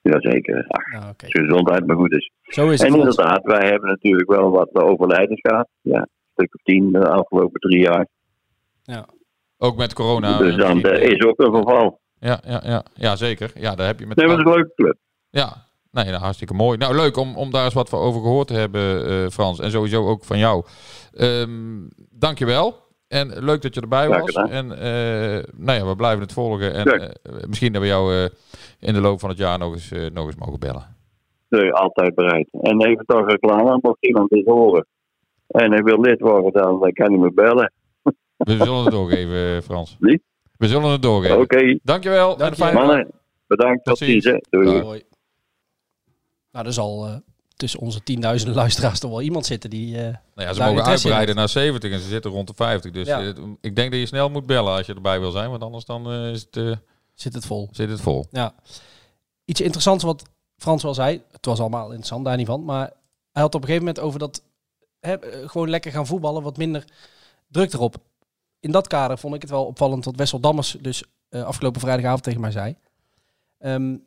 Jazeker. 0.01 0.65
Ach, 0.69 0.93
nou, 0.93 1.03
okay. 1.03 1.15
Als 1.21 1.33
je 1.33 1.39
gezondheid 1.39 1.87
maar 1.87 1.97
goed 1.97 2.13
is. 2.13 2.31
Zo 2.43 2.69
is 2.69 2.81
het. 2.81 2.89
En 2.89 2.99
inderdaad, 2.99 3.43
wij 3.43 3.69
hebben 3.69 3.89
natuurlijk 3.89 4.31
wel 4.31 4.51
wat 4.51 4.75
overlijdens 4.75 5.41
gehad. 5.41 5.69
Ja, 5.81 5.99
een 5.99 6.09
stuk 6.33 6.55
of 6.55 6.63
tien 6.63 6.93
de 6.93 7.09
afgelopen 7.09 7.61
drie 7.61 7.81
jaar. 7.81 8.07
Ja. 8.83 9.07
Ook 9.59 9.77
met 9.77 9.93
corona. 9.93 10.39
Dus 10.39 10.57
dan 10.57 10.87
uh, 10.87 11.03
is 11.03 11.25
ook 11.25 11.41
een 11.41 11.55
geval. 11.55 12.01
Ja, 12.19 12.41
ja, 12.47 12.61
ja. 12.65 12.85
ja, 12.95 13.17
zeker. 13.17 13.51
Ja, 13.55 13.75
daar 13.75 13.87
heb 13.87 13.99
je 13.99 14.07
met. 14.07 14.17
Nee, 14.17 14.27
maar 14.27 14.37
dat 14.37 14.47
is 14.47 14.53
een 14.53 14.59
leuke 14.59 14.75
club. 14.75 14.97
Ja, 15.31 15.68
nee, 15.91 16.05
nou, 16.05 16.17
hartstikke 16.17 16.55
mooi. 16.55 16.79
Nou, 16.79 16.95
leuk 16.97 17.17
om, 17.17 17.37
om 17.37 17.51
daar 17.51 17.65
eens 17.65 17.75
wat 17.75 17.93
over 17.93 18.21
gehoord 18.21 18.47
te 18.47 18.55
hebben, 18.55 19.11
uh, 19.11 19.29
Frans. 19.29 19.61
En 19.61 19.71
sowieso 19.71 20.07
ook 20.07 20.25
van 20.25 20.39
jou. 20.39 20.65
Um, 21.15 21.89
dankjewel. 22.11 22.87
En 23.09 23.45
leuk 23.45 23.63
dat 23.63 23.75
je 23.75 23.81
erbij 23.81 24.09
was. 24.09 24.33
En 24.33 24.65
uh, 24.65 25.45
nou 25.57 25.79
ja, 25.79 25.87
we 25.87 25.97
blijven 25.97 26.21
het 26.21 26.33
volgen. 26.33 26.75
En 26.75 27.01
uh, 27.01 27.09
misschien 27.47 27.73
dat 27.73 27.83
we 27.83 27.89
jou 27.89 28.15
uh, 28.15 28.25
in 28.79 28.95
de 28.95 29.01
loop 29.01 29.21
van 29.21 29.29
het 29.29 29.39
jaar 29.39 29.59
nog 29.59 29.73
eens, 29.73 29.91
nog 30.13 30.27
eens 30.27 30.37
mogen 30.37 30.59
bellen. 30.59 30.97
Nee, 31.49 31.73
altijd 31.73 32.15
bereid. 32.15 32.49
En 32.53 32.83
even 32.83 33.05
toch 33.07 33.27
reclame, 33.27 33.79
mocht 33.83 34.07
iemand 34.07 34.31
dit 34.31 34.47
horen. 34.47 34.87
En 35.47 35.73
hij 35.73 35.83
wil 35.83 36.01
lid 36.01 36.21
worden, 36.21 36.53
dan 36.53 36.93
kan 36.93 37.11
hij 37.11 37.19
me 37.19 37.33
bellen. 37.33 37.73
We 38.37 38.57
zullen 38.57 38.85
het 38.85 38.91
doorgeven, 38.91 39.63
Frans. 39.63 39.97
Wie? 40.01 40.23
We 40.57 40.67
zullen 40.67 40.91
het 40.91 41.03
doorgeven. 41.03 41.41
Oké. 41.41 41.57
Okay. 41.57 41.81
Dankjewel. 41.83 42.37
Dank 42.37 42.51
en 42.51 42.57
fijn 42.57 42.75
Mannen, 42.75 43.11
bedankt. 43.47 43.85
Tot 43.85 43.99
ziens. 43.99 44.25
Doei. 44.51 44.81
Doei. 44.81 45.03
Nou, 46.51 46.65
dat 46.65 46.73
is 46.73 46.79
al 46.79 47.23
tussen 47.59 47.81
onze 47.81 48.03
tienduizenden 48.03 48.57
luisteraars 48.57 48.99
toch 48.99 49.11
wel 49.11 49.23
iemand 49.23 49.47
zitten 49.47 49.71
die. 49.71 49.97
Uh, 49.97 50.03
nou 50.03 50.17
ja, 50.35 50.53
ze 50.53 50.63
mogen 50.63 50.85
uitbreiden 50.85 51.35
naar 51.35 51.49
70 51.49 51.93
en 51.93 52.01
ze 52.01 52.09
zitten 52.09 52.31
rond 52.31 52.47
de 52.47 52.55
50. 52.55 52.91
Dus 52.93 53.07
ja. 53.07 53.23
uh, 53.23 53.33
ik 53.61 53.77
denk 53.77 53.91
dat 53.91 54.01
je 54.01 54.07
snel 54.07 54.31
moet 54.31 54.47
bellen 54.47 54.73
als 54.73 54.87
je 54.87 54.95
erbij 54.95 55.21
wil 55.21 55.31
zijn, 55.31 55.51
want 55.51 55.63
anders 55.63 55.85
dan 55.85 56.13
is 56.13 56.47
het, 56.51 56.79
zit 57.15 57.35
het 57.35 57.47
vol. 57.47 57.69
Zit 57.73 57.91
het 57.91 58.01
vol. 58.01 58.27
Ja. 58.31 58.55
Iets 59.45 59.61
interessants 59.61 60.05
wat 60.05 60.23
Frans 60.57 60.83
wel 60.83 60.95
zei, 60.95 61.23
het 61.31 61.47
was 61.47 61.61
allemaal 61.61 61.87
interessant 61.87 62.25
daar 62.25 62.37
niet 62.37 62.47
van, 62.47 62.65
maar 62.65 62.93
hij 63.33 63.43
had 63.43 63.55
op 63.55 63.61
een 63.61 63.67
gegeven 63.67 63.87
moment 63.87 64.05
over 64.05 64.19
dat 64.19 64.43
hè, 65.01 65.17
gewoon 65.49 65.71
lekker 65.71 65.93
gaan 65.93 66.07
voetballen, 66.07 66.43
wat 66.43 66.57
minder 66.57 66.85
druk 67.49 67.73
erop. 67.73 67.97
In 68.61 68.71
dat 68.71 68.87
kader 68.87 69.19
vond 69.19 69.35
ik 69.35 69.41
het 69.41 69.51
wel 69.51 69.65
opvallend 69.65 70.05
wat 70.05 70.17
Wessel 70.17 70.41
Dammers 70.41 70.77
dus 70.81 71.03
afgelopen 71.31 71.81
vrijdagavond 71.81 72.23
tegen 72.23 72.41
mij 72.41 72.51
zei. 72.51 72.77
Um, 73.59 74.07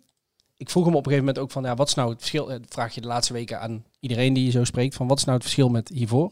ik 0.61 0.69
vroeg 0.69 0.85
hem 0.85 0.95
op 0.95 1.05
een 1.05 1.11
gegeven 1.11 1.25
moment 1.25 1.43
ook 1.43 1.51
van, 1.51 1.63
ja, 1.63 1.75
wat 1.75 1.87
is 1.87 1.93
nou 1.93 2.09
het 2.09 2.17
verschil? 2.17 2.45
Dat 2.45 2.61
vraag 2.67 2.95
je 2.95 3.01
de 3.01 3.07
laatste 3.07 3.33
weken 3.33 3.59
aan 3.59 3.83
iedereen 3.99 4.33
die 4.33 4.45
je 4.45 4.51
zo 4.51 4.63
spreekt, 4.63 4.95
van 4.95 5.07
wat 5.07 5.17
is 5.17 5.23
nou 5.23 5.35
het 5.35 5.45
verschil 5.45 5.69
met 5.69 5.89
hiervoor? 5.89 6.31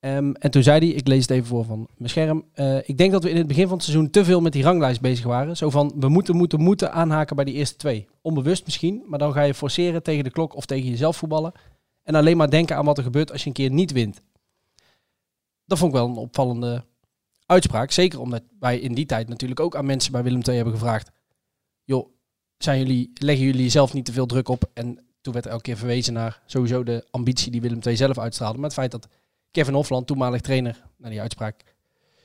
Um, 0.00 0.34
en 0.34 0.50
toen 0.50 0.62
zei 0.62 0.78
hij, 0.78 0.96
ik 0.96 1.06
lees 1.06 1.20
het 1.20 1.30
even 1.30 1.46
voor 1.46 1.64
van 1.64 1.88
mijn 1.96 2.10
scherm. 2.10 2.44
Uh, 2.54 2.88
ik 2.88 2.98
denk 2.98 3.12
dat 3.12 3.22
we 3.22 3.30
in 3.30 3.36
het 3.36 3.46
begin 3.46 3.66
van 3.66 3.76
het 3.76 3.82
seizoen 3.84 4.10
te 4.10 4.24
veel 4.24 4.40
met 4.40 4.52
die 4.52 4.62
ranglijst 4.62 5.00
bezig 5.00 5.24
waren. 5.24 5.56
Zo 5.56 5.70
van, 5.70 5.92
we 5.96 6.08
moeten, 6.08 6.36
moeten, 6.36 6.60
moeten 6.60 6.92
aanhaken 6.92 7.36
bij 7.36 7.44
die 7.44 7.54
eerste 7.54 7.76
twee. 7.76 8.08
Onbewust 8.20 8.64
misschien, 8.64 9.02
maar 9.06 9.18
dan 9.18 9.32
ga 9.32 9.42
je 9.42 9.54
forceren 9.54 10.02
tegen 10.02 10.24
de 10.24 10.30
klok 10.30 10.54
of 10.54 10.66
tegen 10.66 10.90
jezelf 10.90 11.16
voetballen. 11.16 11.52
En 12.02 12.14
alleen 12.14 12.36
maar 12.36 12.50
denken 12.50 12.76
aan 12.76 12.84
wat 12.84 12.98
er 12.98 13.04
gebeurt 13.04 13.32
als 13.32 13.42
je 13.42 13.46
een 13.46 13.54
keer 13.54 13.70
niet 13.70 13.92
wint. 13.92 14.20
Dat 15.64 15.78
vond 15.78 15.92
ik 15.92 15.98
wel 15.98 16.08
een 16.08 16.16
opvallende 16.16 16.84
uitspraak. 17.46 17.90
Zeker 17.90 18.20
omdat 18.20 18.42
wij 18.58 18.78
in 18.78 18.94
die 18.94 19.06
tijd 19.06 19.28
natuurlijk 19.28 19.60
ook 19.60 19.76
aan 19.76 19.86
mensen 19.86 20.12
bij 20.12 20.22
Willem 20.22 20.42
II 20.42 20.56
hebben 20.56 20.74
gevraagd. 20.74 21.10
Joh, 21.84 22.08
zijn 22.62 22.78
jullie, 22.78 23.10
leggen 23.14 23.44
jullie 23.44 23.68
zelf 23.68 23.92
niet 23.92 24.04
te 24.04 24.12
veel 24.12 24.26
druk 24.26 24.48
op. 24.48 24.70
En 24.74 24.98
toen 25.20 25.32
werd 25.32 25.44
er 25.44 25.50
elke 25.50 25.62
keer 25.62 25.76
verwezen 25.76 26.12
naar 26.12 26.42
sowieso 26.46 26.82
de 26.82 27.06
ambitie 27.10 27.50
die 27.50 27.60
Willem 27.60 27.78
II 27.82 27.96
zelf 27.96 28.18
uitstraalde. 28.18 28.56
Maar 28.58 28.68
het 28.68 28.78
feit 28.78 28.90
dat 28.90 29.08
Kevin 29.50 29.74
Hofland, 29.74 30.06
toenmalig 30.06 30.40
trainer, 30.40 30.82
naar 30.96 31.10
die 31.10 31.20
uitspraak 31.20 31.64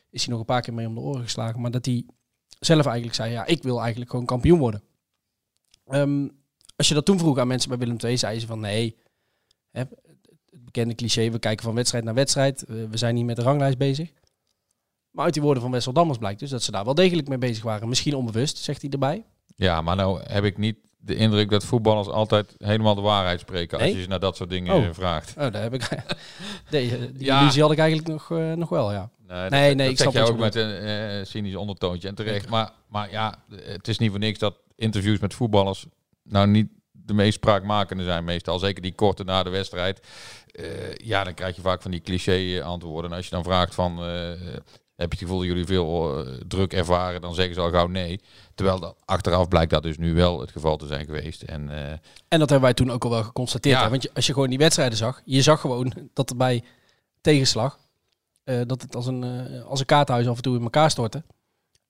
is 0.10 0.22
hij 0.22 0.32
nog 0.32 0.40
een 0.40 0.46
paar 0.46 0.62
keer 0.62 0.74
mee 0.74 0.88
om 0.88 0.96
de 0.96 1.02
oren 1.02 1.24
geslagen. 1.24 1.62
Maar 1.62 1.72
dat 1.72 1.86
hij 1.86 2.06
zelf 2.60 2.86
eigenlijk 2.86 3.16
zei, 3.16 3.32
ja, 3.32 3.46
ik 3.46 3.64
wil 3.64 3.80
eigenlijk 3.82 4.10
gewoon 4.10 4.26
kampioen 4.26 4.60
worden. 4.60 4.82
Um, 5.90 6.32
als 6.76 6.88
je 6.88 6.94
dat 6.94 7.06
toen 7.06 7.20
vroeg 7.20 7.38
aan 7.38 7.48
mensen 7.48 7.70
bij 7.70 7.78
Willem 7.78 7.98
II, 8.04 8.18
zeiden 8.18 8.42
ze 8.42 8.48
van 8.48 8.60
nee, 8.60 8.96
hè, 9.72 9.80
het 9.80 10.66
bekende 10.66 10.96
cliché, 10.96 11.32
we 11.32 11.40
kijken 11.40 11.64
van 11.64 11.76
wedstrijd 11.76 12.04
naar 12.04 12.14
wedstrijd. 12.14 12.64
We 12.68 12.98
zijn 12.98 13.16
niet 13.16 13.26
met 13.26 13.36
de 13.36 13.42
ranglijst 13.42 13.78
bezig. 13.78 14.12
Maar 15.12 15.26
uit 15.26 15.34
die 15.34 15.44
woorden 15.44 15.64
van 15.64 15.72
Wessel 15.72 15.94
Dammers 15.94 16.18
blijkt 16.18 16.40
dus 16.40 16.50
dat 16.50 16.64
ze 16.64 16.72
daar 16.72 16.86
wel 16.86 16.94
degelijk 16.94 17.28
mee 17.28 17.38
bezig 17.38 17.64
waren. 17.64 17.90
Misschien 17.90 18.16
onbewust, 18.16 18.58
zegt 18.58 18.82
hij 18.82 18.92
erbij. 18.92 19.26
Ja, 19.58 19.82
maar 19.82 19.96
nou 19.96 20.22
heb 20.24 20.44
ik 20.44 20.58
niet 20.58 20.78
de 20.98 21.16
indruk 21.16 21.50
dat 21.50 21.66
voetballers 21.66 22.08
altijd 22.08 22.56
helemaal 22.58 22.96
de 22.96 23.02
waarheid 23.02 23.40
spreken 23.40 23.78
als 23.78 23.88
Nee? 23.88 23.96
je 23.96 24.02
ze 24.02 24.08
naar 24.10 24.20
dat 24.20 24.36
soort 24.36 24.50
dingen 24.50 24.76
Oh. 24.76 24.84
eh, 24.86 24.90
vraagt. 24.94 25.30
Oh, 25.38 25.52
daar 25.52 25.62
heb 25.62 25.74
ik. 25.74 25.90
Nee, 26.70 27.12
die 27.14 27.26
Ja. 27.26 27.40
illusie 27.42 27.62
had 27.62 27.72
ik 27.72 27.78
eigenlijk 27.78 28.08
nog, 28.10 28.32
eh, 28.32 28.54
nog 28.54 28.70
wel, 28.70 28.92
ja. 28.92 29.10
Nee, 29.28 29.42
dat, 29.42 29.50
Nee, 29.50 29.76
dat 29.76 29.88
ik 29.88 29.98
snap 29.98 30.14
jij 30.14 30.22
wat 30.22 30.32
ook 30.32 30.38
met 30.40 30.56
een 30.56 30.72
eh, 30.78 31.26
cynisch 31.26 31.56
ondertoontje 31.56 32.08
en 32.08 32.16
terecht. 32.16 32.50
Maar, 32.50 32.72
maar 32.90 33.12
ja, 33.12 33.36
het 33.62 33.88
is 33.88 33.98
niet 33.98 34.10
voor 34.10 34.20
niks 34.20 34.40
dat 34.40 34.60
interviews 34.76 35.20
met 35.20 35.34
voetballers 35.34 35.86
nou 36.24 36.48
niet 36.48 36.68
de 36.92 37.14
meest 37.14 37.34
spraakmakende 37.34 38.04
zijn 38.04 38.24
meestal. 38.24 38.60
Zeker 38.60 38.82
die 38.82 38.96
korte 38.96 39.24
na 39.24 39.44
de 39.44 39.50
wedstrijd. 39.50 40.08
Eh, 40.52 40.66
ja, 40.96 41.24
dan 41.24 41.34
krijg 41.34 41.56
je 41.56 41.62
vaak 41.62 41.82
van 41.82 41.92
die 41.92 42.02
cliché 42.02 42.64
antwoorden. 42.64 43.12
En 43.12 43.18
als 43.18 43.26
je 43.26 43.32
dan 43.36 43.44
vraagt 43.44 43.76
van... 43.76 44.04
eh, 44.04 44.32
heb 44.98 45.14
je 45.14 45.18
het 45.20 45.28
gevoel 45.28 45.38
dat 45.38 45.48
jullie 45.48 45.66
veel 45.66 46.26
eh, 46.26 46.34
druk 46.48 46.74
ervaren? 46.74 47.22
Dan 47.22 47.34
zeggen 47.34 47.56
ze 47.56 47.62
al 47.62 47.70
gauw 47.70 47.88
nee. 47.88 48.20
Terwijl 48.56 48.80
dat, 48.80 48.96
achteraf 49.06 49.48
blijkt 49.48 49.72
dat 49.72 49.84
dus 49.84 49.98
nu 49.98 50.14
wel 50.14 50.40
het 50.40 50.52
geval 50.52 50.78
te 50.78 50.88
zijn 50.88 51.06
geweest. 51.06 51.42
En 51.42 51.70
eh, 51.70 51.92
En 52.28 52.40
dat 52.40 52.50
hebben 52.50 52.62
wij 52.62 52.74
toen 52.74 52.92
ook 52.92 53.04
al 53.04 53.10
wel 53.10 53.24
geconstateerd. 53.24 53.76
Ja. 53.78 53.84
hè. 53.84 53.90
Want 53.90 54.04
je, 54.04 54.10
als 54.14 54.28
je 54.28 54.34
gewoon 54.34 54.50
die 54.50 54.58
wedstrijden 54.58 54.98
zag, 54.98 55.22
je 55.26 55.42
zag 55.42 55.62
gewoon 55.62 55.94
dat 56.14 56.30
er 56.30 56.36
bij 56.36 56.64
tegenslag 57.22 57.80
eh, 58.44 58.62
dat 58.66 58.82
het 58.82 58.96
als 58.96 59.06
een, 59.06 59.24
als 59.64 59.80
een 59.80 59.86
kaarthuis 59.86 60.28
af 60.28 60.36
en 60.36 60.42
toe 60.42 60.56
in 60.56 60.64
elkaar 60.64 60.92
stortte. 60.92 61.24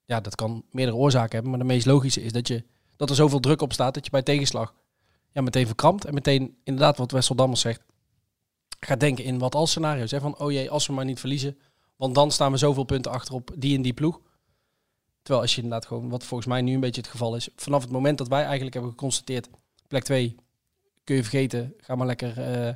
Ja, 0.06 0.22
dat 0.22 0.36
kan 0.36 0.64
meerdere 0.72 0.98
oorzaken 0.98 1.32
hebben. 1.32 1.50
Maar 1.50 1.60
de 1.60 1.66
meest 1.66 1.86
logische 1.86 2.24
is 2.24 2.32
dat, 2.32 2.48
je, 2.48 2.64
dat 2.96 3.10
er 3.10 3.16
zoveel 3.16 3.40
druk 3.40 3.62
op 3.62 3.74
staat 3.74 3.94
dat 3.94 4.06
je 4.06 4.12
bij 4.12 4.22
tegenslag 4.22 4.74
ja, 5.32 5.42
meteen 5.42 5.66
verkrampt. 5.66 6.06
En 6.06 6.14
meteen, 6.14 6.58
inderdaad, 6.64 6.98
wat 6.98 7.12
Wessel 7.12 7.36
Dammers 7.36 7.62
zegt, 7.62 7.82
gaat 8.80 9.00
denken 9.00 9.24
in 9.24 9.38
wat 9.38 9.56
als 9.56 9.70
scenario's. 9.70 10.12
Hè? 10.12 10.20
Van, 10.20 10.38
oh 10.40 10.52
jee, 10.52 10.70
als 10.70 10.88
we 10.88 10.94
maar 10.94 11.06
niet 11.06 11.20
verliezen. 11.20 11.58
Want 11.98 12.16
dan 12.16 12.32
staan 12.32 12.52
we 12.52 12.58
zoveel 12.58 12.84
punten 12.84 13.12
achter 13.12 13.34
op 13.34 13.52
die 13.56 13.76
en 13.76 13.82
die 13.82 13.94
ploeg. 13.94 14.22
Terwijl 15.22 15.46
als 15.46 15.56
je 15.56 15.62
inderdaad 15.62 15.88
gewoon, 15.88 16.10
wat 16.10 16.24
volgens 16.24 16.50
mij 16.50 16.62
nu 16.62 16.74
een 16.74 16.80
beetje 16.80 17.02
het 17.02 17.10
geval 17.10 17.36
is, 17.36 17.50
vanaf 17.56 17.82
het 17.82 17.92
moment 17.92 18.18
dat 18.18 18.28
wij 18.28 18.44
eigenlijk 18.44 18.74
hebben 18.74 18.92
geconstateerd, 18.92 19.50
plek 19.88 20.04
2 20.04 20.36
kun 21.04 21.16
je 21.16 21.22
vergeten, 21.22 21.74
ga 21.78 21.96
maar 21.96 22.08
lekker 22.08 22.42
eh, 22.42 22.74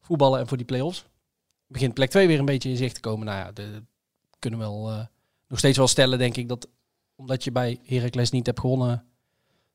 voetballen 0.00 0.40
en 0.40 0.46
voor 0.46 0.56
die 0.56 0.66
play-offs. 0.66 1.04
Begint 1.66 1.94
plek 1.94 2.10
2 2.10 2.26
weer 2.26 2.38
een 2.38 2.44
beetje 2.44 2.68
in 2.68 2.76
zicht 2.76 2.94
te 2.94 3.00
komen. 3.00 3.26
Nou 3.26 3.38
ja, 3.38 3.52
de, 3.52 3.82
kunnen 4.38 4.58
we 4.58 4.64
wel 4.64 4.90
eh, 4.90 5.06
nog 5.48 5.58
steeds 5.58 5.76
wel 5.76 5.86
stellen, 5.86 6.18
denk 6.18 6.36
ik, 6.36 6.48
dat 6.48 6.68
omdat 7.14 7.44
je 7.44 7.52
bij 7.52 7.80
Heracles 7.84 8.30
niet 8.30 8.46
hebt 8.46 8.60
gewonnen 8.60 9.04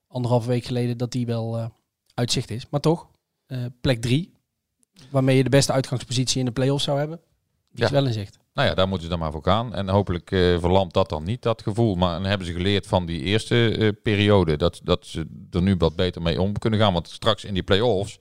anderhalve 0.06 0.48
week 0.48 0.64
geleden, 0.64 0.98
dat 0.98 1.12
die 1.12 1.26
wel 1.26 1.58
uh, 1.58 1.66
uitzicht 2.14 2.50
is. 2.50 2.66
Maar 2.70 2.80
toch, 2.80 3.10
plek 3.80 4.00
3, 4.00 4.32
waarmee 5.10 5.36
je 5.36 5.42
de 5.42 5.48
beste 5.48 5.72
uitgangspositie 5.72 6.38
in 6.38 6.44
de 6.44 6.52
play-offs 6.52 6.84
zou 6.84 6.98
hebben, 6.98 7.20
die 7.70 7.80
ja. 7.80 7.84
is 7.84 7.90
wel 7.90 8.06
in 8.06 8.12
zicht. 8.12 8.41
Nou 8.54 8.68
ja, 8.68 8.74
daar 8.74 8.88
moeten 8.88 9.04
ze 9.04 9.10
dan 9.10 9.18
maar 9.18 9.32
voor 9.32 9.44
gaan. 9.44 9.74
En 9.74 9.88
hopelijk 9.88 10.30
uh, 10.30 10.58
verlamt 10.58 10.92
dat 10.94 11.08
dan 11.08 11.24
niet, 11.24 11.42
dat 11.42 11.62
gevoel. 11.62 11.94
Maar 11.94 12.12
dan 12.12 12.24
hebben 12.24 12.46
ze 12.46 12.52
geleerd 12.52 12.86
van 12.86 13.06
die 13.06 13.20
eerste 13.20 13.76
uh, 13.78 13.90
periode. 14.02 14.56
Dat, 14.56 14.80
dat 14.84 15.06
ze 15.06 15.46
er 15.50 15.62
nu 15.62 15.76
wat 15.76 15.96
beter 15.96 16.22
mee 16.22 16.40
om 16.40 16.58
kunnen 16.58 16.78
gaan. 16.80 16.92
Want 16.92 17.08
straks 17.08 17.44
in 17.44 17.54
die 17.54 17.62
play-offs, 17.62 18.18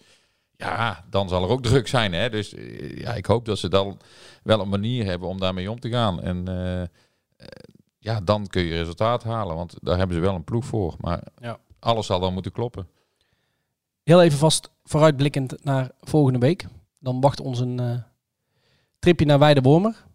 ja, 0.55 1.05
dan 1.09 1.29
zal 1.29 1.43
er 1.43 1.49
ook 1.49 1.63
druk 1.63 1.87
zijn. 1.87 2.13
Hè? 2.13 2.29
Dus 2.29 2.53
uh, 2.53 2.97
ja, 2.97 3.13
ik 3.13 3.25
hoop 3.25 3.45
dat 3.45 3.57
ze 3.59 3.69
dan 3.69 3.99
wel 4.43 4.59
een 4.59 4.69
manier 4.69 5.05
hebben 5.05 5.27
om 5.27 5.39
daarmee 5.39 5.71
om 5.71 5.79
te 5.79 5.89
gaan. 5.89 6.21
En 6.21 6.45
ja, 7.97 8.21
dan 8.21 8.47
kun 8.47 8.61
je 8.61 8.77
resultaat 8.77 9.23
halen. 9.23 9.55
Want 9.55 9.75
daar 9.81 9.97
hebben 9.97 10.15
ze 10.15 10.21
wel 10.21 10.35
een 10.35 10.43
ploeg 10.43 10.65
voor. 10.65 10.95
Maar 10.99 11.23
ja. 11.37 11.59
alles 11.79 12.05
zal 12.05 12.19
dan 12.19 12.33
moeten 12.33 12.51
kloppen. 12.51 12.87
Heel 14.03 14.21
even 14.21 14.37
vast 14.37 14.69
vooruitblikkend 14.83 15.63
naar 15.63 15.91
volgende 16.01 16.39
week. 16.39 16.67
Dan 16.99 17.21
wacht 17.21 17.39
ons 17.39 17.59
een 17.59 18.03
tripje 18.99 19.25
naar 19.25 19.39
Weidewormer 19.39 20.09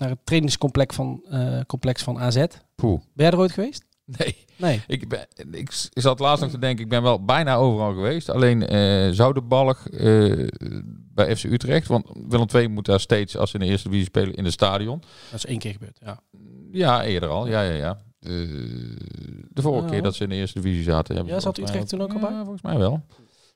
naar 0.00 0.08
het 0.08 0.18
trainingscomplex 0.24 0.94
van, 0.94 1.24
uh, 1.30 1.60
complex 1.66 2.02
van 2.02 2.18
AZ. 2.18 2.46
Poeh. 2.74 3.00
Ben 3.00 3.26
jij 3.26 3.30
er 3.30 3.38
ooit 3.38 3.52
geweest? 3.52 3.84
Nee. 4.18 4.36
nee. 4.56 4.82
Ik, 4.86 5.08
ben, 5.08 5.26
ik 5.50 5.88
zat 5.92 6.18
laatst 6.18 6.42
nog 6.42 6.50
te 6.50 6.58
denken, 6.58 6.84
ik 6.84 6.90
ben 6.90 7.02
wel 7.02 7.24
bijna 7.24 7.54
overal 7.54 7.92
geweest. 7.92 8.28
Alleen 8.28 8.74
uh, 8.74 9.12
Zoudenbalg 9.12 9.90
uh, 9.90 10.48
bij 11.14 11.36
FC 11.36 11.44
Utrecht. 11.44 11.86
Want 11.86 12.06
Willem 12.28 12.46
II 12.54 12.68
moet 12.68 12.86
daar 12.86 13.00
steeds, 13.00 13.36
als 13.36 13.50
ze 13.50 13.58
in 13.58 13.64
de 13.64 13.70
eerste 13.70 13.88
divisie 13.88 14.08
spelen, 14.08 14.34
in 14.34 14.44
het 14.44 14.52
stadion. 14.52 15.02
Dat 15.30 15.38
is 15.38 15.46
één 15.46 15.58
keer 15.58 15.72
gebeurd, 15.72 15.98
ja. 16.04 16.20
Ja, 16.72 17.04
eerder 17.04 17.28
al. 17.28 17.46
Ja, 17.46 17.62
ja, 17.62 17.74
ja. 17.74 17.98
De, 18.18 19.46
de 19.50 19.62
vorige 19.62 19.88
keer 19.88 20.02
dat 20.02 20.14
ze 20.14 20.22
in 20.22 20.28
de 20.28 20.34
eerste 20.34 20.60
divisie 20.60 20.82
zaten. 20.82 21.14
Hebben 21.14 21.34
ja, 21.34 21.40
zat 21.40 21.58
Utrecht 21.58 21.88
toen 21.88 22.00
ook 22.00 22.12
al 22.12 22.20
bij? 22.20 22.30
volgens 22.30 22.62
mij 22.62 22.78
wel. 22.78 23.02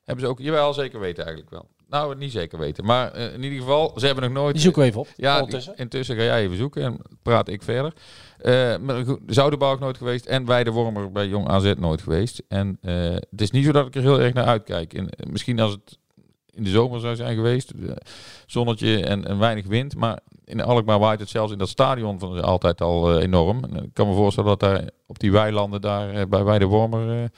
Hebben 0.05 0.25
ze 0.25 0.31
ook, 0.31 0.39
jawel, 0.39 0.73
zeker 0.73 0.99
weten 0.99 1.25
eigenlijk 1.25 1.53
wel. 1.53 1.67
Nou, 1.89 2.15
niet 2.15 2.31
zeker 2.31 2.59
weten. 2.59 2.85
Maar 2.85 3.17
uh, 3.17 3.33
in 3.33 3.43
ieder 3.43 3.59
geval, 3.59 3.93
ze 3.95 4.05
hebben 4.05 4.23
nog 4.23 4.33
nooit... 4.33 4.53
Die 4.53 4.63
zoeken 4.63 4.81
we 4.81 4.87
even 4.87 4.99
op. 4.99 5.07
Ja, 5.15 5.39
intussen. 5.39 5.77
intussen 5.77 6.15
ga 6.15 6.23
jij 6.23 6.41
even 6.41 6.57
zoeken 6.57 6.83
en 6.83 6.97
praat 7.21 7.47
ik 7.47 7.63
verder. 7.63 7.93
Uh, 8.41 8.77
maar 8.77 9.79
nooit 9.79 9.97
geweest 9.97 10.25
en 10.25 10.45
Weidewormer 10.45 11.11
bij 11.11 11.27
Jong 11.27 11.47
AZ 11.47 11.73
nooit 11.77 12.01
geweest. 12.01 12.43
En 12.47 12.77
uh, 12.81 12.93
het 13.03 13.41
is 13.41 13.51
niet 13.51 13.65
zo 13.65 13.71
dat 13.71 13.87
ik 13.87 13.95
er 13.95 14.01
heel 14.01 14.21
erg 14.21 14.33
naar 14.33 14.45
uitkijk. 14.45 14.93
En, 14.93 15.09
misschien 15.29 15.59
als 15.59 15.71
het 15.71 15.97
in 16.49 16.63
de 16.63 16.69
zomer 16.69 16.99
zou 16.99 17.15
zijn 17.15 17.35
geweest, 17.35 17.71
zonnetje 18.45 19.05
en, 19.05 19.25
en, 19.25 19.39
weinig 19.39 19.65
wind. 19.65 19.95
Maar 19.95 20.19
in 20.43 20.61
Alkmaar 20.61 20.99
waait 20.99 21.19
het 21.19 21.29
zelfs 21.29 21.51
in 21.51 21.57
dat 21.57 21.69
stadion 21.69 22.19
van 22.19 22.41
altijd 22.41 22.81
al 22.81 23.19
enorm. 23.19 23.63
En 23.63 23.83
ik 23.83 23.93
kan 23.93 24.07
me 24.07 24.13
voorstellen 24.13 24.49
dat 24.49 24.59
daar 24.59 24.89
op 25.05 25.19
die 25.19 25.31
weilanden 25.31 25.81
daar 25.81 26.27
bij 26.27 26.43
Weidewormer 26.43 27.29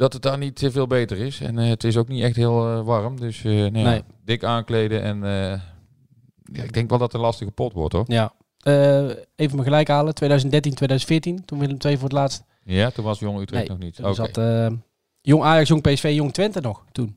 dat 0.00 0.12
het 0.12 0.22
daar 0.22 0.38
niet 0.38 0.56
te 0.56 0.70
veel 0.70 0.86
beter 0.86 1.18
is. 1.18 1.40
En 1.40 1.58
uh, 1.58 1.68
het 1.68 1.84
is 1.84 1.96
ook 1.96 2.08
niet 2.08 2.22
echt 2.22 2.36
heel 2.36 2.70
uh, 2.70 2.82
warm. 2.82 3.20
Dus 3.20 3.42
uh, 3.42 3.52
nee, 3.52 3.84
nee. 3.84 4.02
dik 4.24 4.44
aankleden. 4.44 5.02
En 5.02 5.22
ja, 6.52 6.62
ik 6.62 6.72
denk 6.72 6.88
wel 6.88 6.98
dat 6.98 7.12
het 7.12 7.16
een 7.16 7.26
lastige 7.26 7.50
pot 7.50 7.72
wordt 7.72 7.94
hoor. 7.94 8.04
Ja. 8.06 8.32
even 9.36 9.56
me 9.56 9.62
gelijk 9.62 9.88
halen. 9.88 10.14
2013, 10.14 10.74
2014. 10.74 11.44
Toen 11.44 11.58
Willem 11.58 11.76
II 11.80 11.94
voor 11.94 12.04
het 12.04 12.12
laatst. 12.12 12.44
Ja, 12.64 12.90
toen 12.90 13.04
was 13.04 13.18
Jong 13.18 13.40
Utrecht 13.40 13.68
nee, 13.68 13.70
nog 13.70 13.78
niet. 13.78 13.94
Toen 13.94 14.06
okay. 14.06 14.28
zat 14.32 14.72
Jong 15.20 15.42
Ajax, 15.42 15.68
Jong 15.68 15.82
PSV, 15.82 16.12
Jong 16.14 16.32
Twente 16.32 16.60
nog 16.60 16.84
toen. 16.92 17.16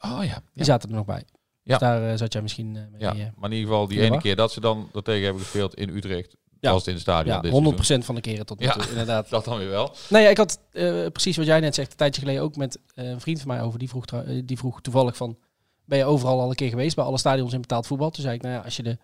Oh 0.00 0.24
ja. 0.24 0.42
Die 0.54 0.64
zaten 0.64 0.88
er 0.88 0.96
nog 0.96 1.06
bij. 1.06 1.22
Ja. 1.62 1.78
Dus 1.78 1.88
daar 1.88 2.18
zat 2.18 2.32
jij 2.32 2.42
misschien 2.42 2.72
mee. 2.72 2.88
Ja, 2.98 3.12
maar 3.12 3.50
in 3.50 3.56
ieder 3.56 3.70
geval 3.70 3.88
die 3.88 4.00
ene 4.00 4.18
keer 4.18 4.36
dat 4.36 4.52
ze 4.52 4.60
dan 4.60 4.88
er 4.94 5.02
tegen 5.02 5.24
hebben 5.24 5.42
gespeeld 5.42 5.74
in 5.74 5.88
Utrecht 5.88 6.36
ja. 6.64 6.72
was 6.72 6.78
het 6.78 6.88
in 6.88 6.92
het 6.92 7.02
stadion. 7.02 7.62
Ja, 7.62 8.00
100% 8.00 8.04
van 8.04 8.14
de 8.14 8.20
keren 8.20 8.46
tot 8.46 8.58
nu 8.58 8.68
toe, 8.68 8.88
inderdaad. 8.88 9.28
dat 9.30 9.44
dan 9.44 9.58
weer 9.58 9.68
wel. 9.68 9.94
Nee, 10.08 10.28
ik 10.28 10.36
had 10.36 10.60
uh, 10.72 11.06
precies 11.06 11.36
wat 11.36 11.46
jij 11.46 11.60
net 11.60 11.74
zegt, 11.74 11.90
een 11.90 11.96
tijdje 11.96 12.20
geleden 12.20 12.42
ook 12.42 12.56
met 12.56 12.78
uh, 12.94 13.08
een 13.08 13.20
vriend 13.20 13.38
van 13.38 13.48
mij 13.48 13.62
over. 13.62 13.78
Die 13.78 13.88
vroeg, 13.88 14.04
uh, 14.14 14.42
die 14.44 14.58
vroeg 14.58 14.80
toevallig 14.80 15.16
van, 15.16 15.38
ben 15.84 15.98
je 15.98 16.04
overal 16.04 16.40
al 16.40 16.48
een 16.48 16.54
keer 16.54 16.68
geweest 16.68 16.96
bij 16.96 17.04
alle 17.04 17.18
stadions 17.18 17.52
in 17.52 17.60
betaald 17.60 17.86
voetbal? 17.86 18.10
Toen 18.10 18.22
zei 18.22 18.34
ik, 18.34 18.42
nou 18.42 18.54
ja, 18.54 18.60
als 18.60 18.76
je 18.76 18.82
de 18.82 18.98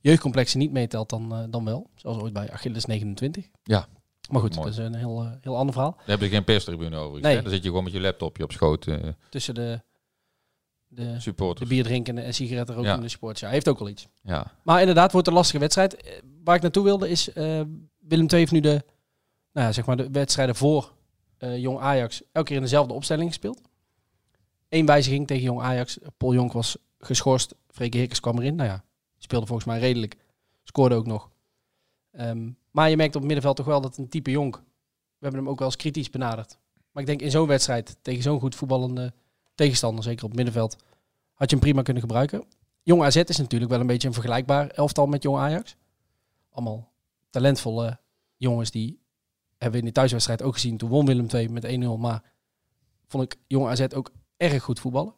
jeugdcomplexen 0.00 0.58
niet 0.58 0.72
meetelt, 0.72 1.08
dan, 1.08 1.46
dan 1.50 1.64
wel. 1.64 1.90
Zoals 1.94 2.18
ooit 2.18 2.32
bij 2.32 2.50
Achilles 2.50 2.84
29. 2.84 3.44
Ja. 3.62 3.86
Maar 4.30 4.40
goed, 4.40 4.54
Mooi. 4.54 4.68
dat 4.68 4.78
is 4.78 4.84
een 4.84 4.94
heel, 4.94 5.28
heel 5.40 5.56
ander 5.56 5.74
verhaal. 5.74 5.94
Daar 5.96 6.06
heb 6.06 6.20
je 6.20 6.28
geen 6.28 6.44
perstribune 6.44 6.96
over. 6.96 7.20
Nee. 7.20 7.36
Hè? 7.36 7.42
Dan 7.42 7.50
zit 7.50 7.62
je 7.62 7.68
gewoon 7.68 7.84
met 7.84 7.92
je 7.92 8.00
laptopje 8.00 8.42
op 8.42 8.52
schoot. 8.52 8.86
Tussen 9.30 9.54
de 9.54 9.80
de, 10.94 11.20
Supporters. 11.20 11.68
de 11.68 11.74
bier 11.74 11.84
drinken 11.84 12.18
en 12.18 12.34
sigaretten 12.34 12.74
roken 12.74 12.90
ja. 12.90 12.96
in 12.96 13.02
de. 13.20 13.34
Ja, 13.34 13.48
heeft 13.48 13.68
ook 13.68 13.78
wel 13.78 13.88
iets. 13.88 14.08
Ja. 14.22 14.52
Maar 14.62 14.80
inderdaad, 14.80 15.12
wordt 15.12 15.26
een 15.26 15.34
lastige 15.34 15.58
wedstrijd. 15.58 16.22
Eh, 16.44 16.50
waar 16.50 16.56
ik 16.56 16.62
naartoe 16.62 16.84
wilde 16.84 17.08
is, 17.08 17.28
uh, 17.28 17.60
Willem 17.98 18.26
II 18.28 18.38
heeft 18.38 18.52
nu 18.52 18.60
de, 18.60 18.84
nou 19.52 19.72
zeg 19.72 19.86
maar 19.86 19.96
de 19.96 20.10
wedstrijden 20.10 20.54
voor 20.54 20.92
uh, 21.38 21.58
Jong 21.58 21.78
Ajax 21.78 22.22
elke 22.32 22.48
keer 22.48 22.56
in 22.56 22.62
dezelfde 22.62 22.94
opstelling 22.94 23.28
gespeeld. 23.28 23.60
Eén 24.68 24.86
wijziging 24.86 25.26
tegen 25.26 25.42
Jong 25.42 25.60
Ajax. 25.60 25.98
Paul 26.16 26.34
Jonk 26.34 26.52
was 26.52 26.76
geschorst. 26.98 27.54
Freke 27.68 27.98
Hikkers 27.98 28.20
kwam 28.20 28.38
erin. 28.38 28.54
Nou 28.54 28.68
ja, 28.68 28.84
speelde 29.18 29.46
volgens 29.46 29.68
mij 29.68 29.78
redelijk. 29.78 30.16
Scoorde 30.62 30.94
ook 30.94 31.06
nog. 31.06 31.30
Um, 32.12 32.56
maar 32.70 32.90
je 32.90 32.96
merkt 32.96 33.14
op 33.14 33.20
het 33.20 33.30
middenveld 33.30 33.56
toch 33.56 33.66
wel 33.66 33.80
dat 33.80 33.96
een 33.96 34.08
type 34.08 34.30
Jonk... 34.30 34.56
We 35.18 35.30
hebben 35.30 35.40
hem 35.40 35.48
ook 35.48 35.58
wel 35.58 35.68
eens 35.68 35.76
kritisch 35.76 36.10
benaderd. 36.10 36.58
Maar 36.92 37.02
ik 37.02 37.08
denk 37.08 37.20
in 37.20 37.30
zo'n 37.30 37.46
wedstrijd 37.46 37.96
tegen 38.02 38.22
zo'n 38.22 38.40
goed 38.40 38.54
voetballende 38.54 39.12
tegenstander, 39.54 40.04
zeker 40.04 40.22
op 40.24 40.28
het 40.28 40.36
middenveld, 40.36 40.76
had 41.32 41.50
je 41.50 41.56
hem 41.56 41.64
prima 41.64 41.82
kunnen 41.82 42.02
gebruiken. 42.02 42.44
Jong 42.82 43.02
AZ 43.02 43.16
is 43.16 43.36
natuurlijk 43.36 43.70
wel 43.70 43.80
een 43.80 43.86
beetje 43.86 44.08
een 44.08 44.14
vergelijkbaar 44.14 44.68
elftal 44.68 45.06
met 45.06 45.22
Jong 45.22 45.38
Ajax. 45.38 45.76
Allemaal 46.54 46.92
talentvolle 47.30 48.00
jongens 48.36 48.70
die 48.70 49.02
hebben 49.50 49.72
we 49.72 49.78
in 49.78 49.84
de 49.84 49.92
thuiswedstrijd 49.92 50.42
ook 50.42 50.54
gezien. 50.54 50.76
Toen 50.76 50.88
won 50.88 51.06
Willem 51.06 51.26
II 51.32 51.48
met 51.48 51.66
1-0, 51.66 51.68
maar 51.98 52.22
vond 53.06 53.24
ik 53.24 53.40
Jong 53.46 53.68
AZ 53.68 53.86
ook 53.94 54.10
erg 54.36 54.62
goed 54.62 54.80
voetballen. 54.80 55.12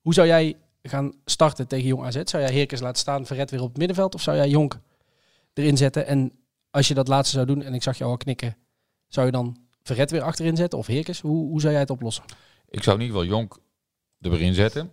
Hoe 0.00 0.14
zou 0.14 0.26
jij 0.26 0.56
gaan 0.82 1.12
starten 1.24 1.68
tegen 1.68 1.86
Jong 1.86 2.04
AZ? 2.04 2.20
Zou 2.24 2.42
jij 2.42 2.52
Heerkens 2.52 2.80
laten 2.80 3.00
staan, 3.00 3.26
Verret 3.26 3.50
weer 3.50 3.60
op 3.60 3.68
het 3.68 3.76
middenveld? 3.76 4.14
Of 4.14 4.22
zou 4.22 4.36
jij 4.36 4.48
Jonk 4.48 4.80
erin 5.52 5.76
zetten? 5.76 6.06
En 6.06 6.32
als 6.70 6.88
je 6.88 6.94
dat 6.94 7.08
laatste 7.08 7.34
zou 7.34 7.46
doen, 7.46 7.62
en 7.62 7.74
ik 7.74 7.82
zag 7.82 7.98
jou 7.98 8.10
al 8.10 8.16
knikken, 8.16 8.56
zou 9.06 9.26
je 9.26 9.32
dan 9.32 9.56
Verret 9.82 10.10
weer 10.10 10.22
achterin 10.22 10.56
zetten 10.56 10.78
of 10.78 10.86
Heerkens? 10.86 11.20
Hoe, 11.20 11.48
hoe 11.48 11.60
zou 11.60 11.72
jij 11.72 11.82
het 11.82 11.90
oplossen? 11.90 12.24
Ik 12.68 12.82
zou 12.82 12.96
in 12.96 13.02
ieder 13.02 13.20
geval 13.20 13.36
Jonk 13.36 13.58
erin 14.20 14.54
zetten. 14.54 14.92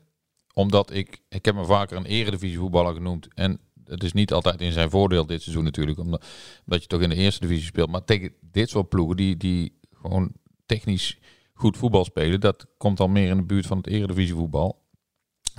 Omdat 0.54 0.92
ik, 0.92 1.22
ik 1.30 1.46
heb 1.46 1.56
me 1.56 1.66
vaker 1.66 1.98
een 1.98 2.06
eredivisie 2.06 2.58
voetballer 2.58 2.94
genoemd. 2.94 3.28
En 3.34 3.60
het 3.90 4.04
is 4.04 4.14
niet 4.14 4.34
altijd 4.34 4.62
in 4.62 4.72
zijn 4.72 4.90
voordeel 4.90 5.26
dit 5.26 5.42
seizoen 5.42 5.64
natuurlijk. 5.64 6.00
Omdat, 6.00 6.82
je 6.82 6.88
toch 6.88 7.02
in 7.02 7.10
de 7.10 7.16
eerste 7.16 7.40
divisie 7.40 7.66
speelt. 7.66 7.90
Maar 7.90 8.06
tegen 8.06 8.34
dit 8.42 8.70
soort 8.70 8.90
ploegen 8.90 9.18
die, 9.18 9.38
die 9.38 9.80
gewoon 9.94 10.32
technisch 10.66 11.18
goed 11.54 11.78
voetbal 11.78 12.06
spelen. 12.06 12.40
Dat 12.40 12.66
komt 12.78 13.00
al 13.00 13.08
meer 13.08 13.30
in 13.30 13.38
de 13.38 13.44
buurt 13.44 13.66
van 13.66 13.78
het 13.78 13.88
eredivisie 13.88 14.36
voetbal. 14.36 14.88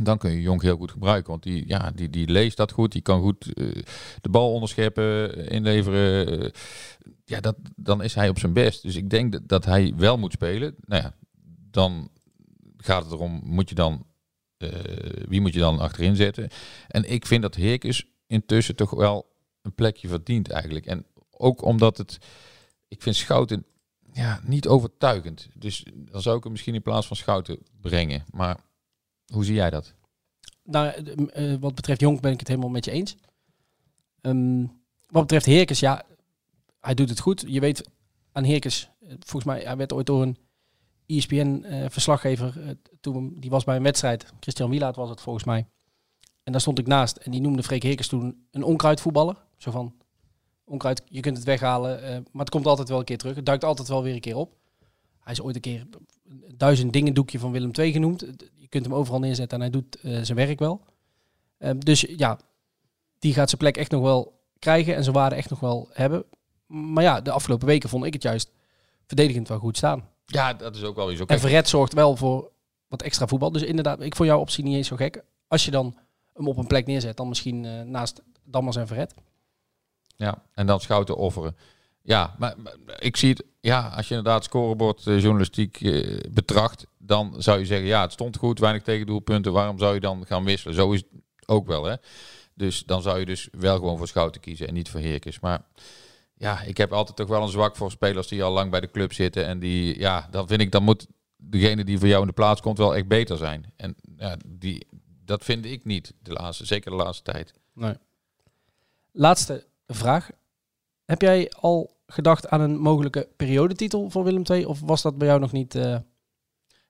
Dan 0.02 0.18
kun 0.18 0.30
je 0.30 0.40
Jonk 0.40 0.62
heel 0.62 0.76
goed 0.76 0.90
gebruiken. 0.90 1.30
Want 1.30 1.42
die, 1.42 1.68
ja, 1.68 1.90
die, 1.90 2.10
die 2.10 2.28
leest 2.28 2.56
dat 2.56 2.72
goed. 2.72 2.92
Die 2.92 3.02
kan 3.02 3.20
goed 3.20 3.46
uh, 3.54 3.82
de 4.20 4.28
bal 4.28 4.52
onderscheppen, 4.52 5.36
inleveren. 5.48 6.42
Uh, 6.42 6.50
ja, 7.24 7.40
dat, 7.40 7.56
dan 7.76 8.02
is 8.02 8.14
hij 8.14 8.28
op 8.28 8.38
zijn 8.38 8.52
best. 8.52 8.82
Dus 8.82 8.96
ik 8.96 9.10
denk 9.10 9.32
dat, 9.32 9.48
dat 9.48 9.64
hij 9.64 9.92
wel 9.96 10.18
moet 10.18 10.32
spelen. 10.32 10.74
Nou 10.84 11.02
ja, 11.02 11.14
dan 11.70 12.10
gaat 12.76 13.02
het 13.02 13.12
erom, 13.12 13.40
moet 13.44 13.68
je 13.68 13.74
dan, 13.74 14.06
uh, 14.58 14.68
wie 15.28 15.40
moet 15.40 15.52
je 15.52 15.58
dan 15.58 15.78
achterin 15.78 16.16
zetten? 16.16 16.48
En 16.88 17.10
ik 17.10 17.26
vind 17.26 17.42
dat 17.42 17.54
Heerkens 17.54 18.04
intussen 18.30 18.76
toch 18.76 18.90
wel 18.90 19.26
een 19.62 19.74
plekje 19.74 20.08
verdient 20.08 20.50
eigenlijk. 20.50 20.86
En 20.86 21.06
ook 21.30 21.62
omdat 21.62 21.96
het, 21.96 22.18
ik 22.88 23.02
vind 23.02 23.16
Schouten 23.16 23.64
ja, 24.12 24.40
niet 24.44 24.68
overtuigend. 24.68 25.48
Dus 25.54 25.84
dan 25.94 26.22
zou 26.22 26.36
ik 26.36 26.42
hem 26.42 26.52
misschien 26.52 26.74
in 26.74 26.82
plaats 26.82 27.06
van 27.06 27.16
Schouten 27.16 27.58
brengen. 27.80 28.24
Maar 28.30 28.56
hoe 29.32 29.44
zie 29.44 29.54
jij 29.54 29.70
dat? 29.70 29.94
Nou, 30.62 31.02
uh, 31.36 31.56
wat 31.60 31.74
betreft 31.74 32.00
Jong 32.00 32.20
ben 32.20 32.32
ik 32.32 32.38
het 32.38 32.48
helemaal 32.48 32.70
met 32.70 32.84
je 32.84 32.90
eens. 32.90 33.16
Um, 34.20 34.82
wat 35.06 35.22
betreft 35.22 35.46
Heerkens, 35.46 35.80
ja, 35.80 36.02
hij 36.80 36.94
doet 36.94 37.08
het 37.08 37.20
goed. 37.20 37.44
Je 37.46 37.60
weet 37.60 37.88
aan 38.32 38.44
Heerkens, 38.44 38.90
volgens 39.00 39.44
mij, 39.44 39.60
hij 39.60 39.76
werd 39.76 39.92
ooit 39.92 40.06
door 40.06 40.22
een 40.22 40.38
ESPN-verslaggever, 41.06 42.76
toen 43.00 43.36
die 43.38 43.50
was 43.50 43.64
bij 43.64 43.76
een 43.76 43.82
wedstrijd, 43.82 44.32
Christian 44.40 44.70
Wielaert 44.70 44.96
was 44.96 45.10
het 45.10 45.20
volgens 45.20 45.44
mij. 45.44 45.66
En 46.50 46.56
daar 46.56 46.64
stond 46.64 46.78
ik 46.78 46.86
naast. 46.86 47.16
En 47.16 47.30
die 47.30 47.40
noemde 47.40 47.62
Freek 47.62 47.82
Heerkens 47.82 48.08
toen 48.08 48.46
een 48.50 48.62
onkruidvoetballer. 48.62 49.36
Zo 49.56 49.70
van, 49.70 49.94
onkruid, 50.64 51.02
je 51.08 51.20
kunt 51.20 51.36
het 51.36 51.46
weghalen, 51.46 52.02
eh, 52.02 52.10
maar 52.10 52.40
het 52.40 52.50
komt 52.50 52.66
altijd 52.66 52.88
wel 52.88 52.98
een 52.98 53.04
keer 53.04 53.18
terug. 53.18 53.36
Het 53.36 53.46
duikt 53.46 53.64
altijd 53.64 53.88
wel 53.88 54.02
weer 54.02 54.14
een 54.14 54.20
keer 54.20 54.36
op. 54.36 54.56
Hij 55.20 55.32
is 55.32 55.42
ooit 55.42 55.54
een 55.54 55.60
keer 55.60 55.86
duizend 56.56 56.92
dingen 56.92 57.14
doekje 57.14 57.38
van 57.38 57.52
Willem 57.52 57.70
II 57.78 57.92
genoemd. 57.92 58.20
Je 58.56 58.68
kunt 58.68 58.84
hem 58.84 58.94
overal 58.94 59.20
neerzetten 59.20 59.58
en 59.58 59.62
hij 59.62 59.72
doet 59.72 60.00
eh, 60.00 60.18
zijn 60.22 60.38
werk 60.38 60.58
wel. 60.58 60.80
Ehm, 61.58 61.78
dus 61.78 62.00
ja, 62.00 62.38
die 63.18 63.34
gaat 63.34 63.48
zijn 63.48 63.60
plek 63.60 63.76
echt 63.76 63.90
nog 63.90 64.02
wel 64.02 64.40
krijgen 64.58 64.94
en 64.94 65.02
zijn 65.02 65.14
waarde 65.14 65.34
echt 65.34 65.50
nog 65.50 65.60
wel 65.60 65.88
hebben. 65.92 66.24
Maar 66.66 67.02
ja, 67.02 67.20
de 67.20 67.30
afgelopen 67.30 67.66
weken 67.66 67.88
vond 67.88 68.04
ik 68.04 68.12
het 68.12 68.22
juist 68.22 68.50
verdedigend 69.06 69.48
wel 69.48 69.58
goed 69.58 69.76
staan. 69.76 70.08
Ja, 70.24 70.54
dat 70.54 70.76
is 70.76 70.82
ook 70.82 70.96
wel 70.96 71.12
iets. 71.12 71.20
Ook 71.20 71.30
En 71.30 71.40
Verret 71.40 71.68
zorgt 71.68 71.92
wel 71.92 72.16
voor 72.16 72.50
wat 72.88 73.02
extra 73.02 73.26
voetbal. 73.26 73.52
Dus 73.52 73.62
inderdaad, 73.62 74.00
ik 74.00 74.16
vond 74.16 74.28
jouw 74.28 74.40
optie 74.40 74.64
niet 74.64 74.76
eens 74.76 74.88
zo 74.88 74.96
gek. 74.96 75.24
Als 75.48 75.64
je 75.64 75.70
dan 75.70 75.94
hem 76.34 76.48
op 76.48 76.56
een 76.56 76.66
plek 76.66 76.86
neerzet, 76.86 77.16
dan 77.16 77.28
misschien 77.28 77.64
eh, 77.64 77.82
naast 77.82 78.22
Dammers 78.44 78.76
en 78.76 78.86
Verret. 78.86 79.14
Ja, 80.16 80.42
en 80.54 80.66
dan 80.66 80.80
Schouten 80.80 81.16
offeren. 81.16 81.56
Ja, 82.02 82.34
maar, 82.38 82.54
ik 82.98 83.16
zie 83.16 83.30
het, 83.30 83.44
ja, 83.60 83.88
als 83.88 84.08
je 84.08 84.14
inderdaad 84.14 84.44
scorebord 84.44 85.06
eh, 85.06 85.20
journalistiek 85.20 85.80
eh, 85.80 86.18
betracht, 86.30 86.86
dan 86.98 87.34
zou 87.38 87.58
je 87.58 87.66
zeggen, 87.66 87.86
ja, 87.86 88.00
het 88.00 88.12
stond 88.12 88.36
goed, 88.36 88.58
weinig 88.58 88.82
tegendoelpunten, 88.82 89.52
waarom 89.52 89.78
zou 89.78 89.94
je 89.94 90.00
dan 90.00 90.26
gaan 90.26 90.44
wisselen? 90.44 90.74
Zo 90.74 90.92
is 90.92 91.00
het 91.00 91.22
ook 91.46 91.66
wel, 91.66 91.84
hè. 91.84 91.94
Dus 92.54 92.84
dan 92.84 93.02
zou 93.02 93.18
je 93.18 93.24
dus 93.24 93.48
wel 93.52 93.76
gewoon 93.76 93.98
voor 93.98 94.08
Schouten 94.08 94.40
kiezen 94.40 94.68
en 94.68 94.74
niet 94.74 94.88
voor 94.88 95.00
Heerkens. 95.00 95.40
Maar 95.40 95.62
ja, 96.34 96.62
ik 96.62 96.76
heb 96.76 96.92
altijd 96.92 97.16
toch 97.16 97.28
wel 97.28 97.42
een 97.42 97.48
zwak 97.48 97.76
voor 97.76 97.90
spelers 97.90 98.28
die 98.28 98.42
al 98.42 98.52
lang 98.52 98.70
bij 98.70 98.80
de 98.80 98.90
club 98.90 99.12
zitten 99.12 99.46
en 99.46 99.58
die, 99.58 99.98
ja, 99.98 100.28
dan 100.30 100.46
vind 100.46 100.60
ik, 100.60 100.72
dan 100.72 100.82
moet 100.82 101.06
degene 101.36 101.84
die 101.84 101.98
voor 101.98 102.08
jou 102.08 102.20
in 102.20 102.26
de 102.26 102.32
plaats 102.32 102.60
komt 102.60 102.78
wel 102.78 102.96
echt 102.96 103.08
beter 103.08 103.36
zijn. 103.36 103.72
En 103.76 103.94
ja, 104.16 104.36
die, 104.46 104.86
dat 105.30 105.44
vind 105.44 105.64
ik 105.64 105.84
niet, 105.84 106.12
de 106.22 106.32
laatste, 106.32 106.66
zeker 106.66 106.90
de 106.90 106.96
laatste 106.96 107.32
tijd. 107.32 107.52
Nee. 107.74 107.94
Laatste 109.12 109.64
vraag. 109.86 110.30
Heb 111.04 111.20
jij 111.22 111.50
al 111.60 111.96
gedacht 112.06 112.48
aan 112.48 112.60
een 112.60 112.78
mogelijke 112.78 113.28
periodetitel 113.36 114.10
voor 114.10 114.24
Willem 114.24 114.42
II? 114.50 114.64
Of 114.64 114.80
was 114.80 115.02
dat 115.02 115.18
bij 115.18 115.26
jou 115.26 115.40
nog 115.40 115.52
niet... 115.52 115.74
eh, 115.74 115.96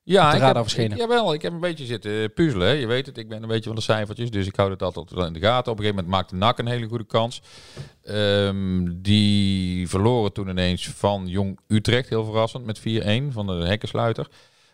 Ja, 0.03 0.35
ik 0.35 0.41
heb, 0.41 0.57
verschenen. 0.57 0.93
ik, 0.93 0.99
jawel, 0.99 1.33
ik 1.35 1.43
heb 1.43 1.53
een 1.53 1.61
beetje 1.61 1.85
zitten 1.85 2.33
puzzelen. 2.33 2.77
Je 2.77 2.87
weet 2.87 3.07
het, 3.07 3.19
ik 3.19 3.29
ben 3.29 3.43
een 3.43 3.49
beetje 3.49 3.67
van 3.69 3.75
de 3.75 3.83
cijfertjes, 3.83 4.31
dus 4.31 4.47
ik 4.47 4.57
hou 4.57 4.71
het 4.71 4.83
altijd 4.83 5.11
wel 5.11 5.27
in 5.27 5.33
de 5.33 5.41
gaten. 5.41 5.73
Op 5.73 5.79
een 5.79 5.85
gegeven 5.85 6.05
moment 6.05 6.21
maakte 6.21 6.35
NAC 6.35 6.59
een 6.59 6.67
hele 6.67 6.89
goede 6.89 7.07
kans. 7.07 7.43
Ehm, 8.03 8.89
die 8.97 9.89
verloren 9.89 10.33
toen 10.33 10.49
ineens 10.49 10.89
van 10.89 11.27
Jong 11.27 11.59
Utrecht, 11.67 12.09
heel 12.09 12.25
verrassend, 12.25 12.65
met 12.65 12.79
4-1 12.79 12.83
van 13.33 13.47
de 13.47 13.53
hekkensluiter. 13.67 14.29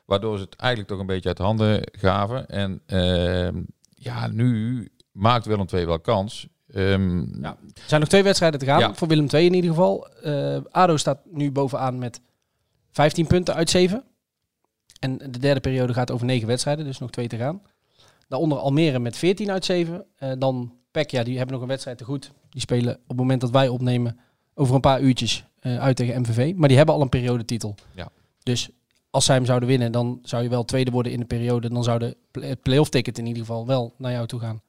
Waardoor 0.06 0.36
ze 0.38 0.44
het 0.44 0.56
eigenlijk 0.56 0.90
toch 0.90 1.00
een 1.00 1.06
beetje 1.06 1.28
uit 1.28 1.38
handen 1.38 1.82
gaven. 1.92 2.48
En 2.48 2.80
ehm, 2.86 3.62
ja, 3.94 4.26
nu 4.26 4.88
maakt 5.12 5.46
Willem 5.46 5.66
II 5.72 5.86
wel 5.86 6.00
kans. 6.00 6.48
Ehm, 6.72 7.44
Er 7.44 7.56
zijn 7.86 8.00
nog 8.00 8.08
twee 8.08 8.22
wedstrijden 8.22 8.60
te 8.60 8.66
gaan, 8.66 8.78
Ja. 8.80 8.94
voor 8.94 9.08
Willem 9.08 9.26
II 9.32 9.46
in 9.46 9.54
ieder 9.54 9.70
geval. 9.70 10.08
Eh, 10.08 10.58
ADO 10.70 10.96
staat 10.96 11.18
nu 11.30 11.52
bovenaan 11.52 11.98
met 11.98 12.20
15 12.90 13.26
punten 13.26 13.54
uit 13.54 13.70
7. 13.70 14.04
En 15.00 15.18
de 15.18 15.38
derde 15.38 15.60
periode 15.60 15.92
gaat 15.92 16.10
over 16.10 16.26
9 16.26 16.46
wedstrijden, 16.48 16.84
dus 16.84 16.98
nog 16.98 17.10
twee 17.10 17.28
te 17.28 17.36
gaan. 17.36 17.62
Daaronder 18.28 18.58
Almere 18.58 18.98
met 18.98 19.16
14 19.16 19.50
uit 19.50 19.64
7. 19.64 20.04
Eh, 20.16 20.32
dan 20.38 20.72
PEC, 20.90 21.10
ja, 21.10 21.22
die 21.22 21.36
hebben 21.36 21.52
nog 21.54 21.62
een 21.62 21.68
wedstrijd 21.68 21.98
te 21.98 22.04
goed. 22.04 22.30
Die 22.50 22.60
spelen 22.60 22.94
op 22.94 23.08
het 23.08 23.16
moment 23.16 23.40
dat 23.40 23.50
wij 23.50 23.68
opnemen 23.68 24.18
over 24.54 24.74
een 24.74 24.80
paar 24.80 25.00
uurtjes 25.00 25.44
eh, 25.60 25.78
uit 25.78 25.96
tegen 25.96 26.20
MVV. 26.20 26.52
Maar 26.56 26.68
die 26.68 26.76
hebben 26.76 26.94
al 26.94 27.00
een 27.00 27.08
periodetitel. 27.08 27.74
Ja. 27.94 28.08
Dus 28.42 28.70
als 29.16 29.24
zij 29.24 29.34
hem 29.34 29.44
zouden 29.46 29.68
winnen, 29.68 29.92
dan 29.92 30.18
zou 30.22 30.42
je 30.42 30.48
wel 30.48 30.64
tweede 30.64 30.90
worden 30.90 31.12
in 31.12 31.20
de 31.20 31.26
periode. 31.26 31.70
Dan 31.70 31.84
zou 31.84 31.98
de 31.98 32.16
playoff 32.62 32.90
ticket 32.90 33.18
in 33.18 33.26
ieder 33.26 33.40
geval 33.40 33.66
wel 33.66 33.94
naar 33.98 34.12
jou 34.12 34.26
toe 34.26 34.40
gaan. 34.40 34.62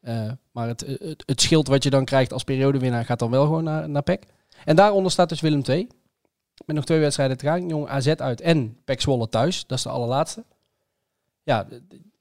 Eh, 0.00 0.30
maar 0.50 0.68
het, 0.68 0.80
het, 0.80 1.22
het 1.26 1.40
schild 1.40 1.68
wat 1.68 1.82
je 1.82 1.90
dan 1.90 2.04
krijgt 2.04 2.32
als 2.32 2.44
periodewinnaar 2.44 3.04
gaat 3.04 3.18
dan 3.18 3.30
wel 3.30 3.44
gewoon 3.44 3.64
naar, 3.64 3.88
naar 3.88 4.02
PEC. 4.02 4.26
En 4.64 4.76
daaronder 4.76 5.12
staat 5.12 5.28
dus 5.28 5.40
Willem 5.40 5.62
II. 5.68 5.88
Met 6.66 6.76
nog 6.76 6.84
twee 6.84 7.00
wedstrijden 7.00 7.36
te 7.36 7.46
gaan. 7.46 7.68
Jong 7.68 7.88
AZ 7.88 8.06
uit 8.06 8.40
en 8.40 8.78
PEC 8.84 9.00
Zwolle 9.00 9.28
thuis. 9.28 9.66
Dat 9.66 9.78
is 9.78 9.84
de 9.84 9.90
allerlaatste. 9.90 10.44
Ja, 11.42 11.66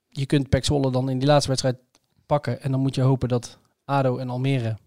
je 0.10 0.26
kunt 0.26 0.50
PEC 0.50 0.66
Zwolle 0.66 0.92
dan 0.92 1.10
in 1.10 1.20
die 1.20 1.28
laatste 1.28 1.50
wedstrijd 1.50 1.78
pakken. 2.26 2.62
En 2.62 2.72
dan 2.72 2.80
moet 2.80 2.96
je 2.96 3.02
hopen 3.02 3.30
dat 3.30 3.58
ADO 3.86 4.18
en 4.18 4.30
Almere 4.30 4.78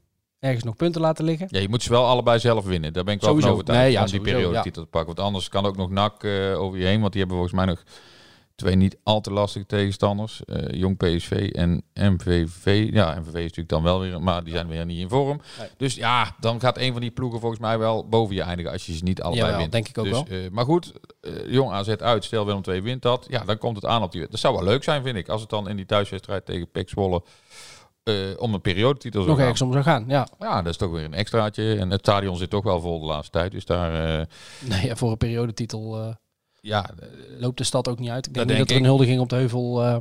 ergens 0.42 0.64
nog 0.64 0.76
punten 0.76 1.00
laten 1.00 1.24
liggen. 1.24 1.46
Ja, 1.50 1.60
je 1.60 1.68
moet 1.68 1.82
ze 1.82 1.90
wel 1.90 2.06
allebei 2.06 2.38
zelf 2.38 2.64
winnen. 2.64 2.92
Daar 2.92 3.04
ben 3.04 3.14
ik 3.14 3.20
wel 3.20 3.28
Sowieso. 3.30 3.48
van 3.48 3.58
overtuigd. 3.58 3.82
Nee, 3.82 3.92
ja, 3.92 4.00
om 4.00 4.06
die 4.06 4.14
sowieso, 4.16 4.36
periodetitel 4.38 4.82
te 4.82 4.88
pakken. 4.88 5.14
Want 5.14 5.26
anders 5.26 5.48
kan 5.48 5.66
ook 5.66 5.76
nog 5.76 5.90
NAC 5.90 6.22
eh, 6.24 6.60
over 6.60 6.78
je 6.78 6.84
heen. 6.86 7.00
Want 7.00 7.12
die 7.12 7.20
hebben 7.20 7.38
volgens 7.38 7.58
mij 7.58 7.66
nog 7.66 7.82
twee 8.54 8.74
niet 8.74 8.96
al 9.02 9.20
te 9.20 9.32
lastige 9.32 9.66
tegenstanders. 9.66 10.44
Eh, 10.44 10.80
Jong 10.80 10.96
PSV 10.96 11.50
en 11.52 11.82
MVV. 11.94 12.88
Ja, 12.92 13.10
MVV 13.20 13.26
is 13.26 13.40
natuurlijk 13.42 13.68
dan 13.68 13.82
wel 13.82 14.00
weer, 14.00 14.22
maar 14.22 14.44
die 14.44 14.52
zijn 14.52 14.68
weer 14.68 14.84
niet 14.86 14.98
in 14.98 15.08
vorm. 15.08 15.40
Nee. 15.58 15.68
Dus 15.76 15.94
ja, 15.94 16.34
dan 16.40 16.60
gaat 16.60 16.78
een 16.78 16.92
van 16.92 17.00
die 17.00 17.10
ploegen 17.10 17.40
volgens 17.40 17.60
mij 17.60 17.78
wel 17.78 18.08
boven 18.08 18.34
je 18.34 18.42
eindigen 18.42 18.72
als 18.72 18.86
je 18.86 18.92
ze 18.96 19.04
niet 19.04 19.22
allebei 19.22 19.44
Jawel, 19.44 19.58
wint. 19.60 19.72
denk 19.72 19.88
ik 19.88 19.98
ook 19.98 20.04
dus, 20.04 20.12
wel. 20.12 20.26
eh, 20.26 20.50
maar 20.50 20.64
goed, 20.64 20.92
Jong 21.46 21.70
AZ 21.72 21.88
uit, 21.88 22.24
stel 22.24 22.46
Willem 22.46 22.62
II 22.68 22.80
wint 22.82 23.02
dat. 23.02 23.26
Ja, 23.28 23.44
dan 23.44 23.58
komt 23.58 23.76
het 23.76 23.84
aan 23.86 24.02
op 24.02 24.12
die... 24.12 24.26
Dat 24.28 24.40
zou 24.40 24.54
wel 24.54 24.64
leuk 24.64 24.84
zijn, 24.84 25.02
vind 25.02 25.16
ik. 25.16 25.28
Als 25.28 25.40
het 25.40 25.50
dan 25.50 25.68
in 25.68 25.76
die 25.76 25.86
thuiswedstrijd 25.86 26.46
tegen 26.46 26.70
PEC 26.70 26.88
Zwolle 26.88 27.22
eh, 28.02 28.14
om 28.36 28.54
een 28.54 28.60
periodetitel 28.60 29.20
Nog 29.24 29.30
gaan. 29.36 29.40
ergens 29.44 29.62
om 29.62 29.72
zou 29.72 29.84
gaan. 29.84 30.04
Ja, 30.08 30.26
Ja, 30.38 30.56
dat 30.62 30.72
is 30.72 30.76
toch 30.76 30.90
weer 30.90 31.04
een 31.04 31.14
extraatje. 31.14 31.76
En 31.78 31.90
het 31.90 32.00
stadion 32.00 32.36
zit 32.36 32.50
toch 32.50 32.64
wel 32.64 32.80
vol 32.80 33.00
de 33.00 33.06
laatste 33.06 33.30
tijd. 33.38 33.52
Dus 33.52 33.64
daar, 33.64 34.18
eh, 34.20 34.26
nee, 34.60 34.86
ja, 34.86 34.96
voor 34.96 35.10
een 35.10 35.16
periodetitel 35.16 36.00
eh, 36.00 36.14
ja, 36.60 36.90
loopt 37.38 37.58
de 37.58 37.64
stad 37.64 37.88
ook 37.88 37.98
niet 37.98 38.10
uit. 38.10 38.26
Ik 38.26 38.34
denk 38.34 38.48
Dat 38.48 38.56
niet 38.56 38.56
denk 38.56 38.68
dat 38.68 38.70
er 38.70 38.76
een 38.82 38.88
huldiging 38.96 39.20
op 39.20 39.28
de 39.28 39.36
heuvel 39.36 40.00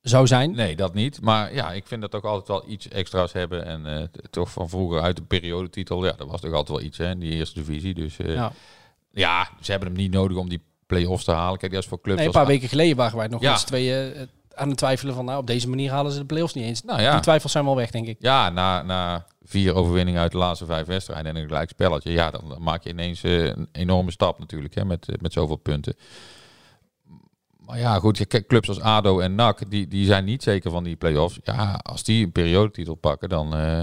zou 0.00 0.26
zijn. 0.26 0.50
nee, 0.54 0.76
dat 0.76 0.94
niet. 0.94 1.20
Maar 1.20 1.54
ja, 1.54 1.72
ik 1.72 1.86
vind 1.86 2.00
dat 2.00 2.10
toch 2.10 2.24
altijd 2.24 2.48
wel 2.48 2.64
iets 2.70 2.88
extra's 2.88 3.32
hebben. 3.32 3.64
En 3.64 4.10
toch 4.30 4.50
van 4.50 4.68
vroeger 4.68 5.00
uit 5.00 5.16
de 5.16 5.22
periodetitel, 5.22 6.04
ja, 6.04 6.12
dat 6.12 6.28
was 6.28 6.40
toch 6.40 6.52
altijd 6.52 6.78
wel 6.78 6.86
iets, 6.86 6.98
hè, 6.98 7.10
in 7.10 7.18
die 7.18 7.32
eerste 7.32 7.58
divisie. 7.58 7.94
Dus 7.94 8.16
ja. 8.16 8.52
Ja. 9.10 9.48
ze 9.60 9.70
hebben 9.70 9.88
hem 9.88 9.98
niet 9.98 10.12
nodig 10.12 10.36
om 10.36 10.48
die 10.48 10.62
play-offs 10.86 11.24
te 11.24 11.30
halen. 11.32 11.58
Kijk, 11.58 11.72
dat 11.72 11.82
is 11.82 11.88
voor 11.88 12.00
clubs 12.00 12.18
Nee, 12.18 12.26
een 12.28 12.32
als- 12.34 12.42
paar 12.42 12.52
weken 12.52 12.68
geleden 12.68 12.96
waren 12.96 13.18
wij 13.18 13.26
nog 13.26 13.40
Ja. 13.40 13.56
z'n 13.56 13.66
tweeën 13.66 14.28
aan 14.54 14.68
het 14.68 14.78
twijfelen 14.78 15.14
van... 15.14 15.24
nou, 15.24 15.38
op 15.38 15.46
deze 15.46 15.68
manier 15.68 15.90
halen 15.90 16.12
ze 16.12 16.18
de 16.18 16.24
play-offs 16.24 16.54
niet 16.54 16.64
eens. 16.64 16.82
Nou 16.82 17.00
ja. 17.00 17.12
Die 17.12 17.20
twijfels 17.20 17.52
zijn 17.52 17.64
wel 17.64 17.76
weg, 17.76 17.90
denk 17.90 18.06
ik. 18.06 18.16
Ja, 18.18 18.48
na, 18.48 18.82
na 18.82 19.26
vier 19.42 19.74
overwinningen 19.74 20.20
uit 20.20 20.32
de 20.32 20.38
laatste 20.38 20.66
vijf 20.66 20.86
wedstrijden 20.86 21.34
en 21.34 21.42
een 21.42 21.46
gelijk 21.48 21.68
spelletje. 21.68 22.12
Ja, 22.12 22.30
dan, 22.30 22.48
dan 22.48 22.62
maak 22.62 22.82
je 22.82 22.90
ineens 22.90 23.22
eh, 23.22 23.44
een 23.44 23.68
enorme 23.72 24.10
stap 24.10 24.38
natuurlijk, 24.38 24.74
hè, 24.74 24.84
met, 24.84 25.08
eh, 25.08 25.14
met 25.20 25.32
zoveel 25.32 25.56
punten. 25.56 25.96
Maar 27.56 27.78
ja, 27.78 27.98
goed, 27.98 28.26
clubs 28.46 28.68
als 28.68 28.80
ADO 28.80 29.20
en 29.20 29.34
NAC, 29.34 29.70
die, 29.70 29.88
die 29.88 30.06
zijn 30.06 30.24
niet 30.24 30.42
zeker 30.42 30.70
van 30.70 30.84
die 30.84 30.96
play-offs. 30.96 31.38
Ja, 31.42 31.80
als 31.82 32.02
die 32.02 32.24
een 32.24 32.32
periodetitel 32.32 32.94
pakken, 32.94 33.28
dan 33.28 33.54
eh, 33.54 33.80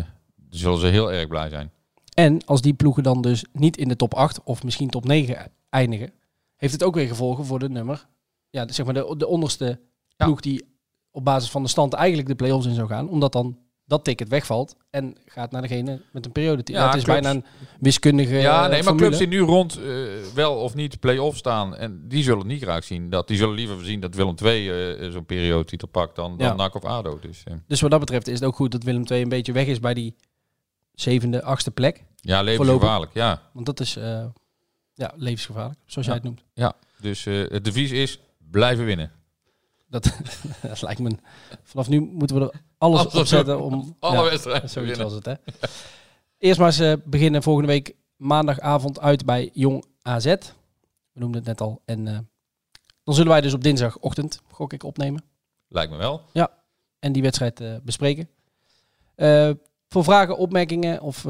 zullen 0.49 0.79
ze 0.79 0.87
heel 0.87 1.11
erg 1.11 1.27
blij 1.27 1.49
zijn. 1.49 1.71
En 2.13 2.45
als 2.45 2.61
die 2.61 2.73
ploegen 2.73 3.03
dan 3.03 3.21
dus 3.21 3.45
niet 3.53 3.77
in 3.77 3.87
de 3.87 3.95
top 3.95 4.13
8 4.13 4.43
of 4.43 4.63
misschien 4.63 4.89
top 4.89 5.05
9 5.05 5.51
eindigen... 5.69 6.13
heeft 6.55 6.73
het 6.73 6.83
ook 6.83 6.95
weer 6.95 7.07
gevolgen 7.07 7.45
voor 7.45 7.59
de 7.59 7.69
nummer... 7.69 8.07
ja, 8.49 8.67
zeg 8.71 8.85
maar 8.85 8.93
de, 8.93 9.13
de 9.17 9.27
onderste. 9.27 9.79
Ploeg 10.25 10.39
die 10.41 10.65
op 11.11 11.25
basis 11.25 11.49
van 11.51 11.63
de 11.63 11.69
stand 11.69 11.93
eigenlijk 11.93 12.27
de 12.27 12.35
play-offs 12.35 12.65
in 12.67 12.73
zou 12.73 12.87
gaan. 12.87 13.09
Omdat 13.09 13.31
dan 13.33 13.57
dat 13.85 14.03
ticket 14.03 14.29
wegvalt 14.29 14.75
en 14.89 15.15
gaat 15.25 15.51
naar 15.51 15.61
degene 15.61 16.01
met 16.11 16.25
een 16.25 16.31
periode. 16.31 16.61
Ja, 16.65 16.85
het 16.85 16.95
is 16.95 17.03
clubs- 17.03 17.21
bijna 17.21 17.37
een 17.37 17.45
wiskundige 17.79 18.35
Ja, 18.35 18.55
eh, 18.55 18.61
nee, 18.61 18.69
maar 18.69 18.83
formule. 18.83 19.05
clubs 19.07 19.17
die 19.17 19.27
nu 19.27 19.39
rond 19.39 19.79
eh, 19.83 19.93
wel 20.33 20.55
of 20.55 20.75
niet 20.75 20.99
play-off 20.99 21.37
staan, 21.37 21.75
en 21.75 22.07
die 22.07 22.23
zullen 22.23 22.47
niet 22.47 22.61
graag 22.61 22.83
zien. 22.83 23.09
Dat, 23.09 23.27
die 23.27 23.37
zullen 23.37 23.55
liever 23.55 23.85
zien 23.85 23.99
dat 23.99 24.15
Willem 24.15 24.35
II 24.43 24.69
eh, 24.69 25.11
zo'n 25.11 25.25
periodetitel 25.25 25.87
pakt 25.87 26.15
dan, 26.15 26.37
dan 26.37 26.47
Ja. 26.47 26.53
NAC 26.55 26.75
of 26.75 26.83
ADO. 26.85 27.19
Dus 27.21 27.43
eh, 27.43 27.53
Dus 27.67 27.81
wat 27.81 27.91
dat 27.91 27.99
betreft 27.99 28.27
is 28.27 28.33
het 28.39 28.43
ook 28.43 28.55
goed 28.55 28.71
dat 28.71 28.83
Willem 28.83 29.03
II 29.11 29.21
een 29.21 29.29
beetje 29.29 29.51
weg 29.51 29.65
is 29.67 29.79
bij 29.79 29.93
die 29.93 30.15
zevende, 30.93 31.43
achtste 31.43 31.71
plek. 31.71 32.03
ja, 32.15 32.41
levensgevaarlijk, 32.41 33.13
ja. 33.13 33.41
Want 33.53 33.65
dat 33.65 33.79
is 33.79 33.95
eh, 33.95 34.25
ja, 34.93 35.11
levensgevaarlijk, 35.15 35.79
zoals 35.85 36.07
Ja. 36.07 36.13
jij 36.13 36.21
het 36.23 36.23
noemt. 36.23 36.43
ja. 36.53 36.73
Dus 37.01 37.25
eh, 37.25 37.33
het 37.49 37.63
devies 37.63 37.91
is 37.91 38.19
blijven 38.51 38.85
winnen. 38.85 39.11
Dat, 39.91 40.03
dat 40.61 40.81
lijkt 40.81 40.99
me... 40.99 41.11
Vanaf 41.63 41.89
nu 41.89 41.99
moeten 41.99 42.39
we 42.39 42.41
er 42.51 42.61
alles 42.77 43.05
op 43.05 43.25
zetten 43.25 43.61
om... 43.61 43.95
Alle 43.99 44.15
ja, 44.15 44.29
wedstrijden 44.29 44.69
Zoiets 44.69 44.99
was 44.99 45.13
het, 45.13 45.25
hè. 45.25 45.33
Eerst 46.37 46.59
maar 46.59 46.67
eens 46.67 46.79
eh, 46.79 46.93
beginnen 47.05 47.43
volgende 47.43 47.67
week 47.67 47.95
maandagavond 48.15 48.99
uit 48.99 49.25
bij 49.25 49.49
Jong 49.53 49.85
AZ. 50.01 50.25
We 50.25 51.19
noemden 51.19 51.39
het 51.39 51.47
net 51.47 51.61
al. 51.61 51.81
En 51.85 52.07
eh, 52.07 52.19
dan 53.03 53.13
zullen 53.15 53.31
wij 53.31 53.41
dus 53.41 53.53
op 53.53 53.63
dinsdagochtend, 53.63 54.41
gok 54.51 54.73
ik, 54.73 54.83
opnemen. 54.83 55.23
Lijkt 55.67 55.91
me 55.91 55.97
wel. 55.97 56.21
En 56.99 57.11
die 57.11 57.21
wedstrijd 57.21 57.61
eh, 57.61 57.75
bespreken. 57.83 58.29
Voor 59.87 60.03
vragen, 60.03 60.37
opmerkingen 60.37 61.01
of 61.01 61.25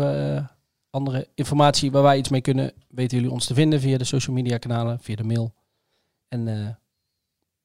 andere 0.90 1.28
informatie 1.36 1.92
waar 1.92 2.04
wij 2.04 2.18
iets 2.18 2.30
mee 2.30 2.42
kunnen, 2.42 2.74
weten 2.90 3.18
jullie 3.18 3.32
ons 3.34 3.46
te 3.46 3.54
vinden 3.54 3.80
via 3.80 3.98
de 3.98 4.04
social 4.04 4.36
media 4.36 4.58
kanalen, 4.58 5.00
via 5.00 5.16
de 5.16 5.24
mail. 5.24 5.54
En 6.28 6.80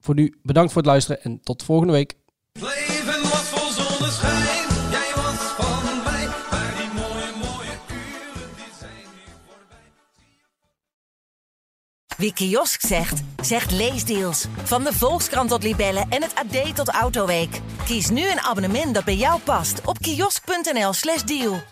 voor 0.07 0.15
nu 0.15 0.35
bedankt 0.43 0.73
voor 0.73 0.83
het 0.83 0.91
luisteren 0.91 1.23
en 1.23 1.41
tot 1.43 1.63
volgende 1.63 1.93
week. 1.93 2.15
Leven 2.53 3.23
was 3.23 3.49
vol 3.53 3.71
zonneschijn, 3.71 4.69
jij 4.91 5.13
was 5.15 5.41
van 5.59 6.03
mij, 6.05 6.27
maar 6.51 6.75
die 6.79 6.91
mooie, 6.95 7.31
mooie 7.43 7.77
uren 7.91 8.51
die 8.57 8.73
zijn 8.79 9.07
nu 9.15 9.33
voorbij. 9.47 9.93
Wie 12.17 12.33
kiosk 12.33 12.81
zegt, 12.81 13.23
zegt 13.43 13.71
leesdeals. 13.71 14.47
Van 14.63 14.85
de 14.85 14.93
Volkskrant 14.93 15.49
tot 15.49 15.63
Libellen 15.63 16.07
en 16.09 16.23
het 16.23 16.35
AD 16.35 16.77
tot 16.77 16.89
Autoweek. 16.89 17.61
Kies 17.85 18.11
nu 18.11 18.31
een 18.31 18.41
abonnement 18.41 18.95
dat 18.95 19.05
bij 19.05 19.17
jou 19.17 19.41
past 19.41 19.81
op 19.85 19.99
kiosk.nl/slash 19.99 21.23
deal. 21.23 21.63